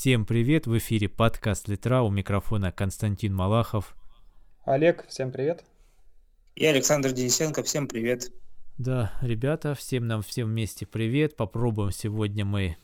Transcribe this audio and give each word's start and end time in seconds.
Всем 0.00 0.26
привет, 0.26 0.68
в 0.68 0.78
эфире 0.78 1.08
подкаст 1.08 1.66
Литра, 1.66 2.02
у 2.02 2.08
микрофона 2.08 2.70
Константин 2.70 3.34
Малахов. 3.34 3.96
Олег, 4.64 5.04
всем 5.08 5.32
привет. 5.32 5.64
И 6.54 6.64
Александр 6.64 7.10
Денисенко, 7.10 7.64
всем 7.64 7.88
привет. 7.88 8.30
Да, 8.78 9.12
ребята, 9.22 9.74
всем 9.74 10.06
нам 10.06 10.22
всем 10.22 10.50
вместе 10.50 10.86
привет. 10.86 11.34
Попробуем 11.34 11.90
сегодня 11.90 12.44
мы 12.44 12.76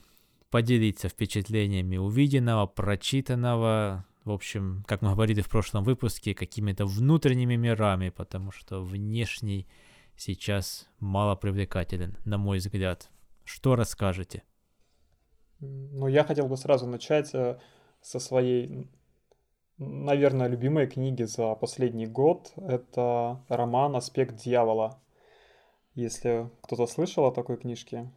поделиться 0.50 1.08
впечатлениями 1.08 1.98
увиденного, 1.98 2.66
прочитанного, 2.66 4.04
в 4.24 4.32
общем, 4.32 4.82
как 4.88 5.00
мы 5.00 5.12
говорили 5.12 5.40
в 5.40 5.48
прошлом 5.48 5.84
выпуске, 5.84 6.34
какими-то 6.34 6.84
внутренними 6.84 7.54
мирами, 7.54 8.08
потому 8.08 8.50
что 8.50 8.82
внешний 8.82 9.68
сейчас 10.16 10.88
мало 10.98 11.36
привлекателен, 11.36 12.16
на 12.24 12.38
мой 12.38 12.58
взгляд. 12.58 13.08
Что 13.44 13.76
расскажете? 13.76 14.42
Ну, 15.60 16.08
я 16.08 16.24
хотел 16.24 16.46
бы 16.46 16.56
сразу 16.56 16.86
начать 16.86 17.34
э, 17.34 17.58
со 18.02 18.18
своей, 18.18 18.88
наверное, 19.78 20.48
любимой 20.48 20.86
книги 20.86 21.22
за 21.24 21.54
последний 21.54 22.06
год. 22.06 22.52
Это 22.56 23.40
роман 23.48 23.96
«Аспект 23.96 24.36
дьявола». 24.36 24.98
Если 25.94 26.50
кто-то 26.62 26.86
слышал 26.86 27.24
о 27.24 27.32
такой 27.32 27.56
книжке. 27.56 28.10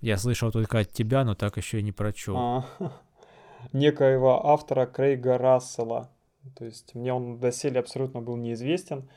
Я 0.00 0.16
слышал 0.16 0.50
только 0.52 0.78
от 0.78 0.90
тебя, 0.90 1.24
но 1.24 1.34
так 1.34 1.56
еще 1.56 1.80
и 1.80 1.82
не 1.82 1.92
прочел. 1.92 2.36
А, 2.36 2.66
некоего 3.72 4.46
автора 4.46 4.86
Крейга 4.86 5.36
Рассела. 5.36 6.08
То 6.56 6.64
есть 6.64 6.94
мне 6.94 7.12
он 7.12 7.38
доселе 7.38 7.80
абсолютно 7.80 8.22
был 8.22 8.36
неизвестен. 8.36 9.08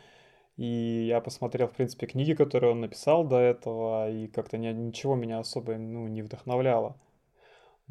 И 0.57 1.05
я 1.07 1.19
посмотрел, 1.21 1.67
в 1.67 1.71
принципе, 1.73 2.05
книги, 2.05 2.33
которые 2.33 2.71
он 2.73 2.81
написал 2.81 3.23
до 3.23 3.39
этого, 3.39 4.09
и 4.11 4.27
как-то 4.27 4.57
ничего 4.57 5.15
меня 5.15 5.39
особо 5.39 5.77
ну, 5.77 6.07
не 6.07 6.21
вдохновляло. 6.21 6.95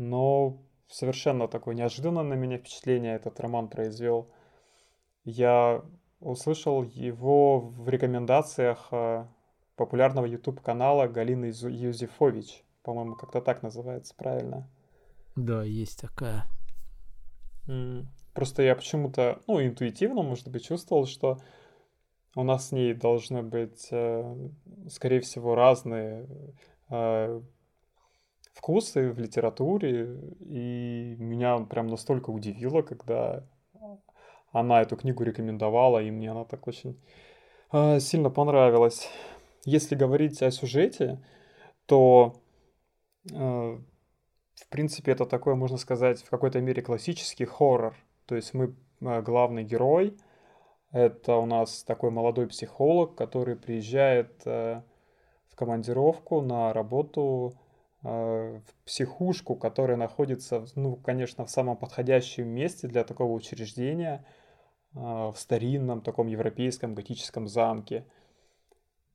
Но 0.02 0.60
совершенно 0.88 1.46
такое 1.46 1.76
неожиданное 1.76 2.24
на 2.24 2.34
меня 2.34 2.58
впечатление 2.58 3.14
этот 3.14 3.38
роман 3.38 3.68
произвел. 3.68 4.28
Я 5.24 5.84
услышал 6.18 6.82
его 6.82 7.60
в 7.60 7.88
рекомендациях 7.88 8.88
э, 8.90 9.26
популярного 9.76 10.26
YouTube-канала 10.26 11.06
Галины 11.06 11.46
Юзефович. 11.46 12.64
По-моему, 12.82 13.14
как-то 13.14 13.40
так 13.40 13.62
называется, 13.62 14.12
правильно? 14.16 14.68
Да, 15.36 15.62
есть 15.62 16.00
такая. 16.00 16.46
Просто 18.34 18.62
я 18.62 18.74
почему-то, 18.74 19.40
ну, 19.46 19.64
интуитивно, 19.64 20.22
может 20.22 20.48
быть, 20.48 20.66
чувствовал, 20.66 21.06
что 21.06 21.38
у 22.34 22.42
нас 22.42 22.68
с 22.68 22.72
ней 22.72 22.92
должны 22.92 23.42
быть, 23.42 23.86
э, 23.92 24.48
скорее 24.88 25.20
всего, 25.20 25.54
разные 25.54 26.26
э, 26.90 27.40
вкусы 28.62 29.10
в 29.10 29.18
литературе, 29.18 30.20
и 30.38 31.16
меня 31.18 31.58
прям 31.58 31.88
настолько 31.88 32.30
удивило, 32.30 32.82
когда 32.82 33.44
она 34.52 34.80
эту 34.82 34.96
книгу 34.96 35.24
рекомендовала, 35.24 36.00
и 36.00 36.12
мне 36.12 36.30
она 36.30 36.44
так 36.44 36.68
очень 36.68 36.96
э, 37.72 37.98
сильно 37.98 38.30
понравилась. 38.30 39.08
Если 39.64 39.96
говорить 39.96 40.42
о 40.42 40.52
сюжете, 40.52 41.20
то 41.86 42.40
э, 43.32 43.34
в 43.34 44.68
принципе 44.68 45.10
это 45.10 45.26
такой, 45.26 45.56
можно 45.56 45.76
сказать, 45.76 46.22
в 46.22 46.30
какой-то 46.30 46.60
мере 46.60 46.82
классический 46.82 47.46
хоррор. 47.46 47.96
То 48.26 48.36
есть 48.36 48.54
мы 48.54 48.76
э, 49.00 49.22
главный 49.22 49.64
герой, 49.64 50.16
это 50.92 51.34
у 51.34 51.46
нас 51.46 51.82
такой 51.82 52.12
молодой 52.12 52.46
психолог, 52.46 53.16
который 53.16 53.56
приезжает 53.56 54.40
э, 54.44 54.82
в 55.48 55.56
командировку 55.56 56.42
на 56.42 56.72
работу 56.72 57.54
в 58.02 58.62
психушку, 58.84 59.54
которая 59.54 59.96
находится, 59.96 60.66
ну, 60.74 60.96
конечно, 60.96 61.46
в 61.46 61.50
самом 61.50 61.76
подходящем 61.76 62.48
месте 62.48 62.88
для 62.88 63.04
такого 63.04 63.32
учреждения, 63.32 64.24
э, 64.94 64.98
в 64.98 65.34
старинном 65.36 66.00
таком 66.00 66.26
европейском 66.26 66.94
готическом 66.94 67.46
замке. 67.46 68.04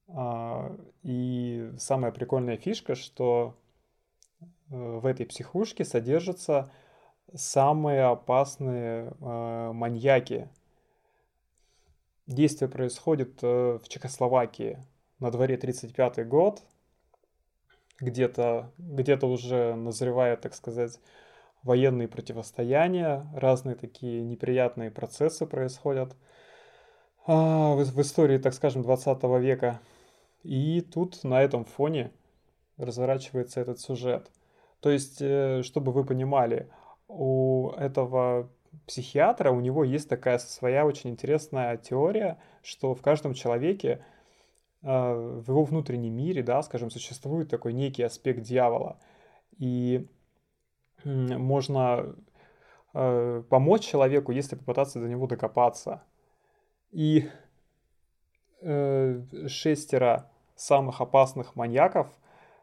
А, 0.08 0.74
и 1.04 1.70
самая 1.78 2.14
прикольная 2.14 2.56
фишка, 2.56 2.96
что 2.96 3.58
э, 4.40 4.46
в 4.70 5.06
этой 5.06 5.26
психушке 5.26 5.84
содержатся 5.84 6.72
самые 7.34 8.04
опасные 8.06 9.14
маньяки. 9.20 10.48
Действие 12.26 12.70
происходит 12.70 13.42
в 13.42 13.82
Чехословакии. 13.90 14.80
На 15.20 15.30
дворе 15.30 15.58
35 15.58 16.26
год, 16.26 16.64
где-то 18.00 18.72
где 18.78 19.16
уже 19.16 19.76
назревает, 19.76 20.42
так 20.42 20.54
сказать, 20.54 21.00
военные 21.64 22.08
противостояния, 22.08 23.28
разные 23.36 23.76
такие 23.76 24.24
неприятные 24.24 24.92
процессы 24.92 25.46
происходят 25.46 26.16
а, 27.26 27.76
в, 27.76 27.84
в 27.84 28.02
истории, 28.02 28.38
так 28.38 28.54
скажем, 28.54 28.84
20 28.84 29.24
века. 29.42 29.80
И 30.44 30.82
тут 30.82 31.24
на 31.24 31.42
этом 31.42 31.66
фоне 31.66 32.12
разворачивается 32.78 33.60
этот 33.60 33.80
сюжет. 33.80 34.32
То 34.80 34.92
есть, 34.92 35.22
э, 35.22 35.64
чтобы 35.64 35.92
вы 35.92 36.06
понимали, 36.06 36.70
у 37.08 37.72
этого 37.72 38.50
психиатра, 38.86 39.52
у 39.52 39.60
него 39.60 39.84
есть 39.84 40.08
такая 40.08 40.38
своя 40.38 40.86
очень 40.86 41.10
интересная 41.10 41.78
теория, 41.78 42.38
что 42.62 42.94
в 42.94 43.02
каждом 43.02 43.34
человеке 43.34 44.04
в 44.82 45.44
его 45.48 45.64
внутреннем 45.64 46.14
мире, 46.14 46.44
да, 46.44 46.62
скажем, 46.62 46.90
существует 46.92 47.50
такой 47.50 47.74
некий 47.74 48.04
аспект 48.04 48.42
дьявола. 48.42 49.00
И 49.58 50.08
можно 51.04 52.16
э, 52.94 53.44
помочь 53.50 53.84
человеку, 53.84 54.32
если 54.32 54.56
попытаться 54.56 55.00
до 55.00 55.08
него 55.08 55.28
докопаться. 55.28 56.04
И 56.92 57.30
э, 58.62 59.22
шестеро 59.48 60.30
самых 60.56 61.02
опасных 61.02 61.56
маньяков 61.56 62.08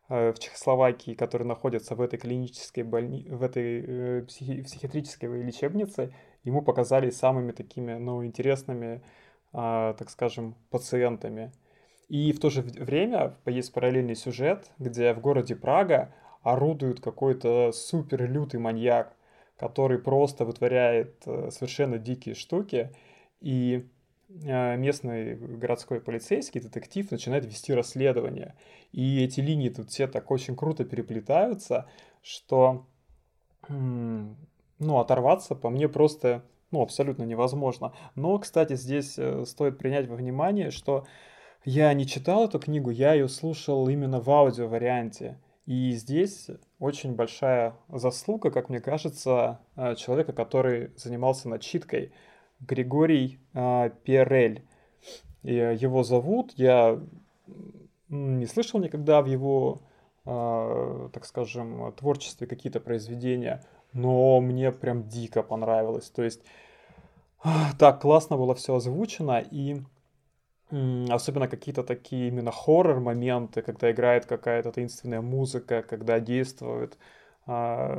э, 0.08 0.32
в 0.32 0.38
Чехословакии, 0.38 1.14
которые 1.14 1.46
находятся 1.46 1.94
в 1.94 2.00
этой 2.00 2.18
клинической 2.18 2.82
больни... 2.82 3.26
в 3.28 3.42
этой 3.42 4.22
психи... 4.24 4.62
психиатрической 4.62 5.42
лечебнице, 5.42 6.12
ему 6.42 6.62
показались 6.62 7.16
самыми 7.16 7.52
такими, 7.52 7.94
ну, 7.94 8.24
интересными, 8.24 9.02
а, 9.52 9.94
так 9.94 10.10
скажем, 10.10 10.56
пациентами. 10.70 11.52
И 12.14 12.30
в 12.30 12.38
то 12.38 12.48
же 12.48 12.62
время 12.62 13.36
есть 13.44 13.72
параллельный 13.72 14.14
сюжет, 14.14 14.70
где 14.78 15.12
в 15.14 15.20
городе 15.20 15.56
Прага 15.56 16.14
орудует 16.44 17.00
какой-то 17.00 17.72
супер 17.72 18.30
лютый 18.30 18.60
маньяк, 18.60 19.16
который 19.56 19.98
просто 19.98 20.44
вытворяет 20.44 21.16
э, 21.26 21.50
совершенно 21.50 21.98
дикие 21.98 22.36
штуки, 22.36 22.94
и 23.40 23.88
э, 24.28 24.76
местный 24.76 25.34
городской 25.34 26.00
полицейский 26.00 26.60
детектив 26.60 27.10
начинает 27.10 27.46
вести 27.46 27.74
расследование. 27.74 28.54
И 28.92 29.24
эти 29.24 29.40
линии 29.40 29.70
тут 29.70 29.90
все 29.90 30.06
так 30.06 30.30
очень 30.30 30.54
круто 30.54 30.84
переплетаются, 30.84 31.88
что 32.22 32.86
ну, 33.66 35.00
оторваться 35.00 35.56
по 35.56 35.68
мне 35.68 35.88
просто 35.88 36.44
ну, 36.70 36.80
абсолютно 36.80 37.24
невозможно. 37.24 37.92
Но, 38.14 38.38
кстати, 38.38 38.76
здесь 38.76 39.18
э, 39.18 39.44
стоит 39.46 39.78
принять 39.78 40.06
во 40.06 40.14
внимание, 40.14 40.70
что 40.70 41.08
я 41.64 41.92
не 41.94 42.06
читал 42.06 42.44
эту 42.44 42.58
книгу, 42.58 42.90
я 42.90 43.14
ее 43.14 43.28
слушал 43.28 43.88
именно 43.88 44.20
в 44.20 44.30
аудио 44.30 44.68
варианте. 44.68 45.38
И 45.64 45.92
здесь 45.92 46.48
очень 46.78 47.14
большая 47.14 47.74
заслуга, 47.88 48.50
как 48.50 48.68
мне 48.68 48.80
кажется, 48.80 49.60
э, 49.76 49.94
человека, 49.94 50.34
который 50.34 50.90
занимался 50.96 51.48
начиткой, 51.48 52.12
Григорий 52.60 53.40
э, 53.54 53.90
Перель. 54.04 54.66
И 55.42 55.54
его 55.54 56.02
зовут, 56.02 56.52
я 56.56 57.00
не 58.08 58.46
слышал 58.46 58.78
никогда 58.78 59.22
в 59.22 59.26
его, 59.26 59.80
э, 60.26 61.08
так 61.14 61.24
скажем, 61.24 61.92
творчестве 61.94 62.46
какие-то 62.46 62.80
произведения, 62.80 63.64
но 63.94 64.38
мне 64.40 64.70
прям 64.70 65.08
дико 65.08 65.42
понравилось. 65.42 66.10
То 66.10 66.22
есть 66.22 66.42
так 67.78 68.02
классно 68.02 68.36
было 68.36 68.54
все 68.54 68.74
озвучено, 68.74 69.38
и 69.50 69.82
Особенно 70.70 71.46
какие-то 71.48 71.82
такие 71.82 72.28
именно 72.28 72.50
хоррор-моменты, 72.50 73.62
когда 73.62 73.90
играет 73.90 74.26
какая-то 74.26 74.72
таинственная 74.72 75.20
музыка, 75.20 75.82
когда 75.82 76.20
действует 76.20 76.96
а, 77.46 77.94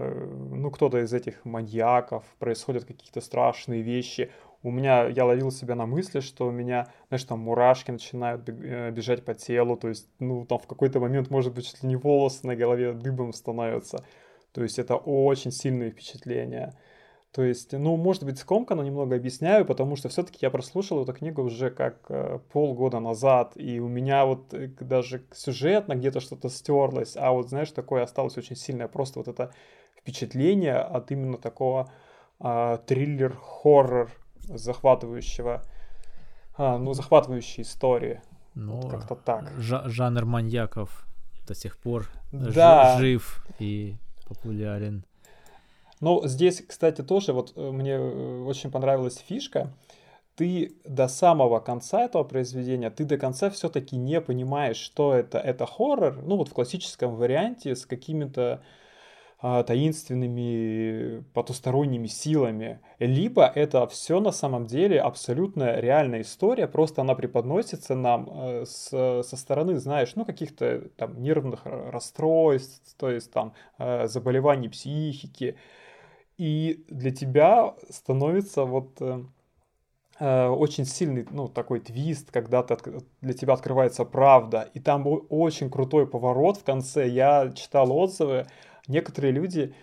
ну, 0.52 0.72
кто-то 0.72 1.00
из 1.00 1.14
этих 1.14 1.46
маньяков, 1.46 2.24
происходят 2.40 2.86
какие-то 2.86 3.22
страшные 3.22 3.82
вещи. 3.82 4.32
У 4.64 4.72
меня, 4.72 5.08
я 5.08 5.26
ловил 5.26 5.52
себя 5.52 5.76
на 5.76 5.86
мысли, 5.86 6.20
что 6.22 6.48
у 6.48 6.52
меня, 6.52 6.88
знаешь, 7.10 7.24
там 7.26 7.40
мурашки 7.40 7.92
начинают 7.92 8.50
э, 8.50 8.90
бежать 8.90 9.24
по 9.24 9.36
телу, 9.36 9.78
то 9.78 9.90
есть, 9.90 10.08
ну, 10.20 10.46
там 10.46 10.58
в 10.58 10.66
какой-то 10.66 11.00
момент, 11.00 11.30
может 11.30 11.54
быть, 11.54 11.68
чуть 11.68 11.84
ли 11.84 11.90
не 11.90 11.96
волосы 11.96 12.48
на 12.48 12.56
голове 12.56 12.94
дыбом 12.94 13.34
становятся. 13.34 14.04
То 14.54 14.64
есть 14.64 14.80
это 14.80 14.96
очень 14.96 15.52
сильные 15.52 15.92
впечатления. 15.92 16.74
То 17.36 17.44
есть, 17.44 17.74
ну, 17.74 17.98
может 17.98 18.24
быть, 18.24 18.40
скомканно 18.40 18.82
немного 18.82 19.18
объясняю, 19.18 19.66
потому 19.66 19.98
что 19.98 20.08
все-таки 20.08 20.38
я 20.42 20.50
прослушал 20.50 21.04
эту 21.04 21.12
книгу 21.12 21.44
уже 21.44 21.70
как 21.70 21.98
э, 22.08 22.40
полгода 22.54 23.02
назад, 23.02 23.52
и 23.56 23.82
у 23.82 23.90
меня 23.90 24.26
вот 24.26 24.54
э, 24.54 24.70
даже 24.80 25.26
сюжетно 25.34 25.96
где-то 25.96 26.22
что-то 26.22 26.48
стерлось, 26.48 27.18
а 27.18 27.32
вот, 27.32 27.50
знаешь, 27.50 27.72
такое 27.72 28.04
осталось 28.04 28.38
очень 28.38 28.56
сильное, 28.56 28.88
просто 28.88 29.20
вот 29.20 29.28
это 29.28 29.52
впечатление 30.00 30.78
от 30.78 31.12
именно 31.12 31.38
такого 31.38 31.92
а, 32.40 32.78
триллер-хоррор 32.78 34.12
захватывающего, 34.44 35.62
а, 36.58 36.78
ну, 36.78 36.94
захватывающей 36.94 37.64
истории. 37.64 38.22
Ну, 38.54 38.76
вот 38.76 38.90
как-то 38.90 39.16
так. 39.16 39.52
жанр 39.58 40.24
маньяков 40.24 41.06
до 41.46 41.54
сих 41.54 41.78
пор 41.80 42.08
да. 42.32 42.98
жив 42.98 43.46
и 43.60 43.98
популярен. 44.26 45.04
Ну, 46.06 46.22
здесь, 46.28 46.62
кстати, 46.62 47.02
тоже 47.02 47.34
вот 47.34 47.54
э, 47.56 47.72
мне 47.72 47.94
э, 47.94 48.44
очень 48.44 48.70
понравилась 48.70 49.18
фишка. 49.28 49.74
Ты 50.36 50.76
до 50.86 51.08
самого 51.08 51.60
конца 51.60 52.04
этого 52.04 52.24
произведения, 52.24 52.92
ты 52.92 53.06
до 53.06 53.18
конца 53.18 53.50
все-таки 53.50 53.98
не 53.98 54.22
понимаешь, 54.22 54.78
что 54.78 55.16
это. 55.16 55.40
Это 55.40 55.66
хоррор, 55.66 56.22
ну 56.22 56.36
вот 56.38 56.50
в 56.50 56.54
классическом 56.54 57.16
варианте 57.16 57.76
с 57.76 57.88
какими-то 57.88 58.62
а, 59.42 59.64
таинственными 59.64 61.24
потусторонними 61.34 62.06
силами, 62.06 62.82
либо 63.00 63.52
это 63.56 63.88
все 63.88 64.20
на 64.20 64.32
самом 64.32 64.68
деле 64.68 65.02
абсолютно 65.02 65.80
реальная 65.80 66.22
история, 66.22 66.68
просто 66.68 67.02
она 67.02 67.16
преподносится 67.16 67.96
нам 67.96 68.30
э, 68.32 68.66
с, 68.68 69.24
со 69.24 69.38
стороны, 69.38 69.80
знаешь, 69.80 70.14
ну 70.16 70.24
каких-то 70.24 70.82
там 70.98 71.20
нервных 71.20 71.62
расстройств, 71.66 72.96
то 72.96 73.10
есть 73.10 73.32
там 73.32 73.54
заболеваний 73.80 74.70
психики, 74.70 75.56
и 76.38 76.84
для 76.90 77.12
тебя 77.12 77.76
становится 77.90 78.66
вот 78.66 79.02
э, 80.20 80.48
очень 80.48 80.86
сильный, 80.86 81.26
ну, 81.30 81.48
такой 81.48 81.80
твист, 81.80 82.32
когда 82.32 82.64
ты, 82.64 82.78
для 83.22 83.34
тебя 83.34 83.54
открывается 83.54 84.06
правда, 84.06 84.70
и 84.74 84.80
там 84.80 85.06
очень 85.30 85.70
крутой 85.70 86.08
поворот 86.08 86.58
в 86.58 86.64
конце. 86.64 87.08
Я 87.08 87.52
читал 87.52 87.92
отзывы, 87.92 88.48
некоторые 88.88 89.32
люди, 89.32 89.74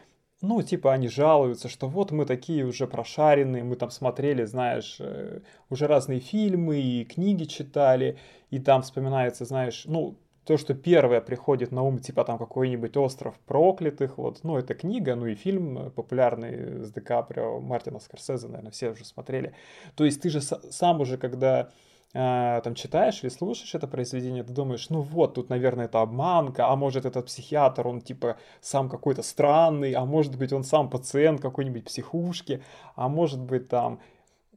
ну, 0.43 0.61
типа, 0.61 0.93
они 0.93 1.09
жалуются, 1.09 1.69
что 1.69 1.89
вот 1.89 2.11
мы 2.11 2.27
такие 2.27 2.65
уже 2.65 2.89
прошаренные, 2.89 3.63
мы 3.63 3.77
там 3.77 3.91
смотрели, 3.91 4.45
знаешь, 4.45 4.97
э, 4.99 5.41
уже 5.71 5.87
разные 5.87 6.21
фильмы 6.21 6.81
и 6.81 7.05
книги 7.05 7.45
читали, 7.45 8.19
и 8.51 8.59
там 8.59 8.83
вспоминается, 8.83 9.45
знаешь, 9.45 9.85
ну, 9.87 10.19
то, 10.45 10.57
что 10.57 10.75
первое 10.75 11.21
приходит 11.21 11.71
на 11.71 11.83
ум, 11.83 11.99
типа 11.99 12.25
там 12.25 12.39
какой-нибудь 12.39 12.97
«Остров 12.97 13.39
проклятых», 13.47 14.19
вот, 14.19 14.41
ну, 14.43 14.57
это 14.57 14.75
книга, 14.75 15.15
ну 15.15 15.27
и 15.27 15.35
фильм 15.35 15.93
популярный 15.93 16.85
с 16.85 16.91
Ди 16.91 17.01
Каприо, 17.01 17.61
Мартина 17.61 18.01
Скорсезе, 18.01 18.49
наверное, 18.49 18.73
все 18.73 18.91
уже 18.91 19.05
смотрели. 19.05 19.55
То 19.95 20.05
есть 20.05 20.21
ты 20.21 20.31
же 20.31 20.41
сам 20.41 21.01
уже, 21.01 21.17
когда 21.17 21.71
э, 22.13 22.61
там 22.65 22.75
читаешь 22.75 23.23
или 23.23 23.31
слушаешь 23.31 23.75
это 23.77 23.87
произведение, 23.87 24.43
ты 24.43 24.53
думаешь, 24.53 24.91
ну 24.91 25.01
вот, 25.01 25.35
тут, 25.35 25.49
наверное, 25.49 25.85
это 25.85 26.01
обманка, 26.01 26.67
а 26.69 26.75
может 26.75 27.07
этот 27.07 27.27
психиатр, 27.27 27.87
он 27.87 28.01
типа 28.01 28.37
сам 28.61 28.89
какой-то 28.89 29.23
странный, 29.23 29.93
а 29.93 30.05
может 30.05 30.37
быть 30.37 30.53
он 30.53 30.65
сам 30.65 30.91
пациент 30.91 31.41
какой-нибудь 31.41 31.85
психушки, 31.85 32.65
а 32.97 33.09
может 33.09 33.41
быть 33.41 33.69
там, 33.69 34.01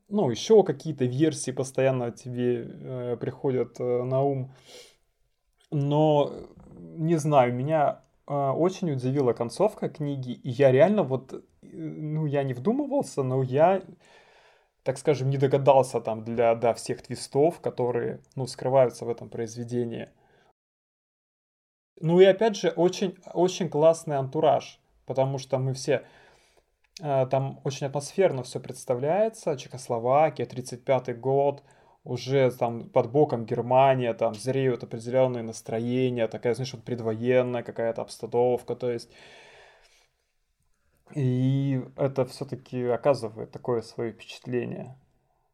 ну, 0.09 0.29
еще 0.29 0.63
какие-то 0.63 1.05
версии 1.05 1.51
постоянно 1.51 2.11
тебе 2.11 2.63
э, 2.65 3.17
приходят 3.19 3.79
э, 3.79 4.03
на 4.03 4.21
ум. 4.21 4.51
Но, 5.75 6.31
не 6.95 7.17
знаю, 7.17 7.53
меня 7.53 8.01
э, 8.27 8.33
очень 8.33 8.91
удивила 8.91 9.33
концовка 9.33 9.89
книги, 9.89 10.31
и 10.31 10.49
я 10.49 10.71
реально 10.71 11.03
вот, 11.03 11.33
э, 11.33 11.41
ну, 11.61 12.25
я 12.25 12.43
не 12.43 12.53
вдумывался, 12.53 13.23
но 13.23 13.43
я 13.43 13.81
так 14.83 14.97
скажем, 14.99 15.29
не 15.29 15.37
догадался 15.37 15.99
там 15.99 16.23
для 16.23 16.55
да, 16.55 16.73
всех 16.73 17.01
твистов, 17.01 17.59
которые 17.59 18.21
ну, 18.35 18.47
скрываются 18.47 19.03
в 19.03 19.09
этом 19.09 19.29
произведении. 19.29 20.07
Ну 21.99 22.21
и 22.21 22.23
опять 22.25 22.55
же, 22.55 22.69
очень, 22.69 23.17
очень 23.33 23.67
классный 23.67 24.15
антураж, 24.15 24.79
потому 25.05 25.39
что 25.39 25.57
мы 25.57 25.73
все 25.73 26.05
э, 27.01 27.27
там 27.29 27.59
очень 27.65 27.87
атмосферно 27.87 28.43
все 28.43 28.61
представляется. 28.61 29.57
Чехословакия, 29.57 30.45
35-й 30.45 31.15
год, 31.15 31.63
уже 32.05 32.51
там 32.51 32.87
под 32.89 33.11
боком 33.11 33.45
Германия, 33.45 34.13
там 34.13 34.35
зреют 34.35 34.83
определенные 34.83 35.43
настроения, 35.43 36.27
такая, 36.27 36.53
знаешь, 36.53 36.73
вот 36.73 36.83
предвоенная 36.83 37.63
какая-то 37.63 38.03
обстановка, 38.03 38.75
то 38.75 38.91
есть 38.91 39.09
и 41.13 41.81
это 41.97 42.25
все-таки 42.25 42.83
оказывает 42.83 43.51
такое 43.51 43.81
свое 43.81 44.11
впечатление. 44.11 44.97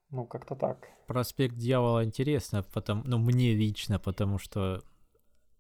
Ну, 0.09 0.25
как-то 0.25 0.55
так. 0.55 0.89
Проспект 1.07 1.55
дьявола 1.55 2.03
интересно, 2.03 2.63
потому, 2.73 3.03
ну, 3.05 3.17
мне 3.17 3.53
лично, 3.53 3.99
потому 3.99 4.37
что 4.37 4.83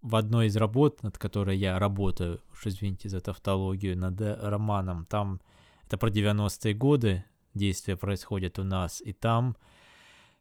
в 0.01 0.15
одной 0.15 0.47
из 0.47 0.55
работ, 0.55 1.03
над 1.03 1.17
которой 1.17 1.57
я 1.57 1.77
работаю, 1.79 2.41
уж 2.51 2.67
извините 2.67 3.09
за 3.09 3.21
тавтологию, 3.21 3.97
над 3.97 4.19
романом, 4.19 5.05
там 5.05 5.41
это 5.85 5.97
про 5.97 6.09
90-е 6.09 6.73
годы 6.73 7.25
действия 7.53 7.95
происходят 7.95 8.59
у 8.59 8.63
нас, 8.63 9.01
и 9.01 9.13
там 9.13 9.55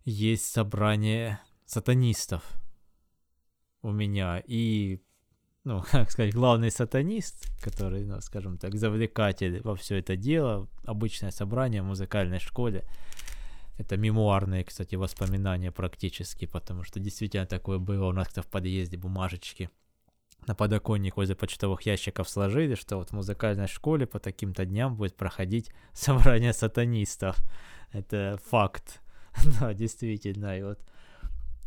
есть 0.05 0.47
собрание 0.47 1.41
сатанистов 1.67 2.43
у 3.83 3.93
меня, 3.93 4.43
и 4.47 5.01
ну, 5.65 5.83
как 5.91 6.11
сказать, 6.11 6.35
главный 6.35 6.71
сатанист, 6.71 7.51
который, 7.63 8.05
ну, 8.05 8.21
скажем 8.21 8.59
так, 8.59 8.75
завлекатель 8.75 9.61
во 9.63 9.77
все 9.77 9.97
это 9.97 10.17
дело, 10.17 10.69
обычное 10.85 11.31
собрание 11.31 11.83
в 11.83 11.87
музыкальной 11.87 12.41
школе. 12.41 12.85
Это 13.79 13.97
мемуарные, 13.97 14.65
кстати, 14.65 14.95
воспоминания 14.95 15.73
практически, 15.73 16.45
потому 16.45 16.85
что 16.85 17.01
действительно 17.01 17.47
такое 17.47 17.79
было 17.79 18.09
у 18.09 18.13
нас 18.13 18.29
в 18.29 18.47
подъезде, 18.47 18.99
бумажечки 18.99 19.71
на 20.47 20.55
подоконник 20.55 21.17
возле 21.17 21.35
почтовых 21.35 21.83
ящиков 21.83 22.29
сложили, 22.29 22.75
что 22.75 22.97
вот 22.97 23.11
в 23.11 23.13
музыкальной 23.13 23.69
школе 23.69 24.07
по 24.07 24.19
таким-то 24.19 24.65
дням 24.65 24.97
будет 24.97 25.17
проходить 25.17 25.71
собрание 25.93 26.53
сатанистов. 26.53 27.37
Это 27.93 28.41
факт. 28.49 29.01
да, 29.61 29.75
действительно. 29.75 30.59
И 30.59 30.63
вот, 30.63 30.81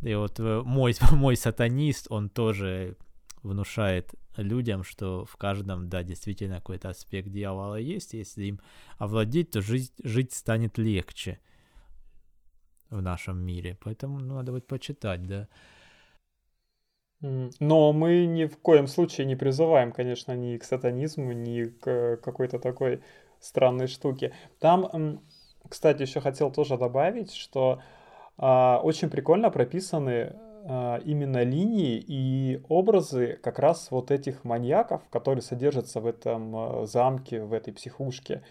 и 0.01 0.15
вот 0.15 0.39
э, 0.39 0.61
мой, 0.63 0.95
мой 1.11 1.35
сатанист, 1.35 2.07
он 2.09 2.29
тоже 2.29 2.97
внушает 3.41 4.13
людям, 4.37 4.83
что 4.83 5.25
в 5.25 5.35
каждом, 5.37 5.89
да, 5.89 6.03
действительно 6.03 6.55
какой-то 6.55 6.89
аспект 6.89 7.29
дьявола 7.29 7.75
есть, 7.75 8.13
если 8.13 8.45
им 8.45 8.59
овладеть, 8.97 9.51
то 9.51 9.61
жить, 9.61 9.91
жить 10.03 10.33
станет 10.33 10.77
легче 10.77 11.39
в 12.89 13.01
нашем 13.01 13.39
мире. 13.39 13.77
Поэтому 13.83 14.19
ну, 14.19 14.35
надо 14.35 14.51
будет 14.51 14.67
почитать, 14.67 15.25
да. 15.25 15.47
Но 17.21 17.93
мы 17.93 18.25
ни 18.25 18.45
в 18.45 18.57
коем 18.57 18.87
случае 18.87 19.25
не 19.25 19.37
призываем, 19.37 19.93
конечно, 19.93 20.33
ни 20.35 20.57
к 20.57 20.63
сатанизму, 20.63 21.31
ни 21.31 21.65
к 21.65 22.17
какой-то 22.17 22.59
такой 22.59 23.01
странной 23.39 23.87
штуке. 23.87 24.33
Там, 24.59 25.21
кстати, 25.69 26.01
еще 26.01 26.21
хотел 26.21 26.51
тоже 26.51 26.77
добавить, 26.77 27.33
что 27.33 27.81
а, 28.37 28.79
очень 28.83 29.09
прикольно 29.09 29.49
прописаны 29.49 30.33
а, 30.65 30.99
именно 31.03 31.43
линии 31.43 32.03
и 32.05 32.61
образы 32.69 33.39
как 33.41 33.59
раз 33.59 33.89
вот 33.91 34.11
этих 34.11 34.43
маньяков, 34.43 35.01
которые 35.09 35.41
содержатся 35.41 35.99
в 35.99 36.07
этом 36.07 36.55
а, 36.55 36.85
замке, 36.85 37.41
в 37.41 37.53
этой 37.53 37.73
психушке, 37.73 38.43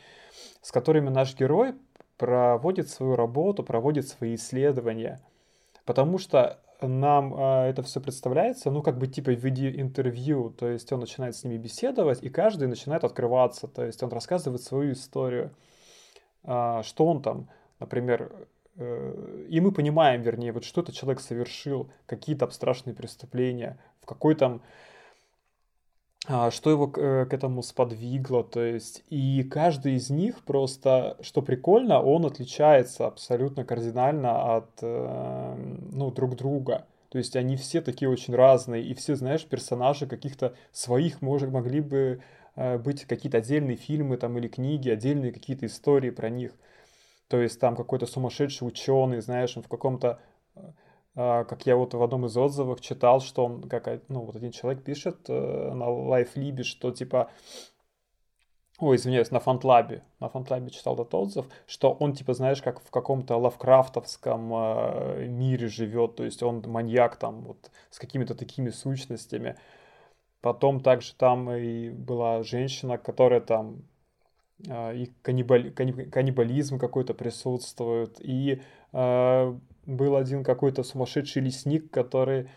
с 0.60 0.72
которыми 0.72 1.08
наш 1.08 1.36
герой 1.36 1.74
проводит 2.16 2.88
свою 2.88 3.16
работу, 3.16 3.62
проводит 3.62 4.08
свои 4.08 4.34
исследования. 4.34 5.20
Потому 5.84 6.18
что 6.18 6.60
нам 6.80 7.34
э, 7.34 7.70
это 7.70 7.82
все 7.82 8.00
представляется, 8.00 8.70
ну, 8.70 8.82
как 8.82 8.98
бы 8.98 9.06
типа 9.06 9.32
в 9.32 9.44
виде 9.44 9.70
интервью, 9.80 10.50
то 10.50 10.68
есть 10.68 10.92
он 10.92 11.00
начинает 11.00 11.34
с 11.34 11.44
ними 11.44 11.56
беседовать, 11.56 12.22
и 12.22 12.28
каждый 12.28 12.68
начинает 12.68 13.04
открываться, 13.04 13.66
то 13.66 13.84
есть 13.84 14.02
он 14.02 14.10
рассказывает 14.10 14.62
свою 14.62 14.92
историю, 14.92 15.46
э, 15.46 15.71
что 16.44 17.06
он 17.06 17.22
там, 17.22 17.48
например, 17.78 18.30
Э, 18.76 19.44
и 19.48 19.60
мы 19.60 19.72
понимаем, 19.72 20.22
вернее, 20.22 20.52
вот 20.52 20.64
что 20.64 20.80
этот 20.80 20.94
человек 20.94 21.20
совершил, 21.20 21.90
какие 22.06 22.36
то 22.36 22.48
страшные 22.50 22.94
преступления, 22.94 23.78
в 24.00 24.06
какой 24.06 24.34
там 24.34 24.62
а, 26.28 26.52
что 26.52 26.70
его 26.70 26.86
к, 26.86 26.98
э, 26.98 27.26
к 27.26 27.34
этому 27.34 27.62
сподвигло, 27.64 28.44
то 28.44 28.62
есть, 28.62 29.02
и 29.10 29.42
каждый 29.42 29.94
из 29.94 30.08
них 30.08 30.44
просто, 30.44 31.16
что 31.20 31.42
прикольно, 31.42 32.00
он 32.00 32.24
отличается 32.24 33.08
абсолютно 33.08 33.64
кардинально 33.64 34.56
от, 34.56 34.70
э, 34.82 35.56
ну, 35.90 36.12
друг 36.12 36.36
друга, 36.36 36.86
то 37.08 37.18
есть 37.18 37.34
они 37.34 37.56
все 37.56 37.80
такие 37.80 38.08
очень 38.08 38.36
разные, 38.36 38.84
и 38.84 38.94
все, 38.94 39.16
знаешь, 39.16 39.44
персонажи 39.44 40.06
каких-то 40.06 40.54
своих 40.70 41.22
может, 41.22 41.50
могли 41.50 41.80
бы 41.80 42.22
быть 42.54 43.04
какие-то 43.04 43.38
отдельные 43.38 43.76
фильмы 43.76 44.16
там 44.16 44.36
или 44.38 44.48
книги, 44.48 44.90
отдельные 44.90 45.32
какие-то 45.32 45.66
истории 45.66 46.10
про 46.10 46.28
них. 46.28 46.52
То 47.28 47.40
есть 47.40 47.58
там 47.58 47.76
какой-то 47.76 48.06
сумасшедший 48.06 48.68
ученый, 48.68 49.20
знаешь, 49.20 49.56
он 49.56 49.62
в 49.62 49.68
каком-то 49.68 50.20
а, 51.14 51.44
как 51.44 51.66
я 51.66 51.76
вот 51.76 51.92
в 51.92 52.02
одном 52.02 52.26
из 52.26 52.36
отзывов 52.36 52.80
читал, 52.80 53.20
что 53.20 53.44
он, 53.44 53.68
как, 53.68 53.86
ну, 54.08 54.22
вот 54.22 54.34
один 54.36 54.50
человек 54.50 54.82
пишет 54.82 55.28
э, 55.28 55.72
на 55.74 55.84
LifeLib, 55.84 56.62
что 56.62 56.90
типа, 56.90 57.30
ой, 58.78 58.96
извиняюсь, 58.96 59.30
на 59.30 59.38
Фантлабе, 59.38 60.04
на 60.20 60.30
Фантлабе 60.30 60.70
читал 60.70 60.94
этот 60.94 61.14
отзыв, 61.14 61.46
что 61.66 61.92
он, 61.92 62.14
типа, 62.14 62.32
знаешь, 62.32 62.62
как 62.62 62.80
в 62.80 62.90
каком-то 62.90 63.36
лавкрафтовском 63.36 64.52
э, 64.54 65.26
мире 65.26 65.68
живет, 65.68 66.16
то 66.16 66.24
есть 66.24 66.42
он 66.42 66.62
маньяк 66.66 67.16
там 67.16 67.42
вот 67.42 67.70
с 67.90 67.98
какими-то 67.98 68.34
такими 68.34 68.70
сущностями. 68.70 69.56
Потом 70.42 70.80
также 70.80 71.14
там 71.14 71.50
и 71.52 71.90
была 71.90 72.42
женщина, 72.42 72.98
которая 72.98 73.40
там 73.40 73.84
а, 74.68 74.92
и 74.92 75.06
каннибали, 75.22 75.70
каннибализм 75.70 76.78
какой-то 76.78 77.14
присутствует, 77.14 78.16
и 78.20 78.60
э, 78.92 79.54
был 79.86 80.16
один 80.16 80.42
какой-то 80.42 80.82
сумасшедший 80.82 81.42
лесник, 81.42 81.92
который 81.92 82.48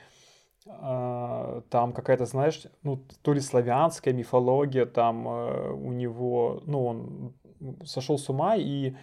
э, 0.66 1.62
там 1.70 1.94
какая-то, 1.94 2.26
знаешь, 2.26 2.64
ну, 2.82 3.00
то 3.22 3.34
ли 3.34 3.40
славянская 3.40 4.16
мифология, 4.16 4.88
там 4.88 5.28
э, 5.28 5.72
у 5.72 5.92
него, 5.92 6.64
ну, 6.66 6.86
он 6.86 7.34
сошел 7.86 8.18
с 8.18 8.28
ума 8.30 8.56
и 8.56 8.90
э, 8.90 8.94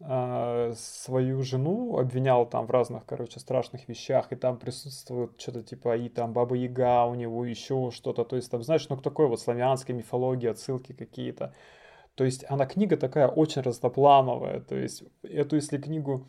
свою 0.00 1.42
жену 1.42 1.98
обвинял 1.98 2.46
там 2.46 2.66
в 2.66 2.70
разных, 2.70 3.06
короче, 3.06 3.40
страшных 3.40 3.88
вещах, 3.88 4.32
и 4.32 4.36
там 4.36 4.58
присутствует 4.58 5.40
что-то 5.40 5.62
типа 5.62 5.96
и 5.96 6.08
там 6.08 6.32
Баба 6.32 6.56
Яга 6.56 7.04
у 7.04 7.14
него, 7.14 7.44
еще 7.44 7.90
что-то, 7.92 8.24
то 8.24 8.36
есть 8.36 8.50
там, 8.50 8.62
знаешь, 8.62 8.88
ну, 8.88 8.96
такой 8.96 9.28
вот 9.28 9.40
славянской 9.40 9.94
мифологии, 9.94 10.48
отсылки 10.48 10.92
какие-то. 10.92 11.54
То 12.16 12.24
есть 12.24 12.44
она 12.48 12.66
книга 12.66 12.96
такая 12.96 13.28
очень 13.28 13.62
разноплановая, 13.62 14.60
то 14.60 14.76
есть 14.76 15.04
эту, 15.22 15.56
если 15.56 15.78
книгу 15.78 16.26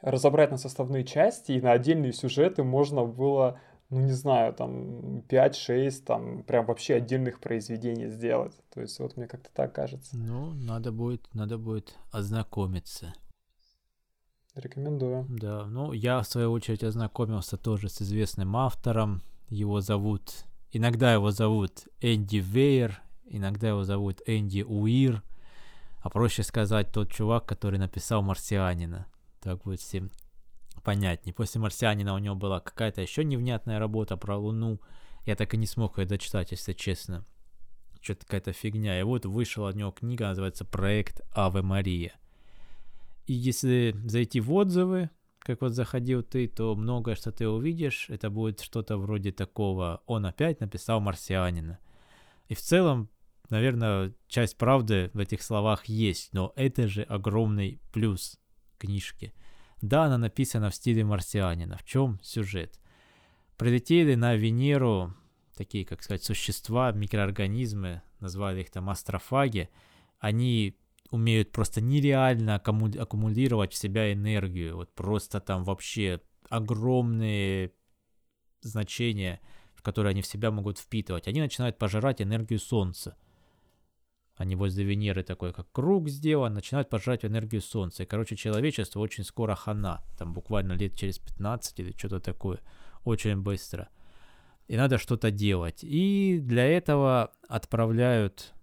разобрать 0.00 0.50
на 0.50 0.58
составные 0.58 1.04
части 1.04 1.52
и 1.52 1.60
на 1.60 1.72
отдельные 1.72 2.12
сюжеты 2.12 2.62
можно 2.62 3.04
было 3.04 3.58
ну, 3.90 4.00
не 4.00 4.12
знаю, 4.12 4.52
там 4.54 5.20
5-6, 5.28 6.02
там 6.04 6.42
прям 6.42 6.66
вообще 6.66 6.94
отдельных 6.94 7.40
произведений 7.40 8.08
сделать. 8.08 8.54
То 8.72 8.80
есть 8.80 8.98
вот 8.98 9.16
мне 9.16 9.26
как-то 9.26 9.50
так 9.52 9.72
кажется. 9.72 10.16
Ну, 10.16 10.52
надо 10.54 10.90
будет, 10.92 11.32
надо 11.34 11.58
будет 11.58 11.96
ознакомиться. 12.10 13.14
Рекомендую. 14.54 15.26
Да, 15.28 15.66
ну 15.66 15.92
я 15.92 16.20
в 16.20 16.26
свою 16.26 16.52
очередь 16.52 16.84
ознакомился 16.84 17.56
тоже 17.56 17.88
с 17.88 18.00
известным 18.00 18.56
автором. 18.56 19.22
Его 19.48 19.80
зовут, 19.80 20.44
иногда 20.70 21.12
его 21.12 21.30
зовут 21.30 21.88
Энди 22.00 22.36
Вейер, 22.36 23.02
иногда 23.26 23.68
его 23.68 23.84
зовут 23.84 24.22
Энди 24.26 24.62
Уир, 24.62 25.22
а 26.00 26.08
проще 26.08 26.42
сказать 26.42 26.92
тот 26.92 27.10
чувак, 27.10 27.46
который 27.46 27.78
написал 27.78 28.22
«Марсианина». 28.22 29.06
Так 29.40 29.62
будет 29.62 29.80
всем 29.80 30.10
понятнее. 30.84 31.34
После 31.34 31.60
«Марсианина» 31.60 32.14
у 32.14 32.18
него 32.18 32.36
была 32.36 32.60
какая-то 32.60 33.00
еще 33.00 33.24
невнятная 33.24 33.78
работа 33.80 34.16
про 34.16 34.36
Луну. 34.36 34.80
Я 35.24 35.34
так 35.34 35.54
и 35.54 35.56
не 35.56 35.66
смог 35.66 35.98
ее 35.98 36.04
дочитать, 36.04 36.52
если 36.52 36.74
честно. 36.74 37.24
Что-то 38.00 38.26
какая-то 38.26 38.52
фигня. 38.52 39.00
И 39.00 39.02
вот 39.02 39.24
вышла 39.24 39.70
от 39.70 39.76
него 39.76 39.90
книга, 39.90 40.28
называется 40.28 40.64
«Проект 40.64 41.22
Аве 41.34 41.62
Мария». 41.62 42.12
И 43.26 43.32
если 43.32 43.96
зайти 44.04 44.40
в 44.40 44.52
отзывы, 44.52 45.10
как 45.38 45.62
вот 45.62 45.72
заходил 45.72 46.22
ты, 46.22 46.46
то 46.46 46.76
многое, 46.76 47.14
что 47.14 47.32
ты 47.32 47.48
увидишь, 47.48 48.06
это 48.10 48.28
будет 48.28 48.60
что-то 48.60 48.98
вроде 48.98 49.32
такого. 49.32 50.02
Он 50.06 50.26
опять 50.26 50.60
написал 50.60 51.00
«Марсианина». 51.00 51.78
И 52.48 52.54
в 52.54 52.60
целом, 52.60 53.08
наверное, 53.48 54.12
часть 54.28 54.58
правды 54.58 55.10
в 55.14 55.18
этих 55.18 55.42
словах 55.42 55.86
есть, 55.86 56.34
но 56.34 56.52
это 56.56 56.86
же 56.86 57.02
огромный 57.02 57.80
плюс 57.92 58.38
книжки– 58.78 59.32
да, 59.80 60.04
она 60.04 60.18
написана 60.18 60.70
в 60.70 60.74
стиле 60.74 61.04
марсианина. 61.04 61.76
В 61.78 61.84
чем 61.84 62.18
сюжет? 62.22 62.80
Прилетели 63.56 64.14
на 64.14 64.34
Венеру 64.34 65.14
такие, 65.56 65.84
как 65.84 66.02
сказать, 66.02 66.24
существа, 66.24 66.92
микроорганизмы, 66.92 68.02
назвали 68.20 68.62
их 68.62 68.70
там 68.70 68.90
астрофаги. 68.90 69.68
Они 70.18 70.76
умеют 71.10 71.52
просто 71.52 71.80
нереально 71.80 72.56
аккумулировать 72.56 73.72
в 73.72 73.76
себя 73.76 74.12
энергию. 74.12 74.76
Вот 74.76 74.92
просто 74.94 75.40
там 75.40 75.64
вообще 75.64 76.20
огромные 76.48 77.72
значения, 78.60 79.40
в 79.74 79.82
которые 79.82 80.10
они 80.10 80.22
в 80.22 80.26
себя 80.26 80.50
могут 80.50 80.78
впитывать. 80.78 81.28
Они 81.28 81.40
начинают 81.40 81.78
пожирать 81.78 82.20
энергию 82.20 82.58
Солнца. 82.58 83.16
Они 84.36 84.56
возле 84.56 84.84
Венеры 84.84 85.22
такой, 85.22 85.52
как 85.52 85.70
круг 85.70 86.08
сделан, 86.08 86.54
начинают 86.54 86.90
пожрать 86.90 87.24
энергию 87.24 87.62
Солнца. 87.62 88.02
И, 88.02 88.06
короче, 88.06 88.34
человечество 88.34 89.00
очень 89.00 89.24
скоро 89.24 89.54
хана. 89.54 90.02
Там 90.18 90.32
буквально 90.32 90.72
лет 90.72 90.96
через 90.96 91.18
15 91.18 91.78
или 91.80 91.92
что-то 91.96 92.18
такое. 92.18 92.60
Очень 93.04 93.42
быстро. 93.42 93.88
И 94.66 94.76
надо 94.76 94.98
что-то 94.98 95.30
делать. 95.30 95.84
И 95.84 96.40
для 96.42 96.64
этого 96.64 97.32
отправляют 97.48 98.54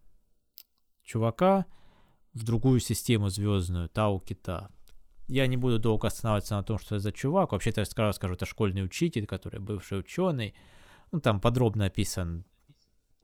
чувака 1.03 1.65
в 2.33 2.43
другую 2.43 2.79
систему 2.81 3.29
звездную, 3.29 3.87
Тау 3.87 4.19
Кита. 4.19 4.71
Я 5.27 5.47
не 5.47 5.55
буду 5.55 5.79
долго 5.79 6.07
останавливаться 6.07 6.55
на 6.55 6.63
том, 6.63 6.79
что 6.79 6.95
это 6.95 7.03
за 7.03 7.11
чувак. 7.13 7.53
Вообще-то 7.53 7.81
я 7.81 7.85
сразу 7.85 8.17
скажу, 8.17 8.33
это 8.33 8.45
школьный 8.45 8.83
учитель, 8.83 9.25
который 9.25 9.61
бывший 9.61 9.99
ученый. 9.99 10.53
Ну, 11.13 11.21
там 11.21 11.39
подробно 11.39 11.85
описан 11.85 12.43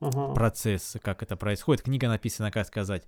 uh-huh. 0.00 0.34
процесс, 0.34 0.96
как 1.02 1.22
это 1.22 1.36
происходит. 1.36 1.82
Книга 1.82 2.08
написана, 2.08 2.50
как 2.50 2.66
сказать, 2.66 3.04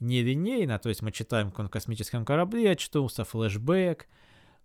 нелинейно, 0.00 0.78
то 0.78 0.88
есть 0.88 1.02
мы 1.02 1.12
читаем 1.12 1.52
о 1.56 1.68
космическом 1.68 2.24
корабле, 2.24 2.72
очнулся 2.72 3.24
флешбэк, 3.24 4.08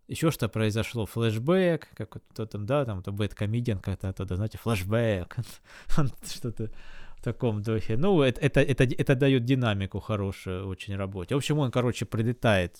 еще 0.08 0.32
что 0.32 0.50
произошло, 0.50 1.06
флешбэк, 1.06 1.90
как 1.96 2.10
кто 2.30 2.46
там, 2.46 2.66
да, 2.66 2.86
там, 2.86 3.04
то 3.04 3.12
Бэт 3.12 3.36
Комедиан 3.36 3.80
как-то 3.80 4.10
оттуда, 4.10 4.36
знаете, 4.36 4.58
флешбэк, 4.58 5.36
что-то 6.26 6.72
в 7.18 7.24
таком 7.24 7.62
духе. 7.62 7.98
Ну, 7.98 8.22
это, 8.22 8.42
это, 8.42 8.62
это, 8.62 8.84
это 8.84 9.16
дает 9.16 9.44
динамику 9.44 10.00
хорошую 10.00 10.68
очень 10.68 10.96
работе. 10.96 11.36
В 11.36 11.40
общем, 11.40 11.60
он, 11.60 11.72
короче, 11.72 12.06
прилетает 12.06 12.80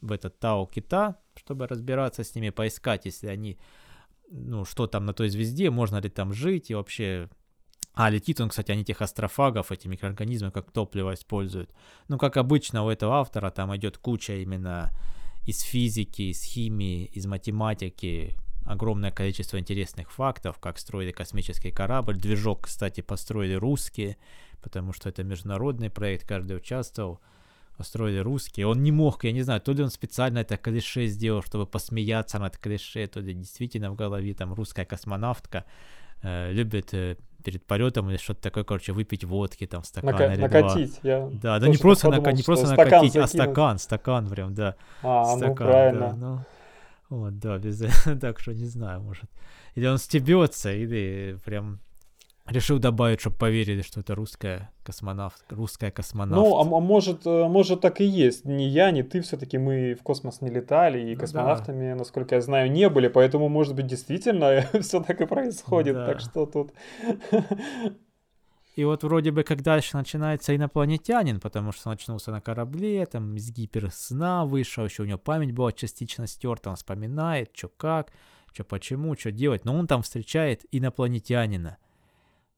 в 0.00 0.12
этот 0.12 0.38
Тау 0.38 0.66
Кита, 0.66 1.16
чтобы 1.34 1.66
разбираться 1.66 2.22
с 2.22 2.34
ними, 2.34 2.50
поискать, 2.50 3.06
если 3.06 3.28
они, 3.28 3.58
ну, 4.30 4.64
что 4.64 4.86
там 4.86 5.06
на 5.06 5.14
той 5.14 5.30
звезде, 5.30 5.70
можно 5.70 5.96
ли 6.00 6.10
там 6.10 6.32
жить 6.34 6.70
и 6.70 6.74
вообще 6.74 7.30
а, 7.96 8.10
летит 8.10 8.40
он, 8.42 8.50
кстати, 8.50 8.70
они 8.70 8.84
тех 8.84 9.00
астрофагов, 9.00 9.72
эти 9.72 9.88
микроорганизмы, 9.88 10.50
как 10.50 10.70
топливо 10.70 11.14
используют. 11.14 11.70
Ну, 12.08 12.18
как 12.18 12.36
обычно 12.36 12.84
у 12.84 12.90
этого 12.90 13.14
автора, 13.14 13.50
там 13.50 13.74
идет 13.74 13.96
куча 13.96 14.34
именно 14.34 14.92
из 15.46 15.62
физики, 15.62 16.22
из 16.30 16.42
химии, 16.42 17.06
из 17.06 17.24
математики, 17.24 18.36
огромное 18.66 19.10
количество 19.10 19.58
интересных 19.58 20.12
фактов, 20.12 20.58
как 20.58 20.78
строили 20.78 21.10
космический 21.10 21.70
корабль. 21.70 22.16
Движок, 22.16 22.66
кстати, 22.66 23.00
построили 23.00 23.54
русские, 23.54 24.18
потому 24.60 24.92
что 24.92 25.08
это 25.08 25.24
международный 25.24 25.88
проект, 25.88 26.28
каждый 26.28 26.58
участвовал. 26.58 27.20
Построили 27.78 28.18
русские. 28.18 28.66
Он 28.66 28.82
не 28.82 28.92
мог, 28.92 29.24
я 29.24 29.32
не 29.32 29.42
знаю, 29.42 29.60
то 29.60 29.72
ли 29.72 29.82
он 29.82 29.90
специально 29.90 30.40
это 30.40 30.58
клише 30.58 31.06
сделал, 31.06 31.42
чтобы 31.42 31.66
посмеяться 31.66 32.38
над 32.38 32.58
клише, 32.58 33.06
то 33.06 33.20
ли 33.20 33.32
действительно 33.32 33.90
в 33.90 33.94
голове 33.94 34.34
там 34.34 34.52
русская 34.52 34.84
космонавтка 34.84 35.64
э, 36.22 36.52
любит 36.52 36.94
э, 36.94 37.16
перед 37.46 37.64
полетом 37.64 38.10
или 38.10 38.16
что-то 38.16 38.42
такое, 38.42 38.64
короче, 38.64 38.92
выпить 38.92 39.22
водки 39.22 39.68
там 39.68 39.84
стакан 39.84 40.14
Нака- 40.14 40.34
или 40.34 40.40
накатить, 40.40 41.00
два. 41.00 41.10
Я 41.10 41.30
да, 41.32 41.58
да 41.60 41.68
не 41.68 41.76
просто, 41.76 42.08
подумал, 42.08 42.26
нака- 42.26 42.36
не 42.36 42.42
просто 42.42 42.66
накатить, 42.66 43.12
закинуть. 43.12 43.16
а 43.16 43.28
стакан, 43.28 43.78
стакан 43.78 44.28
прям, 44.28 44.52
да. 44.54 44.74
А, 45.00 45.22
ну, 45.22 45.36
стакан, 45.36 45.48
ну 45.48 45.54
правильно. 45.54 46.08
Да, 46.10 46.16
ну, 46.16 46.40
вот, 47.08 47.38
да, 47.38 47.58
без... 47.58 47.78
так 48.20 48.40
что 48.40 48.52
не 48.52 48.66
знаю, 48.66 49.00
может. 49.00 49.30
Или 49.76 49.86
он 49.86 49.98
стебется, 49.98 50.72
или 50.72 51.38
прям 51.44 51.78
Решил 52.48 52.78
добавить, 52.78 53.20
чтобы 53.20 53.36
поверили, 53.36 53.82
что 53.82 54.00
это 54.00 54.14
русская 54.14 54.70
космонавт, 54.84 55.44
русская 55.50 55.90
космонавт. 55.90 56.40
Ну, 56.40 56.56
а, 56.56 56.60
а 56.60 56.80
может, 56.80 57.26
э, 57.26 57.48
может 57.48 57.80
так 57.80 58.00
и 58.00 58.04
есть. 58.04 58.44
Ни 58.44 58.62
я, 58.62 58.92
ни 58.92 59.02
ты 59.02 59.20
все-таки 59.20 59.58
мы 59.58 59.94
в 59.94 60.04
космос 60.04 60.40
не 60.40 60.50
летали, 60.50 61.10
и 61.10 61.14
ну, 61.14 61.20
космонавтами, 61.20 61.90
да. 61.90 61.96
насколько 61.96 62.36
я 62.36 62.40
знаю, 62.40 62.70
не 62.70 62.88
были, 62.88 63.08
поэтому, 63.08 63.48
может 63.48 63.74
быть, 63.74 63.88
действительно 63.88 64.64
все 64.80 65.02
так 65.02 65.20
и 65.20 65.26
происходит. 65.26 65.94
Да. 65.94 66.06
Так 66.06 66.20
что 66.20 66.46
тут... 66.46 66.72
И 68.76 68.84
вот 68.84 69.02
вроде 69.02 69.32
бы 69.32 69.42
как 69.42 69.62
дальше 69.62 69.96
начинается 69.96 70.54
инопланетянин, 70.54 71.40
потому 71.40 71.72
что 71.72 71.88
начнулся 71.88 72.30
на 72.30 72.42
корабле, 72.42 73.06
там 73.06 73.34
из 73.34 73.50
гиперсна 73.50 74.44
вышел, 74.44 74.84
еще 74.84 75.02
у 75.02 75.06
него 75.06 75.18
память 75.18 75.52
была 75.52 75.72
частично 75.72 76.26
стерта, 76.26 76.68
он 76.70 76.76
вспоминает, 76.76 77.50
что 77.54 77.68
как, 77.68 78.12
что 78.52 78.64
почему, 78.64 79.16
что 79.16 79.32
делать, 79.32 79.64
но 79.64 79.74
он 79.74 79.86
там 79.86 80.02
встречает 80.02 80.66
инопланетянина 80.70 81.78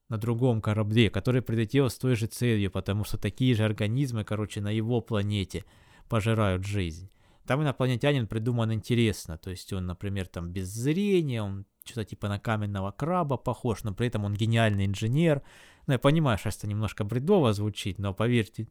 на 0.09 0.19
другом 0.19 0.61
корабле, 0.61 1.11
который 1.11 1.43
прилетел 1.43 1.91
с 1.91 1.99
той 1.99 2.17
же 2.17 2.27
целью, 2.27 2.71
потому 2.71 3.05
что 3.05 3.19
такие 3.19 3.55
же 3.55 3.65
организмы, 3.65 4.25
короче, 4.25 4.61
на 4.61 4.71
его 4.71 5.01
планете 5.01 5.65
пожирают 6.09 6.65
жизнь. 6.65 7.11
Там 7.47 7.63
инопланетянин 7.63 8.27
придуман 8.27 8.73
интересно, 8.73 9.39
то 9.39 9.51
есть 9.51 9.73
он, 9.73 9.87
например, 9.87 10.27
там 10.27 10.51
без 10.51 10.69
зрения, 10.69 11.43
он 11.43 11.65
что-то 11.85 12.05
типа 12.05 12.29
на 12.29 12.39
каменного 12.39 12.91
краба 12.91 13.37
похож, 13.37 13.85
но 13.85 13.95
при 13.95 14.07
этом 14.09 14.25
он 14.25 14.35
гениальный 14.35 14.87
инженер. 14.87 15.43
Ну, 15.87 15.95
я 15.95 15.99
понимаю, 15.99 16.37
что 16.37 16.51
это 16.51 16.67
немножко 16.67 17.05
бредово 17.05 17.55
звучит, 17.55 17.99
но 17.99 18.13
поверьте, 18.13 18.69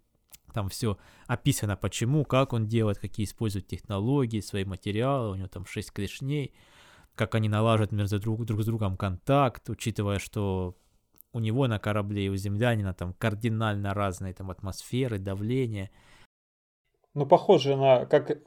там 0.53 0.69
все 0.69 0.97
описано, 1.25 1.75
почему, 1.75 2.23
как 2.25 2.53
он 2.53 2.67
делает, 2.67 2.99
какие 2.99 3.25
использует 3.25 3.67
технологии, 3.67 4.39
свои 4.41 4.65
материалы, 4.65 5.31
у 5.31 5.35
него 5.35 5.47
там 5.47 5.65
шесть 5.65 5.91
клешней, 5.91 6.53
как 7.15 7.35
они 7.35 7.49
налаживают 7.49 7.91
между 7.91 8.19
друг, 8.19 8.45
друг 8.45 8.61
с 8.61 8.65
другом 8.65 8.95
контакт, 8.97 9.69
учитывая, 9.69 10.19
что 10.19 10.75
у 11.37 11.39
него 11.39 11.67
на 11.67 11.79
корабле 11.79 12.25
и 12.25 12.29
у 12.29 12.35
землянина 12.35 12.93
там 12.93 13.13
кардинально 13.13 13.93
разные 13.93 14.33
там 14.33 14.49
атмосферы, 14.49 15.19
давление. 15.19 15.91
Ну, 17.13 17.25
похоже 17.25 17.75
на, 17.75 18.05
как 18.05 18.39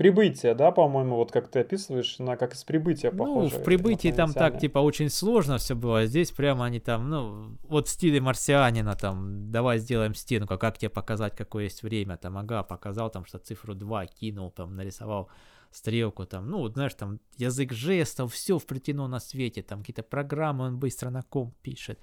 Прибытие, 0.00 0.54
да, 0.54 0.70
по-моему, 0.70 1.16
вот 1.16 1.30
как 1.30 1.48
ты 1.48 1.58
описываешь, 1.58 2.18
на 2.18 2.38
как 2.38 2.54
из 2.54 2.64
прибытия 2.64 3.10
похоже. 3.10 3.54
Ну, 3.54 3.60
в 3.60 3.64
прибытии 3.64 4.10
там 4.10 4.32
так, 4.32 4.58
типа, 4.58 4.78
очень 4.78 5.10
сложно 5.10 5.58
все 5.58 5.74
было, 5.74 5.98
а 5.98 6.06
здесь 6.06 6.30
прямо 6.30 6.64
они 6.64 6.80
там, 6.80 7.10
ну, 7.10 7.58
вот 7.68 7.86
в 7.86 7.90
стиле 7.90 8.18
марсианина, 8.18 8.96
там, 8.96 9.50
давай 9.50 9.76
сделаем 9.76 10.14
стенку, 10.14 10.56
как 10.56 10.78
тебе 10.78 10.88
показать, 10.88 11.36
какое 11.36 11.64
есть 11.64 11.82
время, 11.82 12.16
там, 12.16 12.38
ага, 12.38 12.62
показал 12.62 13.10
там, 13.10 13.26
что 13.26 13.36
цифру 13.40 13.74
2 13.74 14.06
кинул, 14.06 14.50
там, 14.50 14.74
нарисовал 14.74 15.28
стрелку, 15.70 16.26
там, 16.26 16.50
ну, 16.50 16.68
знаешь, 16.68 16.94
там, 16.94 17.20
язык 17.36 17.72
жестов, 17.72 18.32
все 18.32 18.58
вплетено 18.58 19.08
на 19.08 19.20
свете, 19.20 19.62
там, 19.62 19.80
какие-то 19.80 20.02
программы 20.02 20.64
он 20.64 20.78
быстро 20.78 21.10
на 21.10 21.22
ком 21.22 21.54
пишет, 21.62 21.98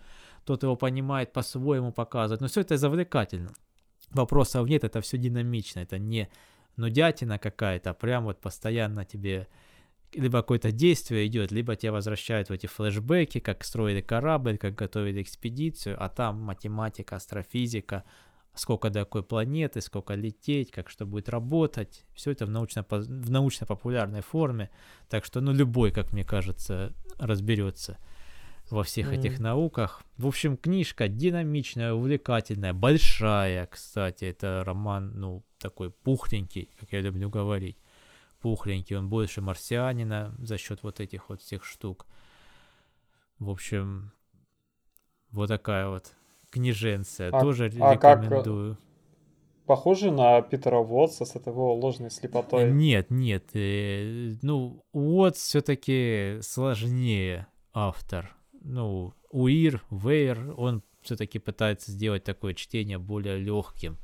тот 0.45 0.63
его 0.63 0.75
понимает, 0.75 1.33
по-своему 1.33 1.91
показывает, 1.91 2.41
но 2.41 2.47
все 2.47 2.62
это 2.62 2.77
завлекательно. 2.77 3.51
Вопросов 4.12 4.67
нет, 4.67 4.83
это 4.83 5.01
все 5.01 5.17
динамично, 5.17 5.81
это 5.81 6.00
не 6.00 6.29
нудятина 6.77 7.39
какая-то, 7.39 7.93
прям 7.93 8.25
вот 8.25 8.39
постоянно 8.39 9.03
тебе 9.03 9.47
либо 10.13 10.39
какое-то 10.39 10.71
действие 10.71 11.27
идет, 11.27 11.51
либо 11.51 11.75
тебя 11.75 11.91
возвращают 11.91 12.50
в 12.50 12.53
эти 12.53 12.65
флешбеки, 12.65 13.39
как 13.39 13.63
строили 13.63 14.01
корабль, 14.01 14.57
как 14.57 14.75
готовили 14.75 15.21
экспедицию, 15.21 16.01
а 16.01 16.09
там 16.09 16.41
математика, 16.41 17.17
астрофизика, 17.17 18.03
сколько 18.59 18.89
до 18.89 18.99
какой 18.99 19.23
планеты, 19.23 19.81
сколько 19.81 20.13
лететь, 20.15 20.71
как 20.71 20.89
что 20.89 21.05
будет 21.05 21.29
работать. 21.29 22.05
Все 22.13 22.31
это 22.31 22.45
в, 22.45 22.49
научно, 22.49 22.85
в 22.89 23.29
научно-популярной 23.29 24.21
форме. 24.21 24.69
Так 25.09 25.25
что, 25.25 25.41
ну, 25.41 25.53
любой, 25.53 25.91
как 25.91 26.13
мне 26.13 26.23
кажется, 26.23 26.93
разберется 27.17 27.97
во 28.69 28.83
всех 28.83 29.11
mm. 29.11 29.15
этих 29.17 29.39
науках. 29.39 30.03
В 30.17 30.27
общем, 30.27 30.57
книжка 30.57 31.07
динамичная, 31.07 31.93
увлекательная, 31.93 32.73
большая, 32.73 33.65
кстати. 33.67 34.25
Это 34.25 34.63
роман, 34.65 35.11
ну, 35.19 35.43
такой 35.59 35.91
пухленький, 35.91 36.69
как 36.79 36.91
я 36.91 37.01
люблю 37.01 37.29
говорить. 37.29 37.77
Пухленький, 38.41 38.95
он 38.95 39.09
больше 39.09 39.41
марсианина 39.41 40.35
за 40.37 40.57
счет 40.57 40.83
вот 40.83 40.99
этих 40.99 41.29
вот 41.29 41.41
всех 41.41 41.63
штук. 41.63 42.05
В 43.39 43.49
общем, 43.49 44.11
вот 45.31 45.47
такая 45.47 45.87
вот 45.87 46.13
книженция. 46.50 47.30
А, 47.32 47.42
Тоже 47.42 47.66
а 47.80 47.94
рекомендую. 47.94 48.75
Как, 48.75 48.84
похоже 49.66 50.12
на 50.12 50.42
Питера 50.42 50.80
Уотса 50.80 51.25
с 51.25 51.36
его 51.36 51.75
ложной 51.75 52.10
слепотой? 52.10 52.72
Нет, 52.72 53.12
нет. 53.12 53.50
Э, 53.54 54.36
ну, 54.42 54.82
Уотс 54.94 55.39
все-таки 55.39 56.39
сложнее 56.42 57.48
автор. 57.74 58.36
Ну, 58.62 59.13
Уир, 59.30 59.84
Вейер, 59.92 60.54
он 60.58 60.84
все-таки 61.01 61.39
пытается 61.39 61.92
сделать 61.92 62.24
такое 62.24 62.54
чтение 62.54 62.98
более 62.98 63.38
легким. 63.38 63.98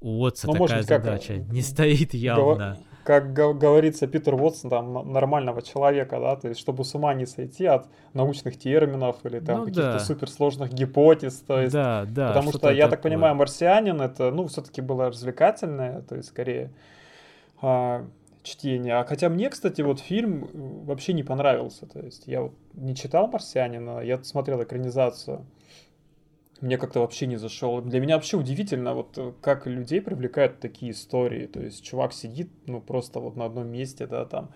У 0.00 0.22
Уотса 0.22 0.46
ну, 0.46 0.54
такая 0.54 0.82
задача 0.82 1.34
как, 1.34 1.52
не 1.52 1.60
стоит 1.60 2.14
явно. 2.14 2.78
Как 3.04 3.32
говорится, 3.32 4.06
Питер 4.06 4.34
Уотсон 4.34 4.70
там 4.70 5.12
нормального 5.12 5.62
человека, 5.62 6.20
да, 6.20 6.36
то 6.36 6.48
есть 6.48 6.60
чтобы 6.60 6.84
с 6.84 6.94
ума 6.94 7.12
не 7.14 7.26
сойти 7.26 7.66
от 7.66 7.88
научных 8.12 8.58
терминов 8.58 9.16
или 9.24 9.40
там 9.40 9.60
ну, 9.60 9.64
каких-то 9.64 9.94
да. 9.94 9.98
суперсложных 9.98 10.72
гипотез, 10.72 11.42
то 11.46 11.60
есть, 11.60 11.72
да, 11.72 12.06
да, 12.08 12.28
потому 12.28 12.52
что 12.52 12.70
я 12.70 12.84
такое. 12.84 12.90
так 12.90 13.02
понимаю, 13.02 13.34
марсианин 13.34 14.00
это, 14.00 14.30
ну, 14.30 14.46
все-таки 14.46 14.80
было 14.80 15.08
развлекательное, 15.08 16.02
то 16.02 16.16
есть 16.16 16.28
скорее 16.28 16.70
а, 17.62 18.06
чтение. 18.42 18.96
А 18.96 19.04
хотя 19.04 19.28
мне, 19.28 19.50
кстати, 19.50 19.82
вот 19.82 20.00
фильм 20.00 20.48
вообще 20.84 21.12
не 21.12 21.22
понравился, 21.22 21.86
то 21.86 22.00
есть 22.00 22.26
я 22.26 22.42
вот 22.42 22.52
не 22.74 22.94
читал 22.94 23.28
марсианина, 23.28 24.00
я 24.00 24.22
смотрел 24.22 24.62
экранизацию 24.62 25.44
мне 26.60 26.78
как-то 26.78 27.00
вообще 27.00 27.26
не 27.26 27.36
зашел. 27.36 27.80
Для 27.80 28.00
меня 28.00 28.16
вообще 28.16 28.36
удивительно, 28.36 28.94
вот 28.94 29.16
э, 29.18 29.32
как 29.40 29.66
людей 29.66 30.00
привлекают 30.00 30.60
такие 30.60 30.92
истории. 30.92 31.46
То 31.46 31.60
есть 31.60 31.84
чувак 31.84 32.12
сидит, 32.12 32.50
ну, 32.66 32.80
просто 32.80 33.20
вот 33.20 33.36
на 33.36 33.46
одном 33.46 33.68
месте, 33.68 34.06
да, 34.06 34.24
там, 34.24 34.50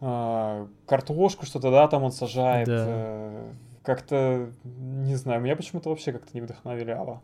э, 0.00 0.66
картошку 0.86 1.46
что-то, 1.46 1.70
да, 1.70 1.88
там 1.88 2.02
он 2.02 2.12
сажает. 2.12 2.66
Да. 2.66 2.84
Э, 2.88 3.52
как-то, 3.82 4.50
не 4.64 5.14
знаю, 5.14 5.42
меня 5.42 5.56
почему-то 5.56 5.90
вообще 5.90 6.12
как-то 6.12 6.30
не 6.32 6.40
вдохновляло. 6.40 7.22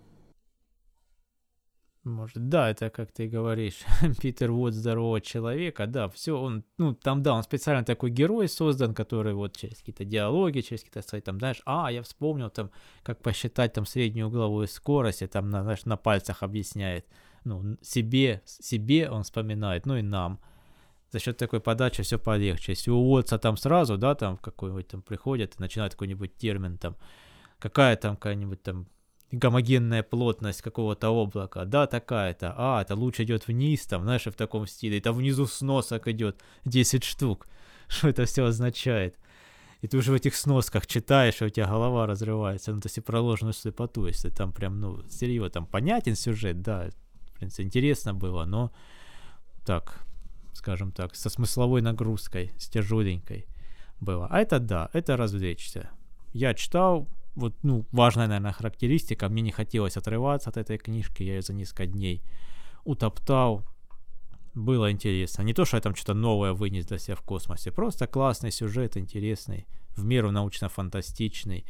Может, 2.04 2.48
да, 2.48 2.70
это 2.70 2.88
как 2.88 3.12
ты 3.12 3.28
говоришь, 3.28 3.80
Питер 4.22 4.52
Вуд 4.52 4.72
здорового 4.72 5.20
человека, 5.20 5.86
да, 5.86 6.08
все, 6.08 6.40
он, 6.40 6.64
ну, 6.78 6.94
там, 6.94 7.22
да, 7.22 7.34
он 7.34 7.42
специально 7.42 7.84
такой 7.84 8.10
герой 8.10 8.48
создан, 8.48 8.94
который 8.94 9.34
вот 9.34 9.54
через 9.54 9.78
какие-то 9.78 10.06
диалоги, 10.06 10.60
через 10.60 10.80
какие-то 10.80 11.06
свои, 11.06 11.20
там, 11.20 11.38
знаешь, 11.38 11.60
а, 11.66 11.92
я 11.92 12.02
вспомнил, 12.02 12.48
там, 12.48 12.70
как 13.02 13.20
посчитать, 13.20 13.74
там, 13.74 13.84
среднюю 13.84 14.28
угловую 14.28 14.66
скорость, 14.66 15.20
и 15.20 15.26
там, 15.26 15.50
на, 15.50 15.62
знаешь, 15.62 15.84
на 15.84 15.98
пальцах 15.98 16.42
объясняет, 16.42 17.06
ну, 17.44 17.76
себе, 17.82 18.40
себе 18.46 19.10
он 19.10 19.22
вспоминает, 19.22 19.84
ну, 19.84 19.96
и 19.96 20.02
нам. 20.02 20.40
За 21.10 21.18
счет 21.18 21.36
такой 21.36 21.60
подачи 21.60 22.02
все 22.02 22.18
полегче. 22.18 22.72
Если 22.72 22.90
у 22.90 22.96
Уотса 22.96 23.38
там 23.38 23.56
сразу, 23.58 23.98
да, 23.98 24.14
там, 24.14 24.38
какой-нибудь 24.38 24.88
там 24.88 25.02
приходит 25.02 25.54
и 25.58 25.60
начинает 25.62 25.92
какой-нибудь 25.92 26.36
термин, 26.36 26.78
там, 26.78 26.96
какая 27.58 27.96
там 27.96 28.16
какая-нибудь 28.16 28.62
там 28.62 28.86
гомогенная 29.32 30.02
плотность 30.02 30.62
какого-то 30.62 31.10
облака, 31.10 31.64
да, 31.64 31.86
такая-то, 31.86 32.54
а, 32.56 32.82
это 32.82 32.94
луч 32.94 33.20
идет 33.20 33.46
вниз, 33.46 33.86
там, 33.86 34.02
знаешь, 34.02 34.26
в 34.26 34.32
таком 34.32 34.66
стиле, 34.66 34.98
это 34.98 35.12
внизу 35.12 35.46
сносок 35.46 36.08
идет 36.08 36.40
10 36.64 37.04
штук, 37.04 37.46
что 37.88 38.08
это 38.08 38.24
все 38.24 38.44
означает. 38.44 39.16
И 39.82 39.88
ты 39.88 39.96
уже 39.96 40.12
в 40.12 40.14
этих 40.14 40.36
сносках 40.36 40.86
читаешь, 40.86 41.40
и 41.40 41.44
у 41.46 41.48
тебя 41.48 41.66
голова 41.66 42.06
разрывается, 42.06 42.72
ну, 42.72 42.80
то 42.80 42.86
есть 42.86 42.98
и 42.98 43.00
про 43.00 43.20
ложную 43.20 43.54
слепоту, 43.54 44.06
если 44.06 44.28
там 44.28 44.52
прям, 44.52 44.78
ну, 44.80 45.02
серьезно, 45.08 45.50
там 45.50 45.66
понятен 45.66 46.16
сюжет, 46.16 46.60
да, 46.60 46.90
в 47.34 47.38
принципе, 47.38 47.62
интересно 47.62 48.12
было, 48.12 48.44
но 48.44 48.72
так, 49.64 50.04
скажем 50.52 50.92
так, 50.92 51.14
со 51.14 51.30
смысловой 51.30 51.80
нагрузкой, 51.80 52.52
с 52.58 52.68
тяжеленькой 52.68 53.46
было. 54.00 54.26
А 54.28 54.40
это 54.40 54.58
да, 54.58 54.90
это 54.92 55.16
развлечься. 55.16 55.90
Я 56.32 56.52
читал, 56.54 57.08
вот, 57.34 57.54
ну, 57.62 57.86
важная, 57.92 58.26
наверное, 58.26 58.52
характеристика. 58.52 59.28
Мне 59.28 59.42
не 59.42 59.52
хотелось 59.52 59.96
отрываться 59.96 60.50
от 60.50 60.56
этой 60.56 60.78
книжки, 60.78 61.22
я 61.22 61.34
ее 61.36 61.42
за 61.42 61.54
несколько 61.54 61.86
дней 61.86 62.22
утоптал. 62.84 63.64
Было 64.54 64.90
интересно. 64.90 65.42
Не 65.42 65.54
то, 65.54 65.64
что 65.64 65.76
я 65.76 65.80
там 65.80 65.94
что-то 65.94 66.14
новое 66.14 66.52
вынес 66.52 66.86
для 66.86 66.98
себя 66.98 67.14
в 67.14 67.22
космосе, 67.22 67.70
просто 67.70 68.06
классный 68.06 68.50
сюжет, 68.50 68.96
интересный, 68.96 69.66
в 69.96 70.04
меру 70.04 70.32
научно-фантастичный. 70.32 71.64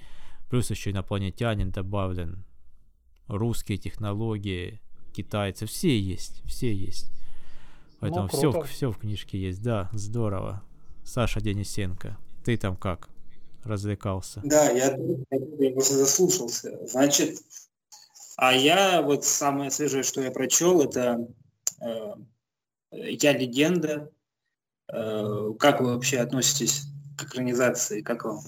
Плюс 0.48 0.70
еще 0.70 0.90
инопланетянин 0.90 1.70
добавлен. 1.70 2.44
Русские 3.28 3.78
технологии, 3.78 4.80
китайцы, 5.12 5.66
все 5.66 5.98
есть, 5.98 6.42
все 6.44 6.74
есть. 6.74 7.12
Поэтому 8.00 8.22
ну, 8.22 8.28
все, 8.28 8.62
все 8.62 8.90
в 8.90 8.98
книжке 8.98 9.38
есть, 9.38 9.62
да, 9.62 9.90
здорово. 9.92 10.62
Саша 11.04 11.40
Денисенко, 11.40 12.16
ты 12.44 12.56
там 12.56 12.76
как? 12.76 13.10
Развлекался. 13.64 14.40
Да, 14.44 14.70
я, 14.70 14.96
я 15.58 15.72
просто 15.72 15.94
заслушался. 15.94 16.78
Значит, 16.86 17.38
а 18.36 18.54
я 18.54 19.02
вот 19.02 19.24
самое 19.24 19.70
свежее, 19.70 20.02
что 20.02 20.22
я 20.22 20.30
прочел, 20.30 20.80
это 20.80 21.28
э, 21.80 22.14
«Я 22.90 23.32
легенда». 23.32 24.10
Э, 24.92 25.52
как 25.58 25.80
вы 25.80 25.94
вообще 25.94 26.20
относитесь 26.20 26.86
к 27.18 27.24
экранизации? 27.24 28.00
Как 28.00 28.24
вам? 28.24 28.40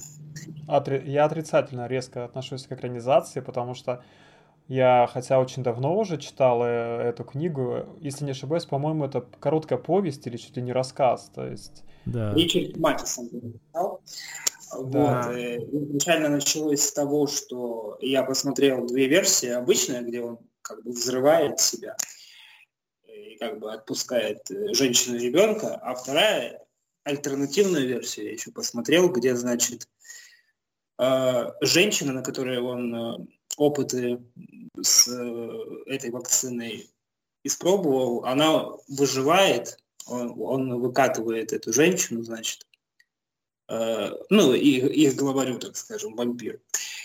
Отри... 0.67 1.03
Я 1.05 1.27
отрицательно 1.27 1.87
резко 1.87 2.25
отношусь 2.25 2.67
к 2.67 2.73
экранизации, 2.73 3.41
потому 3.41 3.75
что 3.75 4.03
я, 4.69 5.09
хотя 5.13 5.39
очень 5.39 5.63
давно 5.63 5.99
уже 5.99 6.17
читал 6.17 6.63
э, 6.65 7.03
эту 7.03 7.25
книгу, 7.25 7.85
если 8.01 8.25
не 8.25 8.31
ошибаюсь, 8.31 8.65
по-моему, 8.65 9.05
это 9.05 9.21
короткая 9.41 9.79
повесть 9.79 10.27
или 10.27 10.39
чуть 10.39 10.57
ли 10.57 10.63
не 10.63 10.73
рассказ, 10.73 11.31
то 11.35 11.47
есть... 11.47 11.85
Да. 12.07 12.33
Ричард 12.33 12.77
написал. 12.77 13.29
Вот. 14.73 15.27
Э, 15.27 15.59
изначально 15.59 16.29
началось 16.29 16.83
с 16.83 16.93
того, 16.93 17.27
что 17.27 17.99
я 18.01 18.23
посмотрел 18.23 18.87
две 18.87 19.07
версии. 19.07 19.49
Обычная, 19.49 20.03
где 20.03 20.23
он 20.23 20.39
как 20.63 20.83
бы 20.83 20.93
взрывает 20.93 21.61
себя 21.61 21.97
и 23.07 23.37
как 23.37 23.59
бы 23.59 23.73
отпускает 23.73 24.51
э, 24.51 24.73
женщину 24.73 25.17
и 25.17 25.27
ребенка, 25.27 25.77
а 25.77 25.95
вторая 25.95 26.65
альтернативную 27.05 27.87
версию 27.87 28.27
я 28.27 28.33
еще 28.33 28.51
посмотрел, 28.51 29.11
где, 29.11 29.37
значит, 29.37 29.89
э, 30.99 31.51
женщина, 31.61 32.13
на 32.13 32.23
которой 32.23 32.59
он 32.59 33.29
опыты 33.59 34.23
с 34.81 35.07
этой 35.87 36.11
вакциной 36.11 36.91
испробовал, 37.45 38.25
она 38.25 38.71
выживает, 38.89 39.79
он, 40.07 40.35
он 40.41 40.81
выкатывает 40.81 41.53
эту 41.53 41.73
женщину, 41.73 42.23
значит, 42.23 42.67
Э, 42.72 42.72
ну, 44.31 44.53
их, 44.53 44.85
их 44.85 45.17
главарю, 45.17 45.59
так 45.59 45.77
скажем, 45.77 46.15
вампир. 46.15 46.61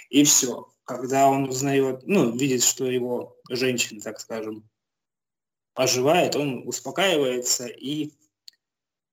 И 0.10 0.24
все. 0.24 0.68
Когда 0.84 1.28
он 1.28 1.50
узнает, 1.50 2.02
ну, 2.06 2.32
видит, 2.32 2.64
что 2.64 2.86
его 2.86 3.38
женщина, 3.50 4.02
так 4.02 4.20
скажем, 4.20 4.68
оживает, 5.76 6.36
он 6.36 6.68
успокаивается, 6.68 7.68
и 7.68 8.12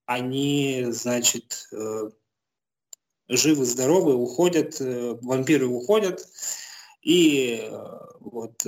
они, 0.06 0.86
значит, 0.90 1.68
э, 1.72 2.10
живы, 3.28 3.64
здоровы, 3.64 4.14
уходят, 4.14 4.80
э, 4.80 5.18
вампиры 5.22 5.66
уходят, 5.66 6.26
и 7.02 7.70
вот 8.20 8.66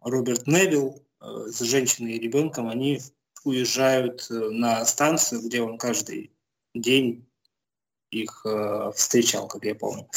Роберт 0.00 0.46
Невилл 0.46 1.04
с 1.20 1.60
женщиной 1.60 2.12
и 2.14 2.18
ребенком, 2.18 2.68
они 2.68 3.00
уезжают 3.44 4.26
э, 4.30 4.34
на 4.34 4.84
станцию, 4.84 5.42
где 5.42 5.62
он 5.62 5.78
каждый 5.78 6.32
день 6.74 7.26
их 8.22 8.42
э, 8.44 8.92
встречал, 8.94 9.48
как 9.48 9.64
я 9.64 9.74
помню. 9.74 10.08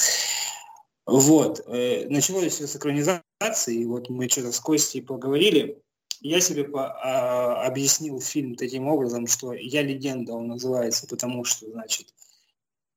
Вот. 1.06 1.64
Э, 1.68 2.08
началось 2.10 2.54
все 2.54 2.68
с 2.68 2.76
экранизации, 2.76 3.86
вот 3.86 4.10
мы 4.10 4.28
что-то 4.30 4.52
с 4.52 4.60
Костей 4.60 5.02
поговорили. 5.02 5.82
Я 6.20 6.42
себе 6.42 6.64
по, 6.64 6.88
а, 6.88 7.66
объяснил 7.66 8.20
фильм 8.20 8.56
таким 8.56 8.88
образом, 8.88 9.28
что 9.28 9.54
«Я 9.54 9.84
легенда» 9.84 10.34
он 10.34 10.48
называется, 10.48 11.08
потому 11.08 11.44
что, 11.44 11.70
значит, 11.70 12.08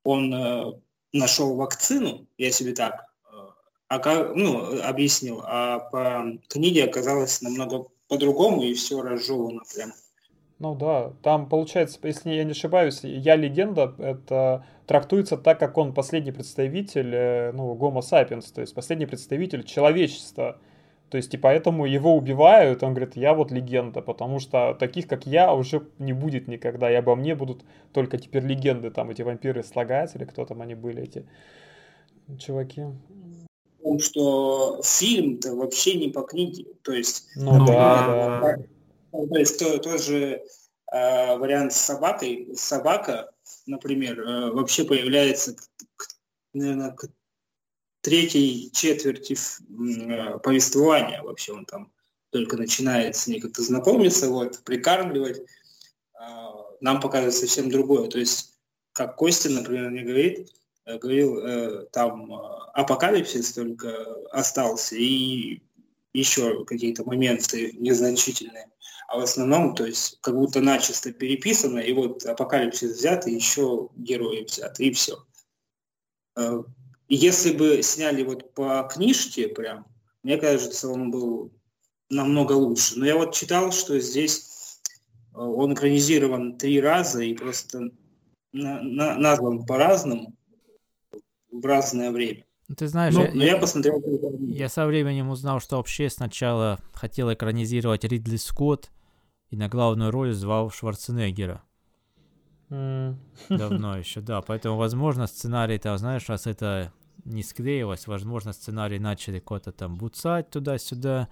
он 0.04 0.32
э, 0.32 0.72
нашел 1.12 1.54
вакцину, 1.54 2.26
я 2.38 2.50
себе 2.50 2.72
так 2.72 3.04
э, 3.24 3.36
а, 3.88 4.32
ну, 4.34 4.82
объяснил, 4.82 5.42
а 5.44 5.80
по 5.80 6.38
книге 6.48 6.84
оказалось 6.84 7.42
намного 7.42 7.86
по-другому, 8.08 8.62
и 8.62 8.74
все 8.74 9.02
разжевано 9.02 9.62
прям. 9.72 9.92
Ну 10.60 10.74
да, 10.74 11.14
там 11.22 11.48
получается, 11.48 11.98
если 12.02 12.32
я 12.34 12.44
не 12.44 12.50
ошибаюсь, 12.50 13.00
я 13.02 13.34
легенда, 13.34 13.94
это 13.96 14.66
трактуется 14.86 15.38
так, 15.38 15.58
как 15.58 15.78
он 15.78 15.94
последний 15.94 16.32
представитель, 16.32 17.14
э, 17.14 17.52
ну, 17.52 17.74
Homo 17.76 18.00
sapiens, 18.00 18.52
то 18.54 18.60
есть 18.60 18.74
последний 18.74 19.06
представитель 19.06 19.64
человечества. 19.64 20.58
То 21.08 21.16
есть, 21.16 21.32
и 21.32 21.38
поэтому 21.38 21.86
его 21.86 22.14
убивают, 22.14 22.82
он 22.82 22.90
говорит, 22.92 23.16
я 23.16 23.32
вот 23.32 23.50
легенда, 23.50 24.02
потому 24.02 24.38
что 24.38 24.76
таких, 24.78 25.08
как 25.08 25.26
я, 25.26 25.54
уже 25.54 25.88
не 25.98 26.12
будет 26.12 26.46
никогда, 26.46 26.90
и 26.90 26.94
обо 26.94 27.16
мне 27.16 27.34
будут 27.34 27.64
только 27.94 28.18
теперь 28.18 28.44
легенды, 28.44 28.90
там 28.90 29.08
эти 29.08 29.22
вампиры 29.22 29.62
слагать, 29.62 30.14
или 30.14 30.24
кто 30.24 30.44
там 30.44 30.60
они 30.60 30.74
были, 30.74 31.02
эти 31.02 31.26
чуваки. 32.38 32.84
Потому 33.78 33.98
что 33.98 34.82
фильм-то 34.84 35.56
вообще 35.56 35.94
не 35.94 36.10
по 36.10 36.20
книге, 36.20 36.66
то 36.82 36.92
есть... 36.92 37.28
Ну, 37.34 37.54
ну 37.54 37.66
да, 37.66 38.40
да. 38.42 38.56
Ну, 39.12 39.26
то 39.26 39.38
есть 39.38 39.58
то, 39.58 39.78
тоже 39.78 40.44
э, 40.92 41.36
вариант 41.36 41.72
с 41.72 41.80
собакой. 41.80 42.48
Собака, 42.54 43.32
например, 43.66 44.20
э, 44.20 44.50
вообще 44.50 44.84
появляется, 44.84 45.56
к, 45.96 46.06
наверное, 46.52 46.92
к 46.92 47.08
третьей 48.02 48.70
четверти 48.72 49.36
э, 49.36 50.38
повествования. 50.38 51.22
Вообще 51.22 51.52
он 51.52 51.64
там 51.64 51.92
только 52.30 52.56
начинает 52.56 53.16
с 53.16 53.26
ней 53.26 53.40
как-то 53.40 53.62
знакомиться, 53.62 54.28
вот, 54.28 54.62
прикармливать. 54.64 55.38
Э, 55.38 56.24
нам 56.80 57.00
показывает 57.00 57.34
совсем 57.34 57.70
другое. 57.70 58.08
То 58.08 58.18
есть, 58.18 58.54
как 58.92 59.16
Костя, 59.16 59.50
например, 59.50 59.90
мне 59.90 60.02
говорит, 60.02 60.52
э, 60.84 60.98
говорил, 60.98 61.38
э, 61.38 61.86
там 61.92 62.32
э, 62.32 62.36
апокалипсис 62.74 63.52
только 63.52 64.04
остался, 64.30 64.94
и 64.96 65.60
еще 66.12 66.64
какие-то 66.64 67.04
моменты 67.04 67.72
незначительные 67.72 68.69
а 69.10 69.18
в 69.18 69.22
основном, 69.22 69.74
то 69.74 69.84
есть, 69.84 70.20
как 70.20 70.36
будто 70.36 70.60
начисто 70.60 71.12
переписано, 71.12 71.80
и 71.80 71.92
вот 71.92 72.24
апокалипсис 72.24 72.92
взят, 72.92 73.26
и 73.26 73.34
еще 73.34 73.88
герои 73.96 74.44
взяты, 74.44 74.84
и 74.84 74.92
все. 74.92 75.24
Э, 76.36 76.62
если 77.08 77.52
бы 77.52 77.82
сняли 77.82 78.22
вот 78.22 78.54
по 78.54 78.88
книжке 78.88 79.48
прям, 79.48 79.84
мне 80.22 80.36
кажется, 80.36 80.88
он 80.88 81.10
был 81.10 81.52
намного 82.08 82.52
лучше. 82.52 83.00
Но 83.00 83.04
я 83.04 83.16
вот 83.16 83.34
читал, 83.34 83.72
что 83.72 83.98
здесь 83.98 84.80
э, 85.34 85.38
он 85.40 85.74
экранизирован 85.74 86.56
три 86.56 86.80
раза 86.80 87.20
и 87.20 87.34
просто 87.34 87.90
на, 88.52 88.80
на, 88.80 89.16
назван 89.18 89.66
по-разному 89.66 90.36
в 91.50 91.66
разное 91.66 92.12
время. 92.12 92.44
Ну, 92.68 92.76
ты 92.76 92.86
знаешь, 92.86 93.12
ну, 93.12 93.24
я, 93.24 93.30
я, 93.32 93.44
я 93.54 93.56
посмотрел. 93.56 94.00
Я 94.38 94.68
со 94.68 94.86
временем 94.86 95.30
узнал, 95.30 95.58
что 95.58 95.78
вообще 95.78 96.08
сначала 96.08 96.78
хотел 96.92 97.32
экранизировать 97.32 98.04
Ридли 98.04 98.36
Скотт, 98.36 98.88
и 99.50 99.56
на 99.56 99.68
главную 99.68 100.10
роль 100.10 100.32
звал 100.32 100.70
Шварценеггера. 100.70 101.62
Mm. 102.70 103.16
Давно 103.48 103.96
еще, 103.98 104.20
да. 104.20 104.40
Поэтому, 104.42 104.76
возможно, 104.76 105.26
сценарий 105.26 105.78
там, 105.78 105.98
знаешь, 105.98 106.28
раз 106.28 106.46
это 106.46 106.92
не 107.24 107.42
склеилось, 107.42 108.06
возможно, 108.06 108.52
сценарий 108.52 108.98
начали 108.98 109.40
кого-то 109.40 109.72
там 109.72 109.96
буцать 109.96 110.50
туда-сюда, 110.50 111.28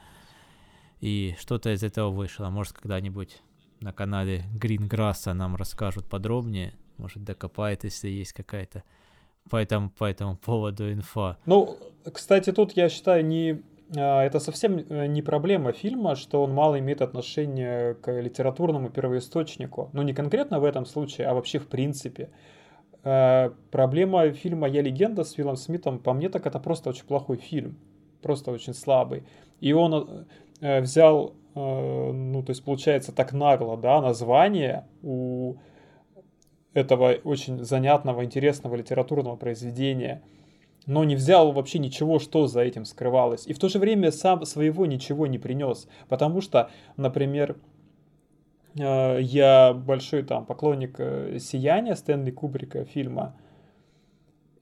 и 1.00 1.37
что-то 1.38 1.72
из 1.72 1.83
этого 1.83 2.11
вышло. 2.11 2.50
Может, 2.50 2.74
когда-нибудь 2.74 3.40
на 3.81 3.92
канале 3.92 4.44
Гринграсса 4.52 5.33
нам 5.33 5.57
расскажут 5.57 6.07
подробнее, 6.09 6.74
может, 6.96 7.22
докопает, 7.22 7.85
если 7.85 8.09
есть 8.09 8.33
какая-то 8.33 8.83
по 9.48 9.57
этому, 9.57 9.90
по 9.90 10.04
этому 10.04 10.37
поводу 10.37 10.92
инфа. 10.92 11.38
Ну, 11.46 11.78
кстати, 12.12 12.52
тут, 12.52 12.72
я 12.72 12.88
считаю, 12.88 13.24
не 13.24 13.62
это 13.94 14.38
совсем 14.40 14.79
э, 14.79 15.07
не 15.07 15.22
проблема 15.22 15.72
фильма, 15.72 16.14
что 16.14 16.42
он 16.42 16.53
мало 16.53 16.79
имеет 16.79 17.01
отношения 17.01 17.94
к 17.94 18.20
литературному 18.20 18.90
первоисточнику. 18.90 19.88
Ну, 19.92 20.03
не 20.03 20.12
конкретно 20.12 20.61
в 20.61 20.64
этом 20.64 20.85
случае, 20.85 21.29
а 21.29 21.35
вообще 21.35 21.59
в 21.59 21.68
принципе. 21.68 22.29
А, 23.03 23.53
проблема 23.70 24.31
фильма 24.33 24.68
«Я 24.68 24.83
легенда» 24.83 25.24
с 25.24 25.38
Виллом 25.38 25.57
Смитом, 25.57 25.98
по 25.98 26.12
мне, 26.12 26.29
так 26.29 26.46
это 26.46 26.59
просто 26.61 26.90
очень 26.90 27.07
плохой 27.07 27.38
фильм. 27.38 27.79
Просто 28.20 28.51
очень 28.51 28.74
слабый. 28.74 29.22
И 29.61 29.72
он 29.72 30.27
э, 30.61 30.81
взял, 30.81 31.33
э, 31.55 32.12
ну, 32.12 32.42
то 32.42 32.51
есть, 32.51 32.64
получается, 32.64 33.12
так 33.12 33.33
нагло, 33.33 33.79
да, 33.79 34.03
название 34.03 34.85
у 35.03 35.55
этого 36.74 37.14
очень 37.24 37.64
занятного, 37.64 38.22
интересного 38.22 38.77
литературного 38.77 39.37
произведения– 39.37 40.22
но 40.87 41.05
не 41.05 41.17
взял 41.17 41.53
вообще 41.53 41.79
ничего, 41.79 42.19
что 42.19 42.47
за 42.47 42.61
этим 42.61 42.85
скрывалось. 42.85 43.47
И 43.47 43.53
в 43.53 43.59
то 43.59 43.69
же 43.69 43.79
время 43.79 44.11
сам 44.11 44.45
своего 44.45 44.87
ничего 44.87 45.27
не 45.27 45.38
принес. 45.38 45.88
Потому 46.09 46.41
что, 46.41 46.71
например, 46.97 47.57
э, 48.79 49.19
я 49.21 49.75
большой 49.75 50.23
там 50.23 50.47
поклонник 50.47 50.97
э, 50.99 51.38
«Сияния» 51.41 51.95
Стэнли 51.95 52.31
Кубрика 52.31 52.85
фильма. 52.85 53.37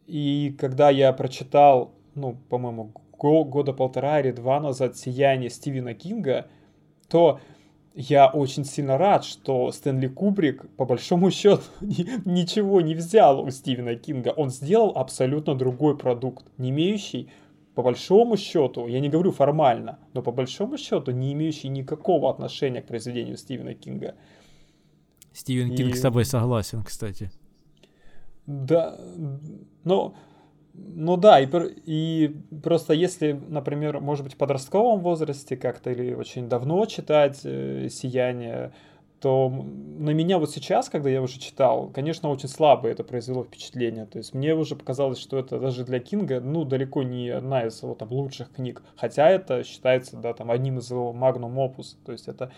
И 0.07 0.57
когда 0.59 0.91
я 0.91 1.13
прочитал, 1.13 1.93
ну, 2.15 2.37
по-моему, 2.49 2.93
года 3.19 3.73
полтора 3.73 4.21
или 4.21 4.31
два 4.31 4.61
назад 4.61 4.97
«Сияние» 4.97 5.51
Стивена 5.51 5.95
Кинга, 5.95 6.47
то 7.09 7.41
я 7.99 8.29
очень 8.29 8.67
сильно 8.67 8.99
рад, 8.99 9.25
что 9.25 9.73
Стэнли 9.73 10.07
Кубрик, 10.07 10.69
по 10.77 10.85
большому 10.85 11.31
счету, 11.31 11.63
ничего 11.81 12.83
не 12.83 12.95
взял 12.95 13.41
у 13.41 13.51
Стивена 13.51 13.95
Кинга. 13.95 14.29
Он 14.37 14.51
сделал 14.51 14.93
абсолютно 14.95 15.55
другой 15.55 15.97
продукт, 15.97 16.45
не 16.59 16.71
имеющий, 16.71 17.31
по 17.75 17.83
большому 17.83 18.37
счету, 18.37 18.87
я 18.87 19.01
не 19.01 19.09
говорю 19.09 19.33
формально, 19.33 19.99
но 20.13 20.23
по 20.23 20.31
большому 20.31 20.77
счету, 20.77 21.11
не 21.11 21.33
имеющий 21.33 21.69
никакого 21.69 22.31
отношения 22.31 22.83
к 22.83 22.87
произведению 22.87 23.39
Стивена 23.39 23.73
Кинга. 23.73 24.15
Стивен 25.33 25.73
И... 25.73 25.77
Кинг 25.77 25.97
с 25.97 26.01
тобой 26.03 26.27
согласен, 26.27 26.83
кстати. 26.83 27.31
Да, 28.47 28.99
но 29.85 30.15
ну 30.79 31.17
да, 31.17 31.41
и, 31.41 31.49
и 31.85 32.37
просто 32.63 32.93
если, 32.93 33.33
например, 33.49 34.01
может 34.01 34.25
быть, 34.25 34.35
в 34.35 34.37
подростковом 34.37 35.01
возрасте 35.01 35.57
как-то 35.57 35.91
или 35.91 36.15
очень 36.15 36.49
давно 36.49 36.85
читать 36.87 37.41
э, 37.45 37.89
«Сияние», 37.91 38.73
то 39.21 39.49
на 39.49 40.11
меня 40.11 40.39
вот 40.39 40.51
сейчас, 40.51 40.91
когда 40.91 41.09
я 41.09 41.23
уже 41.23 41.39
читал, 41.39 41.89
конечно, 41.89 42.29
очень 42.29 42.49
слабо 42.49 42.89
это 42.89 43.03
произвело 43.03 43.45
впечатление. 43.45 44.05
То 44.05 44.19
есть 44.19 44.35
мне 44.35 44.55
уже 44.55 44.77
показалось, 44.77 45.19
что 45.19 45.39
это 45.39 45.59
даже 45.59 45.85
для 45.85 46.01
Кинга, 46.01 46.41
ну, 46.41 46.65
далеко 46.65 47.03
не 47.03 47.31
одна 47.31 47.67
из 47.67 47.83
его 47.83 47.95
там 47.95 48.13
лучших 48.13 48.53
книг. 48.53 48.83
Хотя 48.95 49.29
это 49.31 49.65
считается, 49.65 50.19
да, 50.19 50.35
там 50.35 50.51
одним 50.51 50.79
из 50.79 50.91
его 50.91 51.13
магнум 51.15 51.59
опус. 51.59 51.97
То 52.05 52.13
есть 52.13 52.29
это 52.29 52.53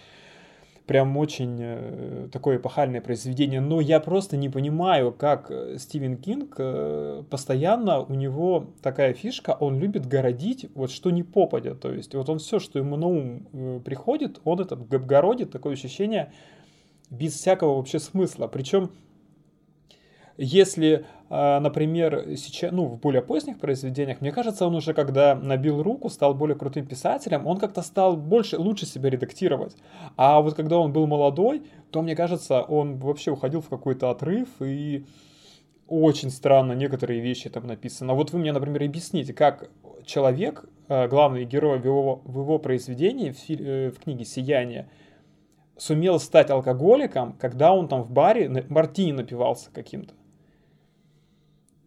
прям 0.88 1.18
очень 1.18 1.58
э, 1.60 2.28
такое 2.32 2.56
эпохальное 2.56 3.02
произведение, 3.02 3.60
но 3.60 3.78
я 3.80 4.00
просто 4.00 4.38
не 4.38 4.48
понимаю, 4.48 5.12
как 5.12 5.50
э, 5.50 5.76
Стивен 5.78 6.16
Кинг 6.16 6.54
э, 6.58 7.22
постоянно 7.30 8.00
у 8.00 8.14
него 8.14 8.70
такая 8.82 9.12
фишка, 9.12 9.54
он 9.60 9.78
любит 9.78 10.06
городить 10.06 10.66
вот 10.74 10.90
что 10.90 11.10
не 11.10 11.22
попадя, 11.22 11.74
то 11.74 11.92
есть 11.92 12.14
вот 12.14 12.30
он 12.30 12.38
все, 12.38 12.58
что 12.58 12.78
ему 12.78 12.96
на 12.96 13.06
ум 13.06 13.82
приходит, 13.84 14.40
он 14.44 14.60
это 14.60 14.76
городит, 14.76 15.52
такое 15.52 15.74
ощущение 15.74 16.32
без 17.10 17.34
всякого 17.34 17.76
вообще 17.76 17.98
смысла, 17.98 18.46
причем 18.46 18.90
если, 20.38 21.04
а, 21.30 21.58
например, 21.58 22.36
сейчас, 22.36 22.70
ну, 22.70 22.84
в 22.84 23.00
более 23.00 23.22
поздних 23.22 23.58
произведениях, 23.58 24.20
мне 24.20 24.30
кажется, 24.30 24.66
он 24.66 24.76
уже, 24.76 24.94
когда 24.94 25.34
набил 25.34 25.82
руку, 25.82 26.08
стал 26.08 26.32
более 26.32 26.56
крутым 26.56 26.86
писателем, 26.86 27.44
он 27.46 27.58
как-то 27.58 27.82
стал 27.82 28.16
больше, 28.16 28.56
лучше 28.56 28.86
себя 28.86 29.10
редактировать. 29.10 29.76
А 30.16 30.40
вот 30.40 30.54
когда 30.54 30.78
он 30.78 30.92
был 30.92 31.08
молодой, 31.08 31.64
то, 31.90 32.02
мне 32.02 32.14
кажется, 32.14 32.62
он 32.62 32.98
вообще 32.98 33.32
уходил 33.32 33.60
в 33.60 33.68
какой-то 33.68 34.10
отрыв 34.10 34.48
и 34.60 35.04
очень 35.88 36.30
странно 36.30 36.72
некоторые 36.72 37.20
вещи 37.20 37.50
там 37.50 37.66
написаны. 37.66 38.12
Вот 38.12 38.32
вы 38.32 38.38
мне, 38.38 38.52
например, 38.52 38.84
объясните, 38.84 39.32
как 39.32 39.70
человек, 40.04 40.66
а, 40.88 41.08
главный 41.08 41.44
герой 41.46 41.80
в 41.80 41.84
его, 41.84 42.22
в 42.24 42.38
его 42.38 42.60
произведении, 42.60 43.32
в, 43.32 43.50
э, 43.50 43.90
в 43.90 43.98
книге 43.98 44.24
«Сияние», 44.24 44.88
сумел 45.76 46.20
стать 46.20 46.50
алкоголиком, 46.50 47.32
когда 47.40 47.72
он 47.72 47.88
там 47.88 48.02
в 48.02 48.12
баре 48.12 48.64
мартини 48.68 49.12
напивался 49.12 49.70
каким-то. 49.72 50.14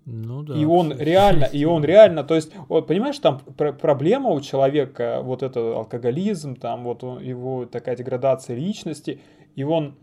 Ну 0.06 0.42
да. 0.42 0.56
И 0.56 0.66
он 0.66 0.98
реально, 0.98 1.46
и 1.46 1.64
он 1.66 1.86
реально, 1.86 2.24
то 2.24 2.36
есть, 2.36 2.52
вот 2.70 2.88
понимаешь, 2.88 3.20
там 3.20 3.40
пр- 3.40 3.74
проблема 3.74 4.32
у 4.32 4.42
человека, 4.42 5.22
вот 5.24 5.44
это 5.44 5.76
алкоголизм, 5.78 6.56
там 6.56 6.84
вот 6.84 7.04
он, 7.04 7.22
его 7.22 7.66
такая 7.66 7.96
деградация 7.96 8.56
личности, 8.56 9.22
и 9.56 9.64
он 9.64 9.96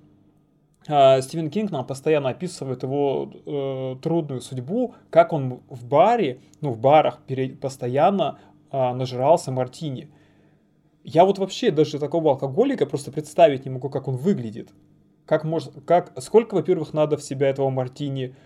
э, 0.86 1.20
Стивен 1.20 1.50
Кинг 1.50 1.72
нам 1.72 1.84
постоянно 1.84 2.28
описывает 2.28 2.84
его 2.84 3.32
э, 3.44 3.96
трудную 4.00 4.40
судьбу, 4.40 4.94
как 5.10 5.32
он 5.32 5.62
в 5.68 5.84
баре, 5.84 6.40
ну 6.60 6.70
в 6.70 6.78
барах 6.78 7.18
пере, 7.26 7.50
постоянно 7.50 8.38
э, 8.70 8.92
нажирался 8.94 9.50
мартини. 9.50 10.10
Я 11.02 11.24
вот 11.24 11.38
вообще 11.38 11.72
даже 11.72 11.98
такого 11.98 12.32
алкоголика 12.32 12.86
просто 12.86 13.10
представить 13.10 13.64
не 13.64 13.70
могу, 13.70 13.88
как 13.88 14.06
он 14.06 14.16
выглядит. 14.16 14.70
Как 15.26 15.42
может, 15.42 15.72
как, 15.84 16.12
сколько, 16.20 16.54
во-первых, 16.54 16.92
надо 16.92 17.16
в 17.16 17.22
себя 17.22 17.48
этого 17.48 17.68
мартини 17.70 18.36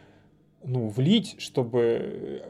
ну, 0.65 0.89
влить, 0.89 1.37
чтобы 1.39 1.81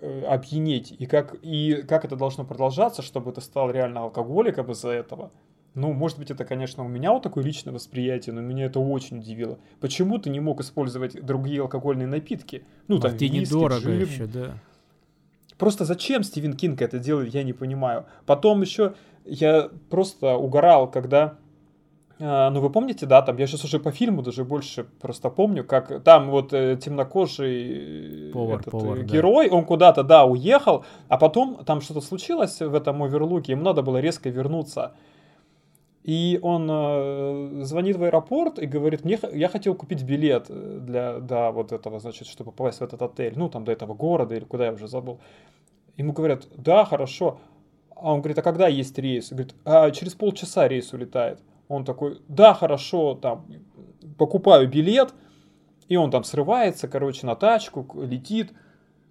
э, 0.00 0.24
опьянеть, 0.28 0.94
и 0.98 1.06
как, 1.06 1.36
и 1.42 1.82
как 1.88 2.04
это 2.04 2.16
должно 2.16 2.44
продолжаться, 2.44 3.02
чтобы 3.02 3.32
ты 3.32 3.40
стал 3.40 3.70
реально 3.70 4.02
алкоголиком 4.02 4.70
из-за 4.72 4.90
этого. 4.90 5.30
Ну, 5.74 5.92
может 5.92 6.18
быть, 6.18 6.30
это, 6.30 6.44
конечно, 6.44 6.84
у 6.84 6.88
меня 6.88 7.12
вот 7.12 7.22
такое 7.22 7.44
личное 7.44 7.72
восприятие, 7.72 8.34
но 8.34 8.42
меня 8.42 8.66
это 8.66 8.78
очень 8.78 9.18
удивило. 9.18 9.58
Почему 9.80 10.18
ты 10.18 10.28
не 10.28 10.40
мог 10.40 10.60
использовать 10.60 11.24
другие 11.24 11.62
алкогольные 11.62 12.06
напитки? 12.06 12.64
Ну, 12.88 12.98
там, 12.98 13.12
виски, 13.12 13.36
недорого 13.36 13.80
джин. 13.80 14.00
еще, 14.02 14.26
да. 14.26 14.58
Просто 15.56 15.84
зачем 15.84 16.24
Стивен 16.24 16.54
Кинг 16.54 16.82
это 16.82 16.98
делает, 16.98 17.32
я 17.32 17.42
не 17.42 17.52
понимаю. 17.52 18.04
Потом 18.26 18.60
еще 18.60 18.94
я 19.24 19.70
просто 19.88 20.34
угорал, 20.34 20.90
когда 20.90 21.24
а, 21.24 21.36
ну, 22.22 22.60
вы 22.60 22.70
помните, 22.70 23.04
да, 23.04 23.20
там, 23.22 23.36
я 23.36 23.48
сейчас 23.48 23.64
уже 23.64 23.80
по 23.80 23.90
фильму 23.90 24.22
даже 24.22 24.44
больше 24.44 24.84
просто 24.84 25.28
помню, 25.28 25.64
как 25.64 26.04
там 26.04 26.30
вот 26.30 26.52
э, 26.52 26.76
темнокожий 26.76 28.28
э, 28.28 28.32
повар, 28.32 28.60
этот, 28.60 28.70
повар, 28.70 28.98
э, 28.98 29.02
герой, 29.02 29.50
да. 29.50 29.56
он 29.56 29.64
куда-то, 29.64 30.04
да, 30.04 30.24
уехал, 30.24 30.84
а 31.08 31.18
потом 31.18 31.64
там 31.64 31.80
что-то 31.80 32.00
случилось 32.00 32.60
в 32.60 32.74
этом 32.74 33.02
оверлуке, 33.02 33.52
ему 33.52 33.64
надо 33.64 33.82
было 33.82 33.98
резко 33.98 34.28
вернуться. 34.28 34.92
И 36.04 36.38
он 36.42 36.68
э, 36.70 37.62
звонит 37.64 37.96
в 37.96 38.04
аэропорт 38.04 38.60
и 38.60 38.66
говорит, 38.66 39.04
мне 39.04 39.18
я 39.32 39.48
хотел 39.48 39.74
купить 39.74 40.04
билет 40.04 40.46
для, 40.48 41.18
да, 41.18 41.50
вот 41.50 41.72
этого, 41.72 41.98
значит, 41.98 42.28
чтобы 42.28 42.52
попасть 42.52 42.78
в 42.78 42.82
этот 42.82 43.02
отель, 43.02 43.34
ну, 43.36 43.48
там, 43.48 43.64
до 43.64 43.72
этого 43.72 43.94
города 43.94 44.36
или 44.36 44.44
куда 44.44 44.66
я 44.66 44.72
уже 44.72 44.86
забыл. 44.86 45.18
Ему 45.96 46.12
говорят, 46.12 46.46
да, 46.56 46.84
хорошо. 46.84 47.40
А 47.96 48.12
он 48.12 48.20
говорит, 48.20 48.38
а 48.38 48.42
когда 48.42 48.68
есть 48.68 48.96
рейс? 48.96 49.30
Говорит, 49.30 49.56
а 49.64 49.90
через 49.90 50.14
полчаса 50.14 50.68
рейс 50.68 50.92
улетает. 50.92 51.40
Он 51.72 51.84
такой, 51.84 52.20
да, 52.28 52.52
хорошо, 52.52 53.14
там, 53.14 53.46
покупаю 54.18 54.68
билет, 54.68 55.14
и 55.88 55.96
он 55.96 56.10
там 56.10 56.22
срывается, 56.22 56.86
короче, 56.86 57.26
на 57.26 57.34
тачку, 57.34 57.86
летит 58.02 58.52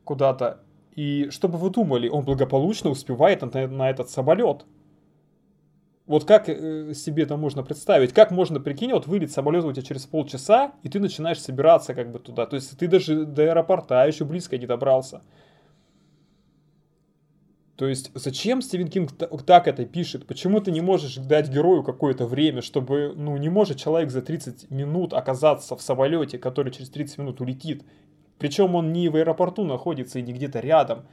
куда-то. 0.04 0.60
И 0.96 1.30
что 1.32 1.48
бы 1.48 1.58
вы 1.58 1.70
думали, 1.70 2.08
он 2.08 2.24
благополучно 2.24 2.90
успевает 2.90 3.42
на, 3.42 3.68
на 3.68 3.90
этот 3.90 4.10
самолет. 4.10 4.66
Вот 6.06 6.26
как 6.26 6.50
э, 6.50 6.94
себе 6.94 7.24
это 7.24 7.38
можно 7.38 7.64
представить? 7.64 8.14
Как 8.14 8.32
можно, 8.32 8.60
прикинь, 8.60 8.92
вот 8.92 9.08
вылет 9.08 9.32
самолет 9.32 9.64
у 9.64 9.72
тебя 9.72 9.84
через 9.84 10.06
полчаса, 10.06 10.74
и 10.84 10.90
ты 10.90 11.00
начинаешь 11.00 11.42
собираться 11.42 11.94
как 11.94 12.12
бы 12.12 12.20
туда. 12.20 12.46
То 12.46 12.58
есть 12.58 12.78
ты 12.78 12.88
даже 12.88 13.26
до 13.26 13.44
аэропорта 13.44 14.06
еще 14.06 14.26
близко 14.26 14.58
не 14.58 14.68
добрался. 14.68 15.22
То 17.82 17.88
есть 17.88 18.12
зачем 18.14 18.62
Стивен 18.62 18.90
Кинг 18.90 19.12
так 19.44 19.68
это 19.68 19.86
пишет? 19.86 20.28
Почему 20.28 20.60
ты 20.62 20.72
не 20.72 20.82
можешь 20.82 21.16
дать 21.16 21.50
герою 21.50 21.82
какое-то 21.82 22.28
время, 22.28 22.62
чтобы, 22.62 23.14
ну, 23.16 23.36
не 23.38 23.50
может 23.50 23.80
человек 23.80 24.12
за 24.12 24.22
30 24.22 24.70
минут 24.70 25.14
оказаться 25.14 25.76
в 25.76 25.82
самолете, 25.82 26.38
который 26.38 26.72
через 26.72 26.92
30 26.92 27.18
минут 27.18 27.42
улетит? 27.42 27.84
Причем 28.38 28.76
он 28.76 28.94
не 28.94 29.10
в 29.10 29.16
аэропорту 29.16 29.64
находится 29.64 30.20
и 30.20 30.22
не 30.22 30.32
где-то 30.32 30.60
рядом. 30.60 31.08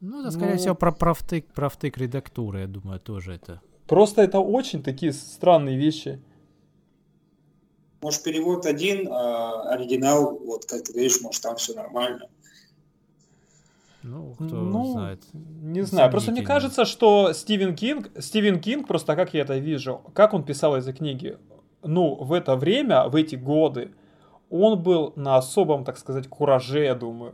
Ну, 0.00 0.22
это, 0.22 0.32
скорее 0.32 0.54
ну, 0.54 0.58
всего, 0.58 0.74
про 0.74 0.90
правтык, 0.90 1.46
правтык 1.54 1.98
редактуры, 1.98 2.62
я 2.62 2.66
думаю, 2.66 2.98
тоже 2.98 3.34
это. 3.34 3.60
Просто 3.86 4.22
это 4.22 4.40
очень 4.40 4.82
такие 4.82 5.12
странные 5.12 5.76
вещи. 5.76 6.20
Может, 8.02 8.24
перевод 8.24 8.66
один, 8.66 9.06
а 9.08 9.72
оригинал, 9.72 10.36
вот 10.36 10.64
как 10.64 10.82
ты 10.82 10.92
говоришь, 10.92 11.20
может, 11.20 11.40
там 11.44 11.54
все 11.54 11.74
нормально. 11.74 12.28
Ну, 14.04 14.34
кто 14.34 14.44
ну, 14.44 14.92
знает. 14.92 15.22
Не 15.32 15.80
знаю. 15.80 16.10
Просто 16.10 16.30
мне 16.30 16.42
кажется, 16.42 16.84
что 16.84 17.32
Стивен 17.32 17.74
Кинг, 17.74 18.10
Стивен 18.18 18.60
Кинг, 18.60 18.86
просто 18.86 19.16
как 19.16 19.32
я 19.32 19.40
это 19.40 19.56
вижу, 19.56 20.02
как 20.12 20.34
он 20.34 20.44
писал 20.44 20.76
эти 20.76 20.92
книги, 20.92 21.38
ну, 21.82 22.14
в 22.14 22.34
это 22.34 22.54
время, 22.54 23.08
в 23.08 23.16
эти 23.16 23.36
годы, 23.36 23.92
он 24.50 24.82
был 24.82 25.14
на 25.16 25.36
особом, 25.36 25.84
так 25.84 25.96
сказать, 25.96 26.28
кураже, 26.28 26.84
я 26.84 26.94
думаю. 26.94 27.32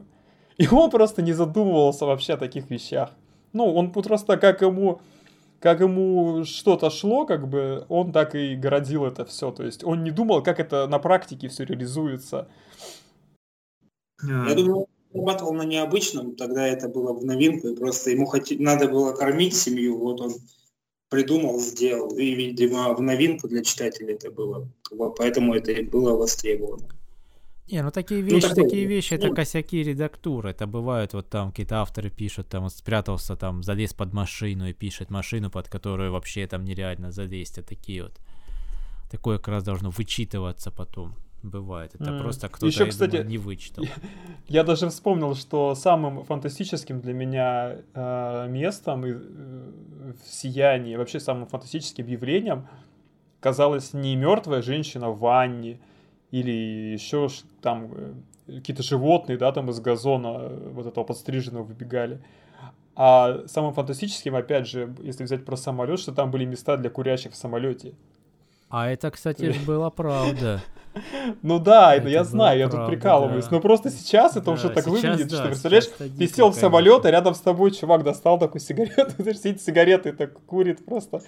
И 0.58 0.68
он 0.68 0.90
просто 0.90 1.22
не 1.22 1.32
задумывался 1.32 2.06
вообще 2.06 2.34
о 2.34 2.36
таких 2.36 2.70
вещах. 2.70 3.10
Ну, 3.52 3.74
он 3.74 3.90
просто 3.90 4.36
как 4.36 4.62
ему, 4.62 5.00
как 5.58 5.80
ему 5.80 6.44
что-то 6.44 6.88
шло, 6.90 7.26
как 7.26 7.48
бы, 7.48 7.84
он 7.88 8.12
так 8.12 8.36
и 8.36 8.54
городил 8.54 9.06
это 9.06 9.24
все. 9.24 9.50
То 9.50 9.64
есть 9.64 9.82
он 9.82 10.04
не 10.04 10.12
думал, 10.12 10.40
как 10.40 10.60
это 10.60 10.86
на 10.86 11.00
практике 11.00 11.48
все 11.48 11.64
реализуется. 11.64 12.46
Я 14.22 14.54
думаю, 14.54 14.86
зарабатывал 15.12 15.54
на 15.54 15.62
необычном, 15.62 16.36
тогда 16.36 16.66
это 16.66 16.88
было 16.88 17.12
в 17.12 17.24
новинку, 17.24 17.68
и 17.68 17.76
просто 17.76 18.10
ему 18.10 18.26
хот... 18.26 18.50
надо 18.58 18.88
было 18.88 19.12
кормить 19.12 19.56
семью, 19.56 19.98
вот 19.98 20.20
он 20.20 20.34
придумал, 21.08 21.60
сделал, 21.60 22.16
и, 22.16 22.34
видимо, 22.34 22.94
в 22.94 23.02
новинку 23.02 23.48
для 23.48 23.62
читателей 23.62 24.14
это 24.14 24.30
было, 24.30 24.68
поэтому 25.16 25.54
это 25.54 25.72
и 25.72 25.84
было 25.84 26.16
востребовано. 26.16 26.88
Не, 27.70 27.82
ну 27.82 27.90
такие 27.92 28.20
ну, 28.20 28.26
вещи, 28.26 28.42
ну, 28.42 28.48
такое, 28.48 28.64
такие 28.64 28.86
вещи, 28.86 29.14
ну, 29.14 29.18
это 29.18 29.34
косяки 29.34 29.82
редактуры. 29.82 30.50
Это 30.50 30.66
бывают, 30.66 31.12
вот 31.12 31.30
там 31.30 31.50
какие-то 31.50 31.76
авторы 31.76 32.10
пишут, 32.10 32.48
там 32.48 32.64
он 32.64 32.70
спрятался, 32.70 33.36
там 33.36 33.62
залез 33.62 33.94
под 33.94 34.12
машину 34.12 34.68
и 34.68 34.72
пишет 34.72 35.10
машину, 35.10 35.50
под 35.50 35.68
которую 35.68 36.10
вообще 36.10 36.48
там 36.48 36.64
нереально 36.64 37.12
залезть. 37.12 37.58
А 37.58 37.62
такие 37.62 38.02
вот. 38.02 38.18
Такое 39.10 39.38
как 39.38 39.48
раз 39.48 39.62
должно 39.62 39.90
вычитываться 39.90 40.72
потом. 40.72 41.14
Бывает. 41.42 41.94
Это 41.94 42.10
mm. 42.10 42.20
просто 42.20 42.48
кто-то, 42.48 42.66
Еще, 42.66 42.86
кстати, 42.86 43.12
думаю, 43.12 43.28
не 43.28 43.38
вычитал. 43.38 43.84
Я, 43.84 43.92
я 44.48 44.64
даже 44.64 44.88
вспомнил, 44.90 45.34
что 45.34 45.74
самым 45.74 46.24
фантастическим 46.24 47.00
для 47.00 47.14
меня 47.14 47.76
э, 47.94 48.48
местом 48.48 49.06
и, 49.06 49.12
э, 49.12 50.12
в 50.22 50.28
сиянии, 50.30 50.96
вообще 50.96 51.18
самым 51.18 51.46
фантастическим 51.46 52.06
явлением 52.06 52.68
казалась 53.40 53.94
не 53.94 54.16
мертвая 54.16 54.60
женщина 54.60 55.10
в 55.10 55.18
ванне 55.18 55.80
или 56.30 56.92
еще 56.92 57.28
там 57.62 57.90
э, 57.94 58.12
какие-то 58.46 58.82
животные, 58.82 59.38
да, 59.38 59.50
там 59.52 59.70
из 59.70 59.80
газона 59.80 60.36
э, 60.40 60.70
вот 60.72 60.86
этого 60.86 61.04
подстриженного 61.04 61.62
выбегали. 61.62 62.20
А 62.96 63.46
самым 63.46 63.72
фантастическим, 63.72 64.34
опять 64.34 64.68
же, 64.68 64.94
если 65.00 65.24
взять 65.24 65.44
про 65.44 65.56
самолет, 65.56 66.00
что 66.00 66.12
там 66.12 66.30
были 66.30 66.44
места 66.44 66.76
для 66.76 66.90
курящих 66.90 67.32
в 67.32 67.36
самолете. 67.36 67.94
А 68.68 68.88
это, 68.90 69.10
кстати, 69.10 69.54
была 69.66 69.90
правда. 69.90 70.60
Ну 71.42 71.58
да, 71.58 71.94
это 71.94 72.08
я 72.08 72.24
знаю, 72.24 72.58
я 72.58 72.68
тут 72.68 72.86
прикалываюсь. 72.86 73.50
Но 73.50 73.60
просто 73.60 73.90
сейчас 73.90 74.36
это 74.36 74.50
уже 74.50 74.70
так 74.70 74.86
выглядит, 74.86 75.30
что, 75.30 75.46
представляешь, 75.46 75.86
ты 75.86 76.26
сел 76.26 76.50
в 76.50 76.54
самолет, 76.54 77.04
а 77.04 77.10
рядом 77.10 77.34
с 77.34 77.40
тобой 77.40 77.70
чувак 77.70 78.02
достал 78.02 78.38
такую 78.38 78.60
сигарету, 78.60 79.22
сидит 79.34 79.62
сигареты 79.62 80.12
так 80.12 80.32
курит 80.44 80.84
просто. 80.84 81.22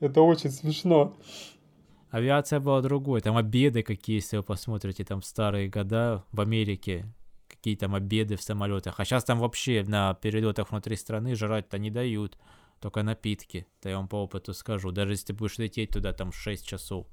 Это 0.00 0.22
очень 0.22 0.50
смешно. 0.50 1.14
Авиация 2.10 2.60
была 2.60 2.82
другой. 2.82 3.22
Там 3.22 3.36
обеды 3.36 3.82
какие, 3.82 4.16
если 4.16 4.36
вы 4.36 4.42
посмотрите, 4.42 5.04
там 5.04 5.22
старые 5.22 5.68
года 5.68 6.24
в 6.30 6.40
Америке, 6.40 7.06
какие 7.48 7.74
там 7.74 7.94
обеды 7.94 8.36
в 8.36 8.42
самолетах. 8.42 9.00
А 9.00 9.04
сейчас 9.04 9.24
там 9.24 9.38
вообще 9.38 9.82
на 9.82 10.14
перелетах 10.14 10.70
внутри 10.70 10.96
страны 10.96 11.34
жрать-то 11.34 11.78
не 11.78 11.90
дают, 11.90 12.36
только 12.80 13.02
напитки. 13.02 13.66
Это 13.80 13.90
я 13.90 13.96
вам 13.96 14.08
по 14.08 14.16
опыту 14.16 14.52
скажу. 14.52 14.90
Даже 14.90 15.14
если 15.14 15.26
ты 15.26 15.32
будешь 15.32 15.56
лететь 15.56 15.90
туда 15.90 16.12
там 16.12 16.32
6 16.32 16.66
часов 16.66 17.06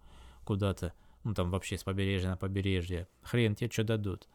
куда-то, 0.44 0.94
ну 1.24 1.34
там 1.34 1.52
вообще 1.52 1.78
с 1.78 1.84
побережья 1.84 2.30
на 2.30 2.38
побережье, 2.38 3.08
хрен 3.22 3.56
тебе 3.56 3.70
что 3.70 3.84
дадут. 3.84 4.28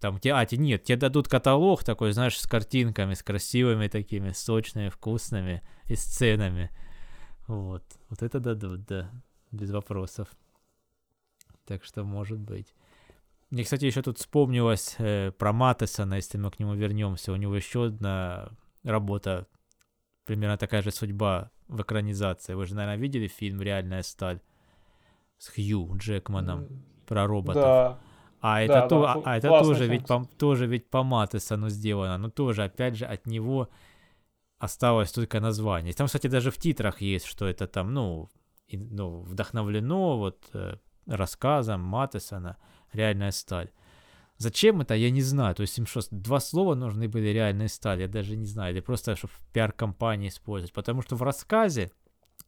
Там 0.00 0.18
тебе, 0.18 0.34
а, 0.34 0.44
те, 0.44 0.56
нет, 0.56 0.84
тебе 0.84 0.98
дадут 0.98 1.28
каталог 1.28 1.82
такой, 1.82 2.12
знаешь, 2.12 2.38
с 2.38 2.46
картинками, 2.46 3.14
с 3.14 3.22
красивыми 3.22 3.88
такими, 3.88 4.32
сочными, 4.32 4.90
вкусными 4.90 5.62
и 5.86 5.94
сценами. 5.94 6.70
Вот, 7.46 7.84
вот 8.10 8.22
это 8.22 8.40
дадут, 8.40 8.84
да, 8.84 9.10
без 9.50 9.70
вопросов. 9.70 10.28
Так 11.64 11.84
что 11.84 12.04
может 12.04 12.38
быть. 12.38 12.74
Мне, 13.50 13.64
кстати, 13.64 13.84
еще 13.84 14.02
тут 14.02 14.18
вспомнилось 14.18 14.96
э, 14.98 15.30
про 15.30 15.52
Матесона, 15.52 16.14
если 16.14 16.38
мы 16.38 16.50
к 16.50 16.58
нему 16.58 16.74
вернемся. 16.74 17.32
У 17.32 17.36
него 17.36 17.54
еще 17.54 17.86
одна 17.86 18.50
работа, 18.82 19.46
примерно 20.24 20.58
такая 20.58 20.82
же 20.82 20.90
судьба 20.90 21.50
в 21.68 21.80
экранизации. 21.80 22.54
Вы 22.54 22.66
же, 22.66 22.74
наверное, 22.74 23.00
видели 23.00 23.28
фильм 23.28 23.62
«Реальная 23.62 24.02
сталь»? 24.02 24.40
С 25.44 25.48
Хью 25.48 25.90
Джекманом 25.96 26.68
про 27.06 27.26
роботов. 27.26 27.62
Да. 27.62 27.98
А 28.40 28.62
это, 28.62 28.74
да, 28.74 28.88
то, 28.88 29.02
да, 29.02 29.22
а, 29.24 29.36
это 29.36 29.48
тоже 29.48 29.86
ведь, 29.86 30.06
по, 30.06 30.24
тоже 30.38 30.66
ведь 30.66 30.90
по 30.90 31.02
Матесону 31.02 31.68
сделано. 31.68 32.18
Но 32.18 32.30
тоже, 32.30 32.64
опять 32.64 32.96
же, 32.96 33.06
от 33.06 33.26
него 33.26 33.68
осталось 34.58 35.12
только 35.12 35.40
название. 35.40 35.92
Там, 35.92 36.06
кстати, 36.06 36.26
даже 36.26 36.50
в 36.50 36.58
титрах 36.58 37.00
есть, 37.00 37.26
что 37.26 37.46
это 37.46 37.66
там, 37.66 37.92
ну, 37.92 38.30
и, 38.66 38.76
ну 38.76 39.20
вдохновлено 39.20 40.18
вот 40.18 40.48
э, 40.52 40.76
рассказом 41.06 41.80
Матесона 41.80 42.56
«Реальная 42.92 43.30
сталь». 43.30 43.70
Зачем 44.36 44.80
это, 44.80 44.94
я 44.94 45.10
не 45.10 45.22
знаю. 45.22 45.54
То 45.54 45.62
есть 45.62 45.78
им 45.78 45.86
что, 45.86 46.00
два 46.10 46.40
слова 46.40 46.74
нужны 46.74 47.08
были 47.08 47.28
реальные 47.28 47.68
стали, 47.68 48.02
я 48.02 48.08
даже 48.08 48.36
не 48.36 48.46
знаю. 48.46 48.74
Или 48.74 48.80
просто, 48.80 49.16
чтобы 49.16 49.32
в 49.32 49.52
пиар-компании 49.52 50.28
использовать. 50.28 50.72
Потому 50.72 51.02
что 51.02 51.16
в 51.16 51.22
рассказе 51.22 51.92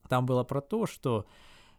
там 0.09 0.27
было 0.27 0.45
про 0.45 0.61
то, 0.61 0.87
что 0.87 1.27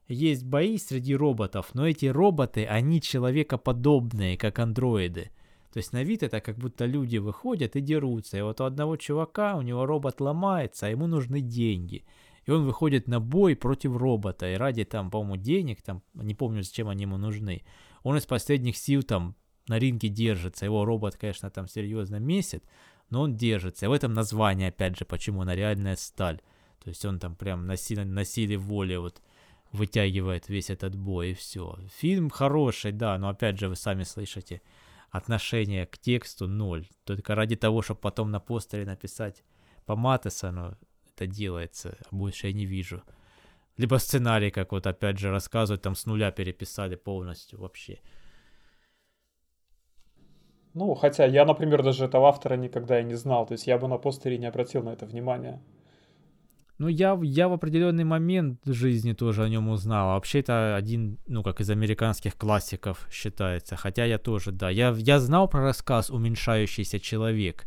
есть 0.07 0.45
бои 0.45 0.77
среди 0.77 1.15
роботов, 1.15 1.71
но 1.73 1.87
эти 1.87 2.05
роботы, 2.05 2.65
они 2.65 3.01
человекоподобные, 3.01 4.37
как 4.37 4.59
андроиды. 4.59 5.31
То 5.73 5.79
есть 5.79 5.93
на 5.93 6.03
вид 6.03 6.23
это 6.23 6.39
как 6.39 6.57
будто 6.57 6.85
люди 6.85 7.17
выходят 7.17 7.75
и 7.75 7.81
дерутся. 7.81 8.37
И 8.37 8.41
вот 8.41 8.61
у 8.61 8.63
одного 8.63 8.95
чувака, 8.95 9.55
у 9.57 9.61
него 9.61 9.85
робот 9.85 10.21
ломается, 10.21 10.87
а 10.87 10.89
ему 10.89 11.07
нужны 11.07 11.41
деньги. 11.41 12.05
И 12.45 12.51
он 12.51 12.65
выходит 12.65 13.07
на 13.07 13.19
бой 13.19 13.55
против 13.55 13.95
робота. 13.97 14.51
И 14.51 14.55
ради 14.55 14.85
там, 14.85 15.11
по-моему, 15.11 15.35
денег, 15.35 15.81
там, 15.81 16.01
не 16.13 16.33
помню, 16.33 16.63
зачем 16.63 16.87
они 16.87 17.03
ему 17.03 17.17
нужны. 17.17 17.63
Он 18.03 18.17
из 18.17 18.25
последних 18.25 18.77
сил 18.77 19.03
там 19.03 19.35
на 19.67 19.77
ринге 19.77 20.07
держится. 20.07 20.65
Его 20.65 20.85
робот, 20.85 21.17
конечно, 21.17 21.49
там 21.49 21.67
серьезно 21.67 22.15
месит, 22.15 22.63
но 23.09 23.21
он 23.21 23.35
держится. 23.35 23.85
И 23.85 23.89
в 23.89 23.91
этом 23.91 24.13
название, 24.13 24.69
опять 24.69 24.97
же, 24.97 25.03
почему 25.03 25.41
она 25.41 25.55
реальная 25.55 25.97
сталь. 25.97 26.41
То 26.81 26.89
есть 26.89 27.03
он 27.03 27.19
там 27.19 27.35
прям 27.35 27.67
на 27.67 27.75
силе, 27.75 28.05
на 28.05 28.23
силе 28.23 28.57
воли 28.57 28.95
вот 28.95 29.21
вытягивает 29.71 30.49
весь 30.49 30.69
этот 30.69 30.95
бой 30.95 31.31
и 31.31 31.33
все. 31.33 31.77
Фильм 31.97 32.29
хороший, 32.29 32.91
да, 32.91 33.17
но 33.17 33.29
опять 33.29 33.59
же 33.59 33.69
вы 33.69 33.75
сами 33.75 34.03
слышите, 34.03 34.61
отношение 35.09 35.85
к 35.85 35.97
тексту 35.97 36.47
ноль. 36.47 36.87
Только 37.03 37.35
ради 37.35 37.55
того, 37.55 37.81
чтобы 37.81 37.99
потом 37.99 38.31
на 38.31 38.39
постере 38.39 38.85
написать 38.85 39.43
по 39.85 39.95
Матесону, 39.95 40.77
это 41.15 41.27
делается, 41.27 41.97
а 42.09 42.15
больше 42.15 42.47
я 42.47 42.53
не 42.53 42.65
вижу. 42.65 43.01
Либо 43.77 43.97
сценарий, 43.97 44.51
как 44.51 44.71
вот 44.71 44.87
опять 44.87 45.19
же 45.19 45.29
рассказывают, 45.29 45.81
там 45.81 45.95
с 45.95 46.05
нуля 46.05 46.31
переписали 46.31 46.95
полностью 46.95 47.59
вообще. 47.59 47.99
Ну, 50.73 50.93
хотя 50.95 51.25
я, 51.25 51.45
например, 51.45 51.83
даже 51.83 52.05
этого 52.05 52.27
автора 52.27 52.55
никогда 52.55 52.99
и 52.99 53.03
не 53.03 53.15
знал. 53.15 53.47
То 53.47 53.53
есть 53.53 53.67
я 53.67 53.77
бы 53.77 53.87
на 53.87 53.97
постере 53.97 54.37
не 54.37 54.45
обратил 54.45 54.83
на 54.83 54.89
это 54.89 55.05
внимания. 55.05 55.61
Ну, 56.79 56.87
я, 56.87 57.17
я 57.23 57.47
в 57.47 57.53
определенный 57.53 58.03
момент 58.03 58.59
жизни 58.65 59.13
тоже 59.13 59.43
о 59.43 59.49
нем 59.49 59.67
узнал. 59.69 60.11
А 60.11 60.13
вообще 60.13 60.39
это 60.39 60.75
один, 60.75 61.17
ну, 61.27 61.41
как 61.41 61.59
из 61.59 61.69
американских 61.71 62.37
классиков 62.37 63.07
считается. 63.11 63.75
Хотя 63.75 64.05
я 64.05 64.19
тоже, 64.19 64.51
да. 64.51 64.69
Я, 64.69 64.93
я 64.97 65.19
знал 65.19 65.47
про 65.47 65.61
рассказ 65.61 66.11
«Уменьшающийся 66.11 66.99
человек». 66.99 67.65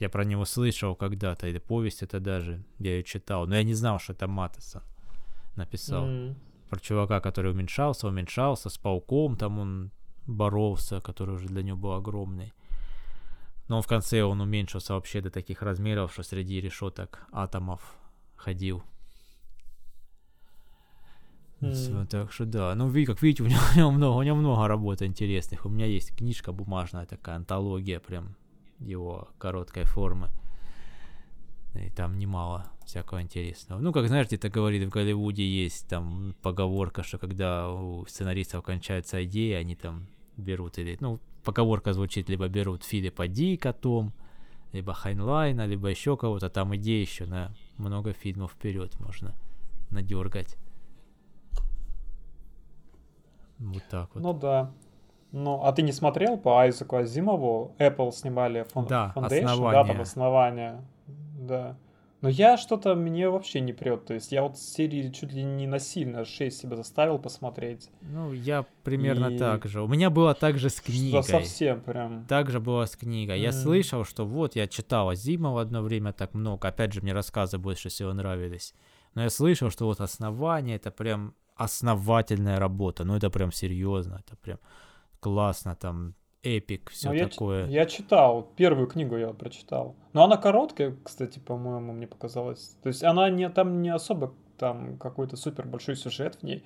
Я 0.00 0.08
про 0.08 0.24
него 0.24 0.44
слышал 0.44 0.94
когда-то, 0.94 1.48
или 1.48 1.58
повесть 1.58 2.02
это 2.02 2.20
даже, 2.20 2.64
я 2.78 2.92
ее 2.92 3.02
читал. 3.02 3.46
Но 3.46 3.56
я 3.56 3.64
не 3.64 3.74
знал, 3.74 3.98
что 3.98 4.12
это 4.12 4.28
Матесон 4.28 4.82
написал. 5.56 6.06
Mm. 6.06 6.34
Про 6.70 6.80
чувака, 6.80 7.20
который 7.20 7.50
уменьшался, 7.50 8.06
уменьшался, 8.06 8.70
с 8.70 8.78
пауком 8.78 9.36
там 9.36 9.58
он 9.58 9.90
боролся, 10.26 11.00
который 11.00 11.34
уже 11.34 11.48
для 11.48 11.62
него 11.62 11.78
был 11.78 11.92
огромный. 11.92 12.52
Но 13.68 13.82
в 13.82 13.86
конце 13.86 14.22
он 14.22 14.40
уменьшился 14.40 14.94
вообще 14.94 15.20
до 15.20 15.30
таких 15.30 15.62
размеров, 15.62 16.12
что 16.12 16.22
среди 16.22 16.60
решеток 16.60 17.26
атомов 17.32 17.97
ходил. 18.38 18.82
Mm. 21.60 22.06
Так 22.06 22.32
что 22.32 22.44
да. 22.46 22.74
Ну, 22.74 22.88
ви, 22.88 23.04
как 23.04 23.22
видите, 23.22 23.42
у 23.42 23.46
него, 23.48 23.60
у 23.74 23.78
него 23.78 23.90
много, 23.90 24.16
у 24.16 24.22
него 24.22 24.36
много 24.36 24.68
работ 24.68 25.02
интересных. 25.02 25.66
У 25.66 25.68
меня 25.68 25.86
есть 25.86 26.16
книжка 26.16 26.52
бумажная 26.52 27.06
такая, 27.06 27.36
антология 27.36 28.00
прям 28.00 28.36
его 28.78 29.28
короткой 29.38 29.84
формы. 29.84 30.30
И 31.74 31.90
там 31.90 32.18
немало 32.18 32.64
всякого 32.86 33.20
интересного. 33.20 33.80
Ну, 33.80 33.92
как 33.92 34.08
знаешь, 34.08 34.26
где-то 34.26 34.48
говорит, 34.48 34.88
в 34.88 34.90
Голливуде 34.90 35.46
есть 35.46 35.88
там 35.88 36.34
поговорка, 36.42 37.02
что 37.02 37.18
когда 37.18 37.70
у 37.70 38.06
сценаристов 38.06 38.64
кончаются 38.64 39.22
идеи, 39.24 39.52
они 39.52 39.76
там 39.76 40.06
берут 40.36 40.78
или, 40.78 40.96
ну, 41.00 41.20
поговорка 41.44 41.92
звучит, 41.92 42.28
либо 42.30 42.48
берут 42.48 42.84
Филиппа 42.84 43.28
Дика 43.28 43.72
том, 43.72 44.12
либо 44.72 44.92
Хайнлайна, 44.92 45.66
либо 45.66 45.88
еще 45.88 46.16
кого-то, 46.16 46.50
там 46.50 46.74
идеи 46.76 47.00
еще 47.00 47.26
на 47.26 47.52
много 47.76 48.12
фильмов 48.12 48.52
вперед 48.52 48.98
можно 49.00 49.34
надергать. 49.90 50.56
Вот 53.58 53.82
так 53.90 54.10
вот. 54.14 54.22
Ну 54.22 54.32
да. 54.32 54.70
Ну, 55.32 55.62
а 55.62 55.72
ты 55.72 55.82
не 55.82 55.92
смотрел 55.92 56.38
по 56.38 56.60
Айзеку 56.60 56.96
Азимову? 56.96 57.74
Apple 57.78 58.12
снимали 58.12 58.62
фон... 58.72 58.86
да, 58.86 59.12
Foundation, 59.14 59.44
основание. 59.44 59.82
да, 59.82 59.84
там 59.84 60.00
основание. 60.00 60.84
Да. 61.06 61.76
Но 62.20 62.28
я 62.28 62.56
что-то, 62.56 62.96
мне 62.96 63.30
вообще 63.30 63.60
не 63.60 63.72
прет. 63.72 64.06
То 64.06 64.14
есть 64.14 64.32
я 64.32 64.42
вот 64.42 64.58
с 64.58 64.62
серии 64.62 65.08
чуть 65.10 65.32
ли 65.32 65.44
не 65.44 65.68
насильно 65.68 66.24
6 66.24 66.58
себя 66.58 66.76
заставил 66.76 67.18
посмотреть. 67.18 67.90
Ну, 68.00 68.32
я 68.32 68.66
примерно 68.82 69.28
и... 69.28 69.38
так 69.38 69.66
же. 69.66 69.82
У 69.82 69.86
меня 69.86 70.10
было 70.10 70.34
так 70.34 70.58
же 70.58 70.68
с 70.68 70.80
книгой. 70.80 71.22
Что 71.22 71.32
совсем 71.32 71.80
прям. 71.80 72.26
Так 72.26 72.50
же 72.50 72.58
было 72.58 72.86
с 72.86 72.96
книгой. 72.96 73.38
Mm. 73.38 73.42
Я 73.42 73.52
слышал, 73.52 74.04
что 74.04 74.26
вот, 74.26 74.56
я 74.56 74.66
читал 74.66 75.10
Азимова 75.10 75.62
одно 75.62 75.80
время 75.82 76.12
так 76.12 76.34
много. 76.34 76.66
Опять 76.68 76.92
же, 76.92 77.02
мне 77.02 77.12
рассказы 77.12 77.58
больше 77.58 77.88
всего 77.88 78.12
нравились. 78.12 78.74
Но 79.14 79.22
я 79.22 79.30
слышал, 79.30 79.70
что 79.70 79.86
вот 79.86 80.00
основание 80.00 80.76
это 80.76 80.90
прям 80.90 81.34
основательная 81.54 82.58
работа. 82.58 83.04
Ну, 83.04 83.14
это 83.14 83.30
прям 83.30 83.52
серьезно. 83.52 84.22
Это 84.26 84.36
прям 84.36 84.58
классно 85.20 85.76
там 85.76 86.14
эпик, 86.42 86.90
все 86.90 87.12
ну, 87.12 87.28
такое. 87.28 87.66
Я, 87.66 87.80
я 87.80 87.86
читал, 87.86 88.52
первую 88.56 88.86
книгу 88.86 89.16
я 89.16 89.28
прочитал. 89.28 89.96
Но 90.12 90.24
она 90.24 90.36
короткая, 90.36 90.96
кстати, 91.02 91.38
по-моему, 91.38 91.92
мне 91.92 92.06
показалось. 92.06 92.76
То 92.82 92.88
есть 92.88 93.02
она 93.02 93.30
не, 93.30 93.48
там 93.48 93.82
не 93.82 93.90
особо 93.90 94.34
там 94.58 94.98
какой-то 94.98 95.36
супер 95.36 95.66
большой 95.66 95.96
сюжет 95.96 96.36
в 96.36 96.42
ней. 96.42 96.64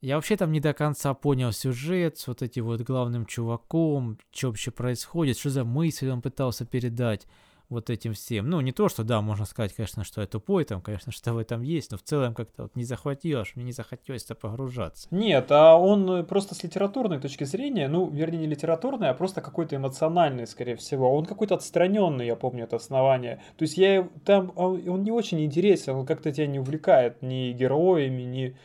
Я 0.00 0.16
вообще 0.16 0.36
там 0.36 0.52
не 0.52 0.60
до 0.60 0.74
конца 0.74 1.14
понял 1.14 1.50
сюжет 1.52 2.18
с 2.18 2.26
вот 2.26 2.42
этим 2.42 2.66
вот 2.66 2.82
главным 2.82 3.24
чуваком, 3.24 4.18
что 4.30 4.48
вообще 4.48 4.70
происходит, 4.70 5.38
что 5.38 5.48
за 5.48 5.64
мысль 5.64 6.10
он 6.10 6.20
пытался 6.20 6.66
передать 6.66 7.26
вот 7.68 7.90
этим 7.90 8.12
всем. 8.14 8.48
Ну, 8.48 8.60
не 8.60 8.72
то, 8.72 8.88
что, 8.88 9.04
да, 9.04 9.20
можно 9.20 9.44
сказать, 9.44 9.72
конечно, 9.74 10.04
что 10.04 10.20
я 10.20 10.26
тупой, 10.26 10.64
там, 10.64 10.80
конечно, 10.80 11.12
что 11.12 11.32
в 11.32 11.38
этом 11.38 11.62
есть, 11.62 11.90
но 11.90 11.98
в 11.98 12.02
целом 12.02 12.34
как-то 12.34 12.64
вот 12.64 12.76
не 12.76 12.84
захватилось, 12.84 13.52
мне 13.54 13.66
не 13.66 13.72
захотелось-то 13.72 14.34
погружаться. 14.34 15.08
Нет, 15.10 15.50
а 15.50 15.76
он 15.76 16.10
э, 16.10 16.24
просто 16.24 16.54
с 16.54 16.62
литературной 16.62 17.20
точки 17.20 17.44
зрения, 17.44 17.88
ну, 17.88 18.08
вернее, 18.08 18.38
не 18.38 18.46
литературной, 18.46 19.10
а 19.10 19.14
просто 19.14 19.40
какой-то 19.40 19.76
эмоциональный, 19.76 20.46
скорее 20.46 20.76
всего. 20.76 21.14
Он 21.14 21.24
какой-то 21.24 21.54
отстраненный, 21.54 22.26
я 22.26 22.36
помню, 22.36 22.64
это 22.64 22.76
основание. 22.76 23.40
То 23.56 23.62
есть 23.62 23.76
я 23.76 24.08
там, 24.24 24.52
он 24.56 25.02
не 25.02 25.10
очень 25.10 25.44
интересен, 25.44 25.94
он 25.94 26.06
как-то 26.06 26.32
тебя 26.32 26.46
не 26.46 26.58
увлекает 26.58 27.22
ни 27.22 27.52
героями, 27.52 28.22
ни 28.22 28.56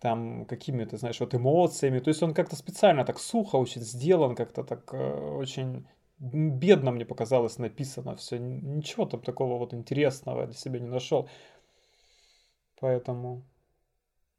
там 0.00 0.44
какими-то, 0.44 0.96
знаешь, 0.98 1.20
вот 1.20 1.34
эмоциями. 1.34 1.98
То 1.98 2.08
есть 2.08 2.22
он 2.22 2.34
как-то 2.34 2.56
специально 2.56 3.04
так 3.04 3.18
сухо 3.18 3.56
очень 3.56 3.80
сделан, 3.80 4.34
как-то 4.34 4.62
так 4.62 4.92
э, 4.92 5.36
очень 5.38 5.86
бедно 6.18 6.92
мне 6.92 7.04
показалось 7.04 7.58
написано 7.58 8.16
все. 8.16 8.38
Ничего 8.38 9.06
там 9.06 9.20
такого 9.20 9.58
вот 9.58 9.74
интересного 9.74 10.46
для 10.46 10.54
себя 10.54 10.80
не 10.80 10.88
нашел. 10.88 11.28
Поэтому, 12.80 13.42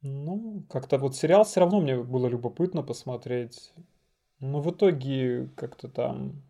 ну, 0.02 0.64
как-то 0.68 0.98
вот 0.98 1.16
сериал 1.16 1.44
все 1.44 1.60
равно 1.60 1.80
мне 1.80 1.96
было 1.96 2.26
любопытно 2.26 2.82
посмотреть. 2.82 3.72
Но 4.40 4.60
в 4.60 4.70
итоге 4.70 5.48
как-то 5.56 5.88
там 5.88 6.42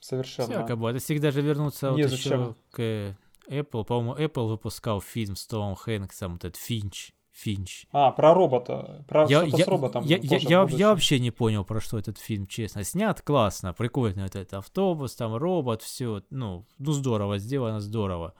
совершенно... 0.00 0.48
Всяко 0.48 0.76
было. 0.76 0.90
Это 0.90 0.98
всегда 1.00 1.30
же 1.30 1.42
вернуться 1.42 1.90
вот 1.90 1.98
еще 1.98 2.54
к 2.70 3.16
Apple. 3.48 3.84
По-моему, 3.84 4.14
Apple 4.14 4.48
выпускал 4.48 5.00
фильм 5.00 5.34
с 5.34 5.46
Томом 5.46 5.74
Хэнксом, 5.74 6.36
этот 6.36 6.56
Финч. 6.56 7.12
Финч. 7.32 7.86
А, 7.92 8.12
про 8.12 8.34
робота. 8.34 9.04
Про 9.08 9.26
я, 9.26 9.42
что-то 9.42 9.56
я, 9.56 9.64
с 9.64 9.68
роботом. 9.68 10.04
Я, 10.04 10.18
я, 10.18 10.36
я, 10.36 10.66
я 10.68 10.90
вообще 10.90 11.18
не 11.18 11.30
понял, 11.30 11.64
про 11.64 11.80
что 11.80 11.98
этот 11.98 12.18
фильм, 12.18 12.46
честно. 12.46 12.84
Снят 12.84 13.20
классно, 13.22 13.72
прикольно. 13.72 14.24
Вот 14.24 14.36
этот 14.36 14.54
автобус, 14.54 15.14
там 15.14 15.34
робот, 15.34 15.82
все. 15.82 16.22
Ну, 16.30 16.66
ну 16.78 16.92
здорово, 16.92 17.38
сделано 17.38 17.80
здорово. 17.80 18.34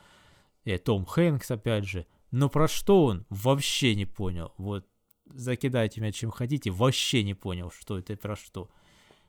И 0.64 0.76
Том 0.76 1.06
Хэнкс, 1.06 1.50
опять 1.50 1.86
же. 1.86 2.06
Но 2.30 2.48
про 2.48 2.68
что 2.68 3.04
он, 3.04 3.26
вообще 3.30 3.94
не 3.94 4.04
понял. 4.04 4.52
Вот, 4.58 4.86
закидайте 5.26 6.00
меня 6.00 6.12
чем 6.12 6.30
хотите, 6.30 6.70
вообще 6.70 7.22
не 7.24 7.34
понял, 7.34 7.70
что 7.70 7.98
это 7.98 8.12
и 8.12 8.16
про 8.16 8.36
что 8.36 8.70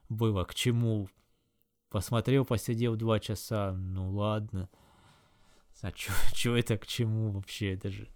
было, 0.10 0.44
к 0.44 0.54
чему. 0.56 1.10
Посмотрел, 1.90 2.44
посидел 2.44 2.96
два 2.96 3.20
часа, 3.20 3.72
ну 3.72 4.12
ладно. 4.12 4.70
А 5.82 5.92
что 5.96 6.56
это 6.58 6.78
к 6.78 6.88
чему 6.88 7.32
вообще 7.32 7.76
даже? 7.76 8.10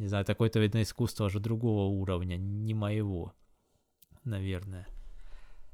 Не 0.00 0.08
знаю, 0.08 0.24
такое-то, 0.24 0.58
видно, 0.58 0.80
искусство 0.80 1.26
уже 1.26 1.40
другого 1.40 1.84
уровня, 1.84 2.38
не 2.38 2.72
моего, 2.72 3.34
наверное. 4.24 4.86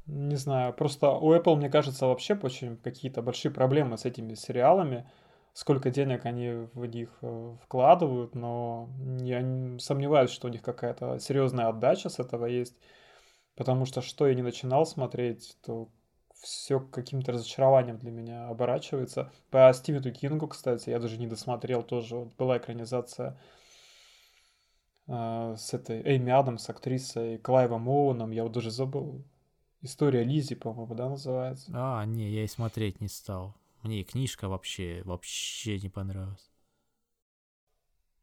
Не 0.06 0.34
знаю, 0.34 0.72
просто 0.72 1.10
у 1.12 1.32
Apple, 1.32 1.54
мне 1.54 1.70
кажется, 1.70 2.06
вообще 2.06 2.34
очень 2.34 2.76
какие-то 2.76 3.22
большие 3.22 3.52
проблемы 3.52 3.96
с 3.96 4.04
этими 4.04 4.35
сериалами. 4.35 5.08
Сколько 5.52 5.92
денег 5.92 6.27
они 6.27 6.66
в 6.74 6.87
них 6.87 7.16
э, 7.22 7.56
вкладывают, 7.62 8.35
но 8.35 8.88
я 9.20 9.40
сомневаюсь, 9.79 10.31
что 10.31 10.48
у 10.48 10.50
них 10.50 10.62
какая-то 10.62 11.20
серьезная 11.20 11.68
отдача 11.68 12.08
с 12.08 12.18
этого 12.18 12.46
есть. 12.46 12.74
Потому 13.54 13.85
что 13.85 14.02
что 14.02 14.27
я 14.27 14.35
не 14.35 14.42
начинал 14.42 14.87
смотреть, 14.87 15.56
то 15.64 15.88
все 16.35 16.81
каким-то 16.81 17.31
разочарованием 17.31 17.98
для 17.98 18.10
меня 18.10 18.48
оборачивается. 18.48 19.31
По 19.50 19.72
Стивену 19.72 20.10
Кингу, 20.12 20.48
кстати, 20.48 20.90
я 20.90 20.98
даже 20.98 21.16
не 21.16 21.29
досмотрел 21.29 21.85
тоже. 21.85 22.29
Была 22.37 22.58
экранизация 22.58 23.38
с 25.07 25.73
этой 25.73 26.02
Эйми 26.02 26.33
Адамс, 26.33 26.69
актрисой, 26.69 27.38
Клайвом 27.38 27.88
Оуэном, 27.88 28.33
я 28.33 28.42
вот 28.42 28.52
даже 28.52 28.71
забыл 28.71 29.25
История 29.83 30.25
Лизи, 30.25 30.54
по-моему, 30.54 30.94
да, 30.94 31.09
называется? 31.09 31.71
А, 31.73 32.04
не, 32.04 32.29
я 32.31 32.44
и 32.44 32.48
смотреть 32.48 33.00
не 33.00 33.09
стал. 33.09 33.54
Мне 33.83 34.00
и 34.00 34.04
книжка 34.04 34.48
вообще, 34.48 35.02
вообще 35.04 35.79
не 35.79 35.88
понравилась. 35.88 36.50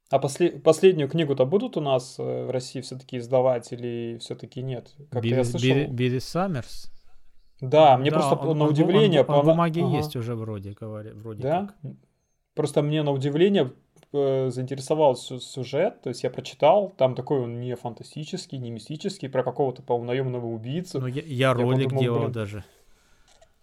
А 0.09 0.19
после, 0.19 0.51
последнюю 0.51 1.07
книгу-то 1.07 1.45
будут 1.45 1.77
у 1.77 1.81
нас 1.81 2.19
э, 2.19 2.45
в 2.45 2.51
России 2.51 2.81
все-таки 2.81 3.17
издавать 3.17 3.71
или 3.71 4.17
все-таки 4.19 4.61
нет? 4.61 4.93
Как 5.09 5.23
Билли, 5.23 5.35
я 5.35 5.43
слышал... 5.43 5.69
Билли, 5.69 5.85
Билли 5.87 6.19
Саммерс? 6.19 6.91
Да, 7.61 7.97
мне 7.97 8.11
да, 8.11 8.19
просто 8.19 8.35
он, 8.35 8.57
на 8.57 8.65
удивление... 8.65 9.21
Он, 9.21 9.29
он, 9.29 9.35
он, 9.35 9.45
по 9.45 9.51
бумаге 9.51 9.83
ага. 9.83 9.95
есть 9.95 10.15
уже 10.15 10.35
вроде, 10.35 10.73
говоря, 10.73 11.13
вроде 11.13 11.43
Да? 11.43 11.67
Как. 11.81 11.93
Просто 12.55 12.81
мне 12.81 13.01
на 13.03 13.11
удивление 13.11 13.71
заинтересовал 14.13 15.15
сюжет, 15.15 16.01
то 16.01 16.09
есть 16.09 16.23
я 16.23 16.29
прочитал, 16.29 16.93
там 16.97 17.15
такой 17.15 17.39
он 17.39 17.59
не 17.59 17.75
фантастический, 17.75 18.59
не 18.59 18.69
мистический, 18.69 19.27
про 19.27 19.43
какого-то, 19.43 19.81
по-моему, 19.81 20.07
наемного 20.07 20.45
убийцу. 20.45 21.01
Ну, 21.01 21.07
я, 21.07 21.21
я, 21.21 21.27
я 21.27 21.53
ролик 21.53 21.85
подумал, 21.85 22.01
делал 22.01 22.19
блин, 22.19 22.31
даже. 22.31 22.63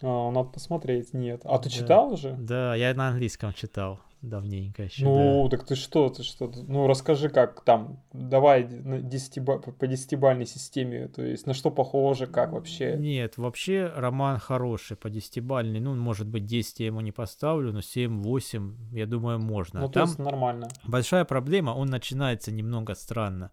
А, 0.03 0.31
надо 0.31 0.49
посмотреть, 0.49 1.15
нет. 1.15 1.43
А 1.45 1.59
ты 1.59 1.71
да. 1.71 1.75
читал 1.75 2.13
уже? 2.13 2.33
Да, 2.33 2.75
я 2.75 2.93
на 2.95 3.09
английском 3.09 3.53
читал 3.53 4.01
давненько 4.23 4.85
еще. 4.85 5.05
Ну, 5.05 5.45
да. 5.45 5.57
так 5.57 5.67
ты 5.67 5.75
что, 5.75 6.09
ты 6.11 6.23
что? 6.23 6.53
Ну, 6.69 6.87
расскажи, 6.87 7.29
как 7.29 7.63
там, 7.63 8.03
давай 8.13 8.69
на 8.69 9.01
10, 9.01 9.45
по 9.79 9.87
десятибальной 9.87 10.47
системе, 10.47 11.09
то 11.09 11.23
есть 11.23 11.47
на 11.47 11.55
что 11.55 11.71
похоже, 11.71 12.27
как 12.27 12.53
вообще? 12.53 12.97
Нет, 12.99 13.39
вообще 13.39 13.91
роман 13.95 14.39
хороший 14.39 14.97
по 14.97 15.09
десятибальной, 15.09 15.81
ну, 15.81 15.95
может 15.95 16.27
быть, 16.27 16.45
10 16.45 16.81
я 16.81 16.87
ему 16.87 17.01
не 17.01 17.13
поставлю, 17.13 17.73
но 17.73 17.81
7-8, 17.81 18.75
я 18.93 19.07
думаю, 19.07 19.39
можно. 19.39 19.81
Ну, 19.81 19.87
то 19.87 19.95
там 19.95 20.09
есть 20.09 20.19
нормально. 20.19 20.69
Большая 20.85 21.25
проблема, 21.25 21.71
он 21.71 21.89
начинается 21.89 22.53
немного 22.53 22.95
странно. 22.95 23.51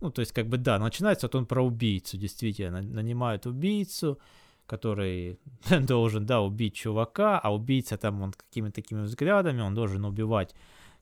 Ну, 0.00 0.10
то 0.10 0.20
есть, 0.20 0.32
как 0.32 0.48
бы, 0.48 0.58
да, 0.58 0.78
начинается 0.78 1.26
вот 1.26 1.34
он 1.36 1.46
про 1.46 1.62
убийцу, 1.62 2.18
действительно, 2.18 2.82
нанимают 2.82 3.46
убийцу, 3.46 4.18
который 4.72 5.38
должен, 5.80 6.24
да, 6.24 6.40
убить 6.40 6.74
чувака, 6.74 7.38
а 7.38 7.54
убийца 7.54 7.98
там, 7.98 8.22
он 8.22 8.32
какими-то 8.32 8.76
такими 8.76 9.02
взглядами, 9.02 9.60
он 9.60 9.74
должен 9.74 10.02
убивать 10.06 10.54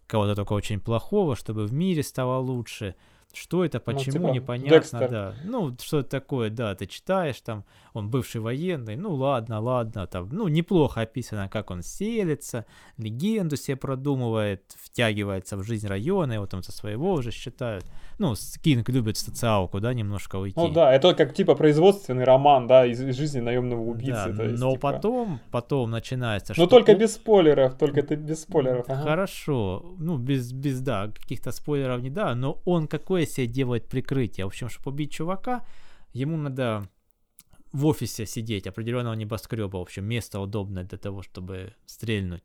кого-то 0.09 0.35
только 0.35 0.55
очень 0.55 0.81
плохого, 0.81 1.37
чтобы 1.37 1.67
в 1.67 1.73
мире 1.73 2.03
стало 2.03 2.41
лучше. 2.41 2.97
Что 3.33 3.65
это, 3.65 3.81
ну, 3.87 3.93
почему, 3.93 4.19
ну, 4.19 4.33
типа 4.33 4.35
непонятно, 4.35 4.71
Декстер. 4.71 5.09
да. 5.09 5.35
Ну, 5.45 5.77
что 5.81 6.01
это 6.01 6.09
такое, 6.09 6.51
да, 6.51 6.75
ты 6.75 6.87
читаешь, 6.87 7.41
там, 7.43 7.65
он 7.93 8.11
бывший 8.11 8.41
военный, 8.41 8.97
ну, 8.97 9.15
ладно, 9.15 9.61
ладно, 9.61 10.07
там, 10.07 10.29
ну, 10.31 10.49
неплохо 10.49 11.03
описано, 11.03 11.49
как 11.49 11.71
он 11.71 11.83
селится, 11.83 12.65
легенду 12.99 13.57
себе 13.57 13.77
продумывает, 13.77 14.63
втягивается 14.83 15.57
в 15.57 15.63
жизнь 15.65 15.87
района, 15.87 16.35
его 16.35 16.47
там 16.47 16.63
со 16.63 16.73
своего 16.73 17.13
уже 17.13 17.31
считают. 17.31 17.85
Ну, 18.19 18.35
Кинг 18.63 18.89
любит 18.89 19.17
социалку, 19.17 19.81
да, 19.81 19.95
немножко 19.95 20.37
уйти. 20.37 20.59
Ну 20.59 20.69
да, 20.69 20.93
это 20.93 21.15
как 21.15 21.35
типа 21.35 21.55
производственный 21.55 22.25
роман, 22.25 22.67
да, 22.67 22.87
из, 22.87 23.01
из 23.01 23.17
жизни 23.17 23.41
наемного 23.41 23.81
убийцы. 23.81 24.33
Да, 24.33 24.45
есть, 24.45 24.61
но 24.61 24.73
типа... 24.73 24.93
потом, 24.93 25.41
потом 25.51 25.91
начинается... 25.91 26.55
Но 26.57 26.67
только 26.67 26.95
без 26.95 27.15
спойлеров, 27.15 27.77
только 27.77 28.03
ты 28.03 28.17
без 28.17 28.43
спойлеров. 28.43 28.85
Ага. 28.89 29.03
Хорошо, 29.03 29.95
ну, 29.99 30.19
без, 30.19 30.53
без, 30.53 30.81
да, 30.81 31.09
каких-то 31.09 31.53
спойлеров 31.53 32.03
не 32.03 32.11
да, 32.11 32.35
но 32.35 32.61
он 32.65 32.87
какое 32.87 33.27
себе 33.27 33.47
делает 33.47 33.89
прикрытие? 33.89 34.45
В 34.45 34.49
общем, 34.49 34.69
чтобы 34.69 34.91
убить 34.91 35.13
чувака, 35.13 35.65
ему 36.13 36.37
надо 36.37 36.89
в 37.73 37.87
офисе 37.87 38.27
сидеть 38.27 38.67
определенного 38.67 39.15
небоскреба, 39.15 39.77
в 39.77 39.81
общем, 39.81 40.05
место 40.05 40.41
удобное 40.41 40.85
для 40.85 40.99
того, 40.99 41.23
чтобы 41.23 41.75
стрельнуть. 41.87 42.45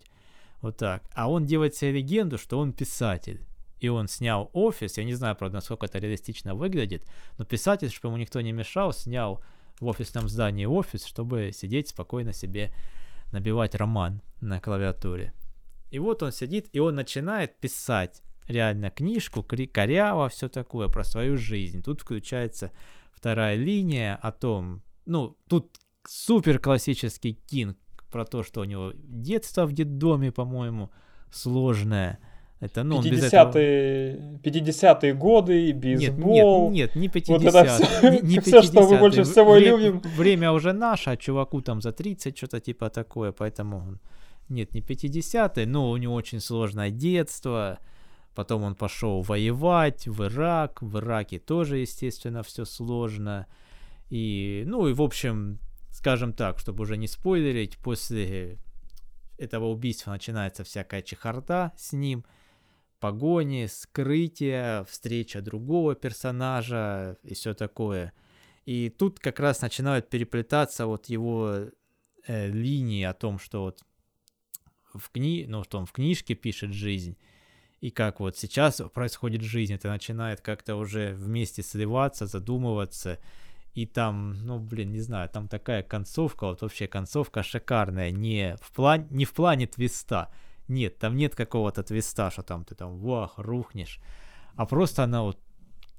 Вот 0.61 0.77
так. 0.77 1.03
А 1.13 1.29
он 1.29 1.45
делает 1.45 1.75
себе 1.75 1.93
легенду, 1.93 2.37
что 2.37 2.59
он 2.59 2.73
писатель. 2.73 3.45
И 3.79 3.89
он 3.89 4.07
снял 4.07 4.49
офис, 4.53 4.97
я 4.97 5.03
не 5.03 5.13
знаю, 5.13 5.35
правда, 5.35 5.55
насколько 5.55 5.85
это 5.85 5.99
реалистично 5.99 6.55
выглядит, 6.55 7.05
но 7.37 7.45
писатель, 7.45 7.89
чтобы 7.89 8.13
ему 8.13 8.21
никто 8.21 8.41
не 8.41 8.51
мешал, 8.51 8.93
снял 8.93 9.43
в 9.79 9.87
офисном 9.87 10.29
здании 10.29 10.65
офис, 10.65 11.05
чтобы 11.05 11.51
сидеть 11.53 11.89
спокойно 11.89 12.33
себе 12.33 12.73
набивать 13.31 13.75
роман 13.75 14.21
на 14.39 14.59
клавиатуре. 14.59 15.33
И 15.91 15.99
вот 15.99 16.23
он 16.23 16.31
сидит, 16.31 16.69
и 16.71 16.79
он 16.79 16.95
начинает 16.95 17.59
писать 17.59 18.23
реально 18.47 18.89
книжку, 18.89 19.43
коряво, 19.43 20.29
все 20.29 20.47
такое 20.47 20.87
про 20.87 21.03
свою 21.03 21.37
жизнь. 21.37 21.83
Тут 21.83 22.01
включается 22.01 22.71
вторая 23.11 23.55
линия 23.55 24.15
о 24.15 24.31
том, 24.31 24.81
ну, 25.05 25.37
тут 25.47 25.77
супер 26.07 26.59
классический 26.59 27.33
Кинг 27.33 27.77
про 28.11 28.25
то, 28.25 28.43
что 28.43 28.61
у 28.61 28.63
него 28.63 28.93
детство 28.95 29.65
в 29.65 29.73
детдоме, 29.73 30.31
по-моему, 30.31 30.89
сложное. 31.31 32.19
Это, 32.61 32.83
ну, 32.83 33.01
50-е, 33.01 34.39
50 34.41 35.17
годы, 35.17 35.73
бейсбол. 35.73 36.71
Нет, 36.71 36.95
нет, 36.95 36.95
не 36.95 37.09
50 37.09 37.29
Вот 37.29 37.43
это 37.43 37.65
все, 37.65 38.09
не, 38.11 38.19
не 38.35 38.39
все 38.39 38.61
что 38.61 38.87
мы 38.87 38.97
больше 38.97 39.23
всего 39.23 39.55
Вре- 39.55 39.69
любим. 39.69 40.01
Время 40.15 40.51
уже 40.51 40.73
наше, 40.73 41.09
а 41.09 41.17
чуваку 41.17 41.61
там 41.61 41.81
за 41.81 41.91
30, 41.91 42.37
что-то 42.37 42.59
типа 42.59 42.89
такое, 42.89 43.31
поэтому... 43.31 43.99
Нет, 44.47 44.73
не 44.73 44.81
50-е, 44.81 45.65
но 45.65 45.89
у 45.89 45.97
него 45.97 46.13
очень 46.13 46.39
сложное 46.39 46.91
детство. 46.91 47.79
Потом 48.35 48.63
он 48.63 48.75
пошел 48.75 49.21
воевать 49.21 50.07
в 50.07 50.23
Ирак. 50.23 50.81
В 50.81 50.97
Ираке 50.99 51.39
тоже, 51.39 51.79
естественно, 51.79 52.41
все 52.43 52.65
сложно. 52.65 53.47
И, 54.09 54.63
ну 54.65 54.87
и, 54.87 54.93
в 54.93 55.01
общем, 55.01 55.59
скажем 55.91 56.33
так, 56.33 56.59
чтобы 56.59 56.83
уже 56.83 56.97
не 56.97 57.07
спойлерить, 57.07 57.77
после 57.77 58.59
этого 59.37 59.65
убийства 59.65 60.11
начинается 60.11 60.63
всякая 60.63 61.01
чехарда 61.01 61.73
с 61.77 61.93
ним, 61.93 62.25
погони, 62.99 63.67
скрытие, 63.67 64.85
встреча 64.89 65.41
другого 65.41 65.95
персонажа 65.95 67.17
и 67.23 67.33
все 67.33 67.53
такое. 67.53 68.13
И 68.65 68.89
тут 68.89 69.19
как 69.19 69.39
раз 69.39 69.61
начинают 69.61 70.09
переплетаться 70.09 70.87
вот 70.87 71.07
его 71.07 71.69
э, 72.27 72.47
линии 72.47 73.03
о 73.03 73.13
том, 73.13 73.37
что 73.37 73.63
вот 73.63 73.83
в 74.93 75.11
кни... 75.11 75.45
ну, 75.47 75.63
что 75.63 75.77
он 75.77 75.85
в 75.85 75.91
книжке 75.91 76.35
пишет 76.35 76.73
жизнь, 76.73 77.17
и 77.81 77.91
как 77.91 78.19
вот 78.19 78.37
сейчас 78.37 78.81
происходит 78.93 79.41
жизнь, 79.41 79.73
это 79.73 79.89
начинает 79.89 80.41
как-то 80.41 80.75
уже 80.75 81.13
вместе 81.13 81.61
сливаться, 81.61 82.25
задумываться, 82.25 83.19
и 83.75 83.85
там, 83.85 84.33
ну, 84.45 84.57
блин, 84.57 84.93
не 84.93 85.01
знаю, 85.01 85.29
там 85.29 85.49
такая 85.49 85.83
концовка, 85.83 86.45
вот 86.45 86.61
вообще 86.61 86.87
концовка 86.87 87.43
шикарная, 87.43 88.09
не 88.09 88.55
в, 88.61 88.71
план, 88.71 89.05
не 89.11 89.25
в 89.25 89.33
плане 89.33 89.67
твиста, 89.67 90.31
нет, 90.69 90.97
там 90.97 91.17
нет 91.17 91.35
какого-то 91.35 91.83
твиста, 91.83 92.31
что 92.31 92.41
там 92.41 92.63
ты 92.63 92.73
там, 92.73 92.97
вах, 92.97 93.33
рухнешь, 93.37 93.99
а 94.55 94.65
просто 94.65 95.03
она 95.03 95.23
вот 95.23 95.39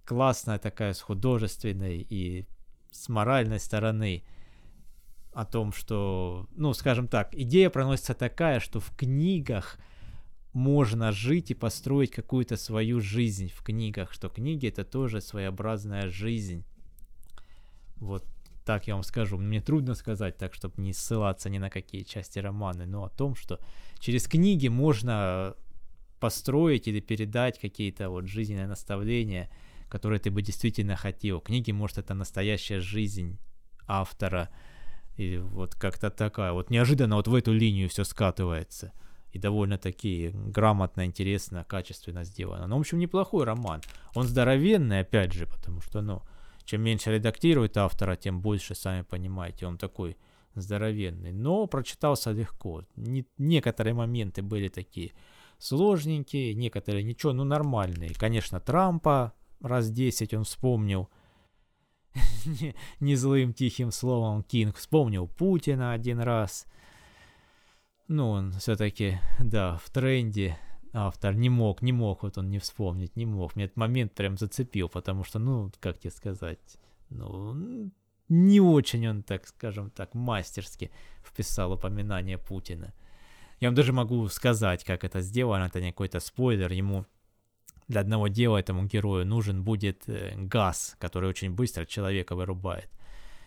классная 0.06 0.58
такая 0.58 0.94
с 0.94 1.02
художественной 1.02 1.98
и 1.98 2.46
с 2.90 3.10
моральной 3.10 3.60
стороны 3.60 4.24
о 5.34 5.44
том, 5.44 5.72
что, 5.72 6.48
ну, 6.56 6.72
скажем 6.72 7.08
так, 7.08 7.34
идея 7.34 7.68
проносится 7.68 8.14
такая, 8.14 8.58
что 8.58 8.80
в 8.80 8.90
книгах 8.96 9.78
можно 10.54 11.12
жить 11.12 11.50
и 11.50 11.54
построить 11.54 12.10
какую-то 12.10 12.56
свою 12.56 13.00
жизнь. 13.02 13.50
В 13.54 13.62
книгах, 13.62 14.14
что 14.14 14.30
книги 14.30 14.66
это 14.66 14.82
тоже 14.82 15.20
своеобразная 15.20 16.08
жизнь. 16.08 16.64
Вот 17.96 18.24
так 18.64 18.88
я 18.88 18.94
вам 18.94 19.04
скажу. 19.04 19.38
Мне 19.38 19.60
трудно 19.60 19.94
сказать 19.94 20.36
так, 20.36 20.54
чтобы 20.54 20.74
не 20.82 20.92
ссылаться 20.92 21.48
ни 21.48 21.58
на 21.58 21.70
какие 21.70 22.02
части 22.02 22.38
романа, 22.40 22.84
но 22.86 23.04
о 23.04 23.10
том, 23.10 23.34
что 23.36 23.60
через 24.00 24.26
книги 24.26 24.68
можно 24.68 25.54
построить 26.18 26.88
или 26.88 27.00
передать 27.00 27.60
какие-то 27.60 28.10
вот 28.10 28.26
жизненные 28.26 28.66
наставления, 28.66 29.48
которые 29.88 30.18
ты 30.18 30.30
бы 30.30 30.42
действительно 30.42 30.96
хотел. 30.96 31.40
Книги, 31.40 31.70
может, 31.70 31.98
это 31.98 32.14
настоящая 32.14 32.80
жизнь 32.80 33.38
автора, 33.86 34.48
и 35.16 35.38
вот 35.38 35.74
как-то 35.74 36.10
такая. 36.10 36.52
Вот 36.52 36.70
неожиданно 36.70 37.16
вот 37.16 37.28
в 37.28 37.34
эту 37.34 37.52
линию 37.52 37.88
все 37.88 38.04
скатывается. 38.04 38.92
И 39.32 39.38
довольно-таки 39.38 40.30
грамотно, 40.34 41.04
интересно, 41.04 41.64
качественно 41.64 42.24
сделано. 42.24 42.66
Ну, 42.66 42.76
в 42.76 42.80
общем, 42.80 42.98
неплохой 42.98 43.44
роман. 43.44 43.82
Он 44.14 44.26
здоровенный, 44.26 45.00
опять 45.00 45.32
же, 45.32 45.46
потому 45.46 45.80
что, 45.82 46.00
ну, 46.00 46.22
чем 46.66 46.82
меньше 46.82 47.12
редактирует 47.12 47.76
автора, 47.76 48.16
тем 48.16 48.42
больше, 48.42 48.74
сами 48.74 49.02
понимаете, 49.02 49.66
он 49.66 49.78
такой 49.78 50.16
здоровенный. 50.54 51.32
Но 51.32 51.66
прочитался 51.66 52.32
легко. 52.32 52.84
Не, 52.96 53.24
некоторые 53.38 53.94
моменты 53.94 54.42
были 54.42 54.68
такие 54.68 55.12
сложненькие, 55.58 56.54
некоторые 56.54 57.04
ничего, 57.04 57.32
ну 57.32 57.44
нормальные. 57.44 58.10
Конечно, 58.14 58.60
Трампа 58.60 59.32
раз 59.60 59.90
10 59.90 60.34
он 60.34 60.44
вспомнил. 60.44 61.08
Не 63.00 63.14
злым 63.14 63.52
тихим 63.52 63.90
словом 63.90 64.42
Кинг 64.42 64.76
вспомнил 64.76 65.28
Путина 65.28 65.92
один 65.92 66.20
раз. 66.20 66.66
Ну, 68.08 68.30
он 68.30 68.52
все-таки, 68.52 69.18
да, 69.40 69.76
в 69.78 69.90
тренде 69.90 70.58
автор 70.96 71.34
не 71.34 71.50
мог, 71.50 71.82
не 71.82 71.92
мог, 71.92 72.22
вот 72.22 72.38
он 72.38 72.50
не 72.50 72.58
вспомнить, 72.58 73.16
не 73.16 73.26
мог. 73.26 73.54
Мне 73.54 73.66
этот 73.66 73.76
момент 73.76 74.14
прям 74.14 74.38
зацепил, 74.38 74.88
потому 74.88 75.24
что, 75.24 75.38
ну, 75.38 75.70
как 75.80 75.98
тебе 75.98 76.10
сказать, 76.10 76.78
ну, 77.10 77.90
не 78.28 78.60
очень 78.60 79.06
он, 79.06 79.22
так 79.22 79.46
скажем 79.46 79.90
так, 79.90 80.14
мастерски 80.14 80.90
вписал 81.22 81.72
упоминание 81.72 82.38
Путина. 82.38 82.94
Я 83.60 83.68
вам 83.68 83.74
даже 83.74 83.92
могу 83.92 84.26
сказать, 84.28 84.84
как 84.84 85.04
это 85.04 85.20
сделано, 85.20 85.64
это 85.64 85.80
не 85.80 85.92
какой-то 85.92 86.20
спойлер, 86.20 86.72
ему 86.72 87.04
для 87.88 88.00
одного 88.00 88.28
дела 88.28 88.56
этому 88.56 88.86
герою 88.86 89.26
нужен 89.26 89.62
будет 89.62 90.08
э, 90.08 90.34
газ, 90.36 90.96
который 90.98 91.28
очень 91.28 91.52
быстро 91.52 91.84
человека 91.84 92.34
вырубает. 92.34 92.88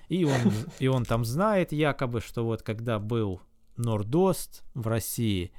И 0.08 0.24
он, 0.24 0.54
и 0.80 0.88
он 0.88 1.04
там 1.04 1.26
знает 1.26 1.72
якобы, 1.72 2.22
что 2.22 2.46
вот 2.46 2.62
когда 2.62 3.00
был 3.00 3.42
Нордост 3.76 4.64
в 4.76 4.88
России, 4.88 5.52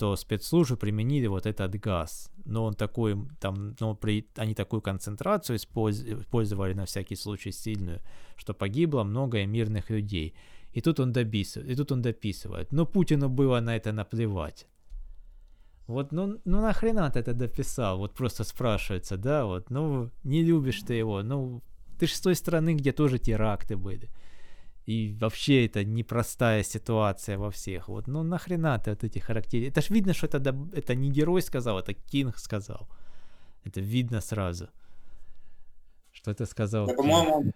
то 0.00 0.16
спецслужбы 0.16 0.76
применили 0.76 1.28
вот 1.28 1.46
этот 1.46 1.78
газ. 1.84 2.30
Но 2.46 2.64
он 2.64 2.74
такой, 2.74 3.16
там, 3.38 3.76
ну, 3.80 3.94
при, 3.94 4.24
они 4.36 4.54
такую 4.54 4.80
концентрацию 4.80 5.56
использовали 5.56 6.74
на 6.74 6.84
всякий 6.84 7.16
случай 7.16 7.52
сильную, 7.52 8.00
что 8.36 8.54
погибло 8.54 9.04
много 9.04 9.46
мирных 9.46 9.90
людей. 9.90 10.34
И 10.72 10.80
тут 10.80 11.00
он 11.00 11.12
дописывает, 11.12 11.70
и 11.70 11.74
тут 11.74 11.92
он 11.92 12.00
дописывает. 12.00 12.72
Но 12.72 12.86
Путину 12.86 13.28
было 13.28 13.60
на 13.60 13.76
это 13.76 13.92
наплевать. 13.92 14.66
Вот, 15.86 16.12
ну, 16.12 16.40
ну 16.46 16.60
нахрена 16.62 17.10
ты 17.10 17.18
это 17.18 17.34
дописал? 17.34 17.98
Вот 17.98 18.14
просто 18.14 18.44
спрашивается, 18.44 19.16
да, 19.16 19.44
вот, 19.44 19.70
ну, 19.70 20.10
не 20.24 20.42
любишь 20.42 20.80
ты 20.80 20.94
его, 20.94 21.22
ну, 21.22 21.60
ты 21.98 22.06
же 22.06 22.14
с 22.14 22.20
той 22.20 22.34
стороны, 22.34 22.74
где 22.74 22.92
тоже 22.92 23.18
теракты 23.18 23.76
были. 23.76 24.08
И 24.86 25.14
вообще 25.20 25.66
это 25.66 25.84
непростая 25.84 26.62
ситуация 26.62 27.38
во 27.38 27.50
всех. 27.50 27.88
Вот, 27.88 28.06
ну 28.06 28.22
нахрена 28.22 28.78
ты 28.78 28.90
от 28.90 29.04
этих 29.04 29.24
характеристик? 29.24 29.72
Это 29.72 29.82
ж 29.82 29.90
видно, 29.90 30.14
что 30.14 30.26
это, 30.26 30.56
это 30.72 30.94
не 30.94 31.10
герой 31.10 31.42
сказал, 31.42 31.78
это 31.78 31.94
Кинг 31.94 32.38
сказал. 32.38 32.88
Это 33.64 33.80
видно 33.80 34.20
сразу. 34.20 34.68
Что 36.12 36.30
это 36.30 36.46
сказал. 36.46 36.86
Да, 36.86 36.94
по-моему, 36.94 37.52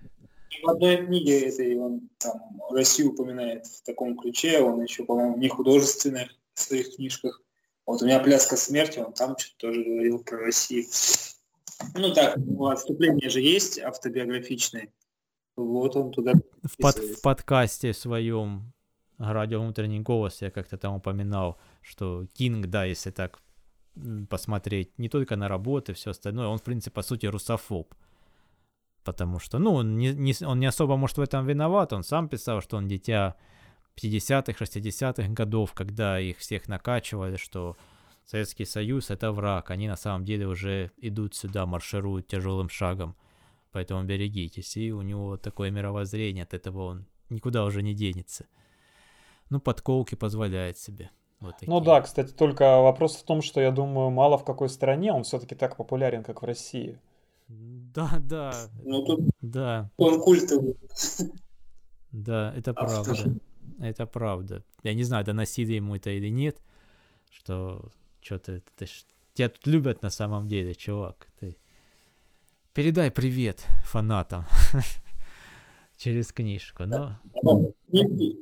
в 0.62 0.68
одной 0.68 1.06
книге 1.06 1.48
этой 1.48 1.76
он 1.76 2.08
там 2.18 2.40
Россию 2.70 3.12
упоминает 3.12 3.66
в 3.66 3.82
таком 3.82 4.16
ключе, 4.16 4.60
он 4.60 4.82
еще, 4.82 5.04
по-моему, 5.04 5.36
не 5.38 5.48
художественных 5.48 6.28
в 6.54 6.60
своих 6.60 6.96
книжках. 6.96 7.40
Вот 7.86 8.02
у 8.02 8.06
меня 8.06 8.20
«Пляска 8.20 8.56
смерти», 8.56 8.98
он 8.98 9.12
там 9.12 9.36
что-то 9.36 9.56
тоже 9.58 9.84
говорил 9.84 10.20
про 10.20 10.38
Россию. 10.38 10.86
Ну 11.94 12.14
так, 12.14 12.38
отступление 12.70 13.28
же 13.28 13.40
есть 13.40 13.78
автобиографичное. 13.78 14.88
Вот 15.56 15.96
он 15.96 16.10
туда 16.10 16.32
в, 16.62 16.76
под, 16.78 16.96
в 16.96 17.22
подкасте 17.22 17.92
своем 17.92 18.72
«Радио 19.18 19.60
внутренний 19.60 20.00
голос» 20.00 20.42
я 20.42 20.50
как-то 20.50 20.76
там 20.76 20.94
упоминал, 20.94 21.58
что 21.82 22.26
Кинг, 22.34 22.66
да, 22.66 22.84
если 22.84 23.10
так 23.10 23.40
посмотреть 24.28 24.98
не 24.98 25.08
только 25.08 25.36
на 25.36 25.48
работы, 25.48 25.92
все 25.94 26.10
остальное, 26.10 26.48
он, 26.48 26.58
в 26.58 26.62
принципе, 26.62 26.94
по 26.94 27.02
сути, 27.02 27.26
русофоб. 27.26 27.94
Потому 29.04 29.38
что, 29.38 29.58
ну, 29.58 29.74
он 29.74 29.96
не, 29.96 30.12
не, 30.12 30.34
он 30.44 30.58
не 30.58 30.66
особо, 30.66 30.96
может, 30.96 31.18
в 31.18 31.20
этом 31.20 31.46
виноват. 31.46 31.92
Он 31.92 32.02
сам 32.02 32.28
писал, 32.28 32.60
что 32.62 32.78
он 32.78 32.88
дитя 32.88 33.36
50-х, 33.96 34.64
60-х 34.64 35.28
годов, 35.28 35.72
когда 35.74 36.18
их 36.18 36.38
всех 36.38 36.68
накачивали, 36.68 37.36
что 37.36 37.76
Советский 38.24 38.64
Союз— 38.64 39.10
это 39.10 39.30
враг. 39.30 39.70
Они 39.70 39.86
на 39.86 39.96
самом 39.96 40.24
деле 40.24 40.46
уже 40.46 40.90
идут 40.96 41.34
сюда, 41.34 41.66
маршируют 41.66 42.26
тяжелым 42.26 42.70
шагом. 42.70 43.14
Поэтому 43.74 44.04
берегитесь. 44.04 44.76
И 44.76 44.92
у 44.92 45.02
него 45.02 45.36
такое 45.36 45.72
мировоззрение, 45.72 46.44
от 46.44 46.54
этого 46.54 46.84
он 46.84 47.06
никуда 47.28 47.64
уже 47.64 47.82
не 47.82 47.92
денется. 47.92 48.46
Ну, 49.50 49.60
подколки 49.60 50.14
позволяет 50.14 50.78
себе. 50.78 51.10
Вот 51.40 51.56
ну 51.66 51.80
да, 51.80 52.00
кстати, 52.00 52.32
только 52.32 52.80
вопрос 52.80 53.16
в 53.16 53.24
том, 53.24 53.42
что 53.42 53.60
я 53.60 53.72
думаю, 53.72 54.10
мало 54.10 54.38
в 54.38 54.44
какой 54.44 54.68
стране 54.68 55.12
он 55.12 55.24
все-таки 55.24 55.56
так 55.56 55.76
популярен, 55.76 56.22
как 56.22 56.42
в 56.42 56.44
России. 56.44 57.00
Да, 57.48 58.16
да. 58.20 58.68
Ну 58.84 59.04
тут 59.04 59.20
да. 59.42 59.90
он 59.96 60.20
культовый. 60.20 60.76
Да, 62.12 62.54
это 62.56 62.72
правда. 62.74 63.34
Это 63.80 64.06
правда. 64.06 64.62
Я 64.84 64.94
не 64.94 65.02
знаю, 65.02 65.24
доносили 65.24 65.72
ему 65.72 65.96
это 65.96 66.10
или 66.10 66.28
нет, 66.28 66.62
что 67.28 67.90
что-то 68.20 68.62
тебя 69.34 69.48
тут 69.48 69.66
любят 69.66 70.02
на 70.02 70.10
самом 70.10 70.46
деле, 70.46 70.74
чувак. 70.74 71.26
Ты 71.40 71.56
Передай 72.74 73.08
привет 73.12 73.64
фанатам 73.84 74.46
через 75.96 76.32
книжку. 76.32 76.86
Но... 76.86 77.20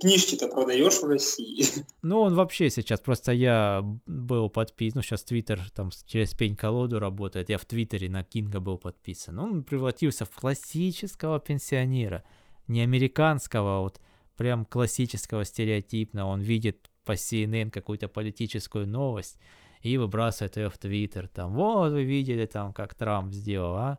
Книжки-то 0.00 0.48
продаешь 0.48 1.02
в 1.02 1.04
России? 1.04 1.66
Ну, 2.02 2.22
он 2.22 2.34
вообще 2.34 2.70
сейчас, 2.70 3.00
просто 3.00 3.32
я 3.32 3.82
был 4.06 4.48
подписан, 4.48 4.98
ну, 4.98 5.02
сейчас 5.02 5.24
Твиттер 5.24 5.60
там 5.72 5.90
через 6.06 6.32
пень-колоду 6.32 6.98
работает, 6.98 7.50
я 7.50 7.58
в 7.58 7.66
Твиттере 7.66 8.08
на 8.08 8.24
Кинга 8.24 8.58
был 8.60 8.78
подписан. 8.78 9.38
Он 9.38 9.64
превратился 9.64 10.24
в 10.24 10.30
классического 10.30 11.38
пенсионера, 11.38 12.24
не 12.68 12.80
американского, 12.80 13.76
а 13.76 13.80
вот 13.80 14.00
прям 14.38 14.64
классического 14.64 15.44
стереотипного. 15.44 16.30
Он 16.30 16.40
видит 16.40 16.90
по 17.04 17.12
CNN 17.12 17.70
какую-то 17.70 18.08
политическую 18.08 18.88
новость 18.88 19.38
и 19.82 19.98
выбрасывает 19.98 20.56
ее 20.56 20.70
в 20.70 20.78
Твиттер. 20.78 21.28
Там, 21.28 21.52
вот 21.52 21.92
вы 21.92 22.04
видели 22.04 22.46
там, 22.46 22.72
как 22.72 22.94
Трамп 22.94 23.34
сделал, 23.34 23.76
а? 23.76 23.98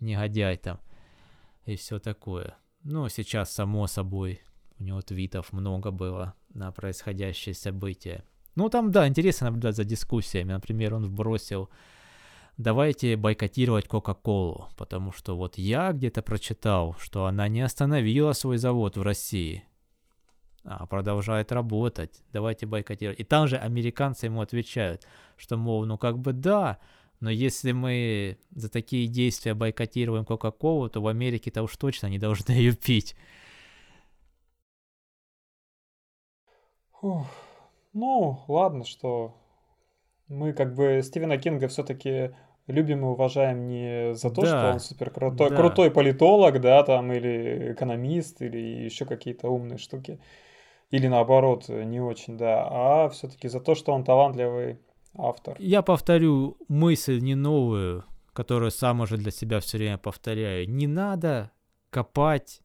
Негодяй 0.00 0.56
там 0.56 0.80
и 1.64 1.76
все 1.76 1.98
такое. 1.98 2.56
Ну, 2.82 3.08
сейчас, 3.08 3.52
само 3.52 3.86
собой, 3.86 4.40
у 4.78 4.84
него 4.84 5.02
твитов 5.02 5.52
много 5.52 5.90
было 5.90 6.34
на 6.54 6.72
происходящие 6.72 7.54
события. 7.54 8.24
Ну, 8.54 8.68
там, 8.68 8.90
да, 8.90 9.06
интересно 9.06 9.46
наблюдать 9.46 9.76
за 9.76 9.84
дискуссиями. 9.84 10.52
Например, 10.52 10.94
он 10.94 11.04
вбросил 11.04 11.68
давайте 12.58 13.16
бойкотировать 13.16 13.88
Кока-Колу, 13.88 14.68
потому 14.76 15.12
что 15.12 15.36
вот 15.36 15.56
я 15.56 15.92
где-то 15.92 16.22
прочитал, 16.22 16.96
что 16.98 17.26
она 17.26 17.48
не 17.48 17.62
остановила 17.62 18.32
свой 18.32 18.58
завод 18.58 18.96
в 18.96 19.02
России, 19.02 19.64
а 20.64 20.86
продолжает 20.86 21.52
работать. 21.52 22.22
Давайте 22.32 22.66
бойкотировать. 22.66 23.20
И 23.20 23.24
там 23.24 23.46
же 23.46 23.56
американцы 23.56 24.26
ему 24.26 24.42
отвечают, 24.42 25.06
что, 25.36 25.56
мол, 25.56 25.86
ну 25.86 25.96
как 25.96 26.18
бы 26.18 26.32
да, 26.32 26.78
но 27.20 27.30
если 27.30 27.72
мы 27.72 28.38
за 28.50 28.68
такие 28.68 29.08
действия 29.08 29.54
бойкотируем 29.54 30.24
Кока-Колу, 30.24 30.88
то 30.88 31.00
в 31.00 31.08
Америке-то 31.08 31.62
уж 31.62 31.76
точно 31.76 32.06
не 32.06 32.18
должны 32.18 32.52
ее 32.52 32.74
пить. 32.74 33.16
Фух. 37.00 37.26
Ну, 37.92 38.40
ладно, 38.48 38.84
что 38.84 39.36
мы 40.28 40.52
как 40.52 40.74
бы 40.74 41.00
Стивена 41.02 41.38
Кинга 41.38 41.68
все-таки 41.68 42.32
любим 42.66 43.00
и 43.00 43.08
уважаем 43.08 43.66
не 43.66 44.14
за 44.14 44.30
то, 44.30 44.42
да. 44.42 44.46
что 44.46 44.70
он 44.72 44.80
супер 44.80 45.10
крутой, 45.10 45.50
да. 45.50 45.56
крутой 45.56 45.90
политолог, 45.90 46.60
да, 46.60 46.82
там, 46.84 47.12
или 47.12 47.72
экономист, 47.72 48.42
или 48.42 48.58
еще 48.58 49.04
какие-то 49.04 49.48
умные 49.48 49.78
штуки, 49.78 50.20
или 50.90 51.08
наоборот, 51.08 51.68
не 51.68 52.00
очень, 52.00 52.36
да, 52.36 52.66
а 52.70 53.08
все-таки 53.08 53.48
за 53.48 53.60
то, 53.60 53.74
что 53.74 53.92
он 53.92 54.04
талантливый 54.04 54.78
автор. 55.18 55.56
Я 55.58 55.82
повторю 55.82 56.56
мысль 56.68 57.18
не 57.18 57.34
новую, 57.34 58.04
которую 58.32 58.70
сам 58.70 59.00
уже 59.00 59.16
для 59.16 59.30
себя 59.30 59.60
все 59.60 59.78
время 59.78 59.98
повторяю. 59.98 60.70
Не 60.70 60.86
надо 60.86 61.50
копать 61.90 62.62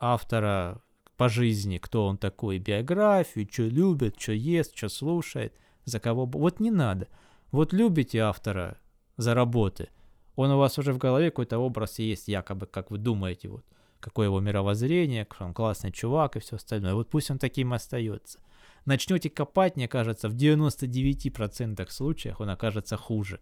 автора 0.00 0.82
по 1.16 1.28
жизни, 1.28 1.78
кто 1.78 2.06
он 2.06 2.18
такой, 2.18 2.58
биографию, 2.58 3.48
что 3.50 3.62
любит, 3.62 4.20
что 4.20 4.32
ест, 4.32 4.76
что 4.76 4.88
слушает, 4.88 5.54
за 5.84 6.00
кого... 6.00 6.26
Вот 6.26 6.60
не 6.60 6.70
надо. 6.70 7.08
Вот 7.52 7.72
любите 7.72 8.18
автора 8.18 8.78
за 9.16 9.34
работы, 9.34 9.88
он 10.34 10.50
у 10.50 10.58
вас 10.58 10.78
уже 10.78 10.92
в 10.92 10.98
голове 10.98 11.30
какой-то 11.30 11.58
образ 11.58 11.98
есть, 11.98 12.28
якобы, 12.28 12.66
как 12.66 12.90
вы 12.90 12.98
думаете, 12.98 13.48
вот, 13.48 13.64
какое 14.00 14.26
его 14.26 14.40
мировоззрение, 14.40 15.28
он 15.38 15.52
классный 15.52 15.92
чувак 15.92 16.36
и 16.36 16.40
все 16.40 16.56
остальное. 16.56 16.94
Вот 16.94 17.10
пусть 17.10 17.30
он 17.30 17.38
таким 17.38 17.72
остается 17.72 18.40
начнете 18.86 19.30
копать, 19.30 19.76
мне 19.76 19.88
кажется, 19.88 20.28
в 20.28 20.34
99% 20.34 21.88
случаях 21.90 22.40
он 22.40 22.50
окажется 22.50 22.96
хуже, 22.96 23.40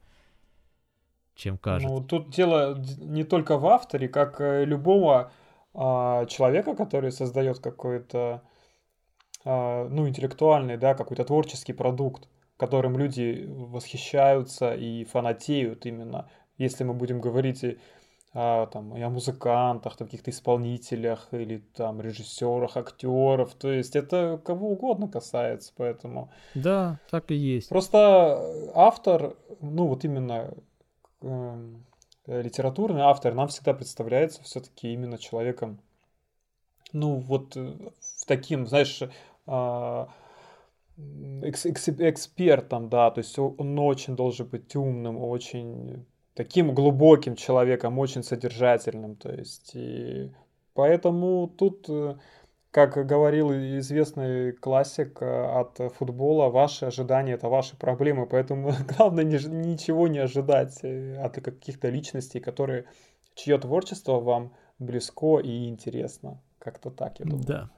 чем 1.35 1.59
кажется. 1.59 1.93
Ну, 1.93 2.03
тут 2.03 2.31
дело 2.31 2.79
не 2.99 3.25
только 3.25 3.59
в 3.59 3.67
авторе, 3.67 4.09
как 4.09 4.41
любого 4.41 5.33
а, 5.73 6.27
человека, 6.27 6.75
который 6.75 7.13
создает 7.13 7.61
какой-то, 7.61 8.43
а, 9.45 9.89
ну, 9.89 10.09
интеллектуальный, 10.09 10.77
да, 10.77 10.95
какой-то 10.95 11.25
творческий 11.25 11.73
продукт, 11.73 12.29
которым 12.57 12.99
люди 12.99 13.47
восхищаются 13.49 14.75
и 14.75 15.05
фанатеют 15.05 15.87
именно. 15.87 16.29
Если 16.59 16.85
мы 16.85 16.93
будем 16.93 17.21
говорить 17.21 17.65
а, 18.33 18.67
там, 18.67 18.97
и 18.97 19.03
о 19.03 19.11
музыкантах, 19.11 19.97
там, 19.97 20.07
каких-то 20.07 20.31
исполнителях 20.31 21.29
или 21.33 21.59
там 21.75 22.01
режиссерах, 22.01 22.77
актеров. 22.77 23.55
То 23.55 23.73
есть 23.73 23.97
это 23.97 24.41
кого 24.45 24.71
угодно 24.71 25.09
касается, 25.09 25.73
поэтому... 25.77 26.31
Да, 26.55 27.01
так 27.11 27.31
и 27.33 27.35
есть. 27.35 27.69
Просто 27.69 28.71
автор, 28.75 29.35
ну 29.61 29.87
вот 29.87 30.05
именно 30.05 30.55
э, 31.23 31.75
литературный 32.27 33.03
автор 33.03 33.35
нам 33.35 33.49
всегда 33.49 33.75
представляется 33.75 34.45
все-таки 34.45 34.93
именно 34.93 35.19
человеком, 35.19 35.81
ну 36.93 37.17
вот 37.17 37.57
э, 37.57 37.75
в 37.99 38.27
таким, 38.27 38.69
знаешь, 38.69 39.03
э, 39.03 40.07
экс 41.43 41.67
экспертом, 41.67 42.89
да, 42.89 43.11
то 43.11 43.19
есть 43.19 43.37
он 43.39 43.77
очень 43.79 44.15
должен 44.15 44.47
быть 44.47 44.77
умным, 44.77 45.19
очень 45.19 46.07
таким 46.35 46.75
глубоким 46.75 47.37
человеком, 47.37 47.99
очень 47.99 48.23
содержательным. 48.23 49.17
То 49.17 49.33
есть, 49.33 49.73
и 49.75 50.31
поэтому 50.75 51.49
тут, 51.49 51.87
э, 51.89 52.17
как 52.71 53.07
говорил 53.07 53.53
известный 53.53 54.53
классик 54.53 55.21
э, 55.21 55.27
от 55.27 55.93
футбола, 55.95 56.49
ваши 56.49 56.87
ожидания– 56.87 57.33
это 57.35 57.49
ваши 57.49 57.77
проблемы. 57.77 58.27
Поэтому 58.27 58.73
главное 58.97 59.25
не, 59.25 59.39
ничего 59.49 60.09
не 60.09 60.19
ожидать 60.19 60.79
э, 60.83 61.17
от 61.17 61.35
каких-то 61.37 61.89
личностей, 61.89 62.41
которые, 62.41 62.85
чье 63.35 63.59
творчество 63.59 64.21
вам 64.21 64.53
близко 64.79 65.39
и 65.39 65.69
интересно. 65.69 66.41
Как-то 66.59 66.91
так, 66.91 67.21
я 67.21 67.27
думаю. 67.27 67.47
Да. 67.47 67.71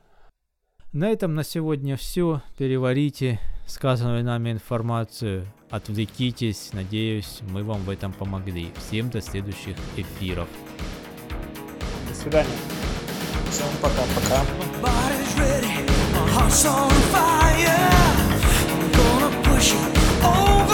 На 0.93 1.09
этом 1.09 1.35
на 1.35 1.43
сегодня 1.43 1.97
все. 1.97 2.43
Переварите 2.59 3.41
сказанную 3.67 4.23
нами 4.23 4.53
информацию, 4.53 5.47
отвлекитесь. 5.71 6.69
Надеюсь, 6.75 7.41
мы 7.49 7.65
вам 7.65 7.81
в 7.81 7.89
этом 7.89 8.13
помогли. 8.13 8.71
Всем 8.77 9.09
до 9.09 9.23
следующих 9.23 9.75
эфиров. 9.97 10.49
До 12.07 12.15
свидания. 12.15 12.51
Всем 13.51 13.69
пока-пока. 13.81 14.45
push 19.45 19.75
it 19.75 20.72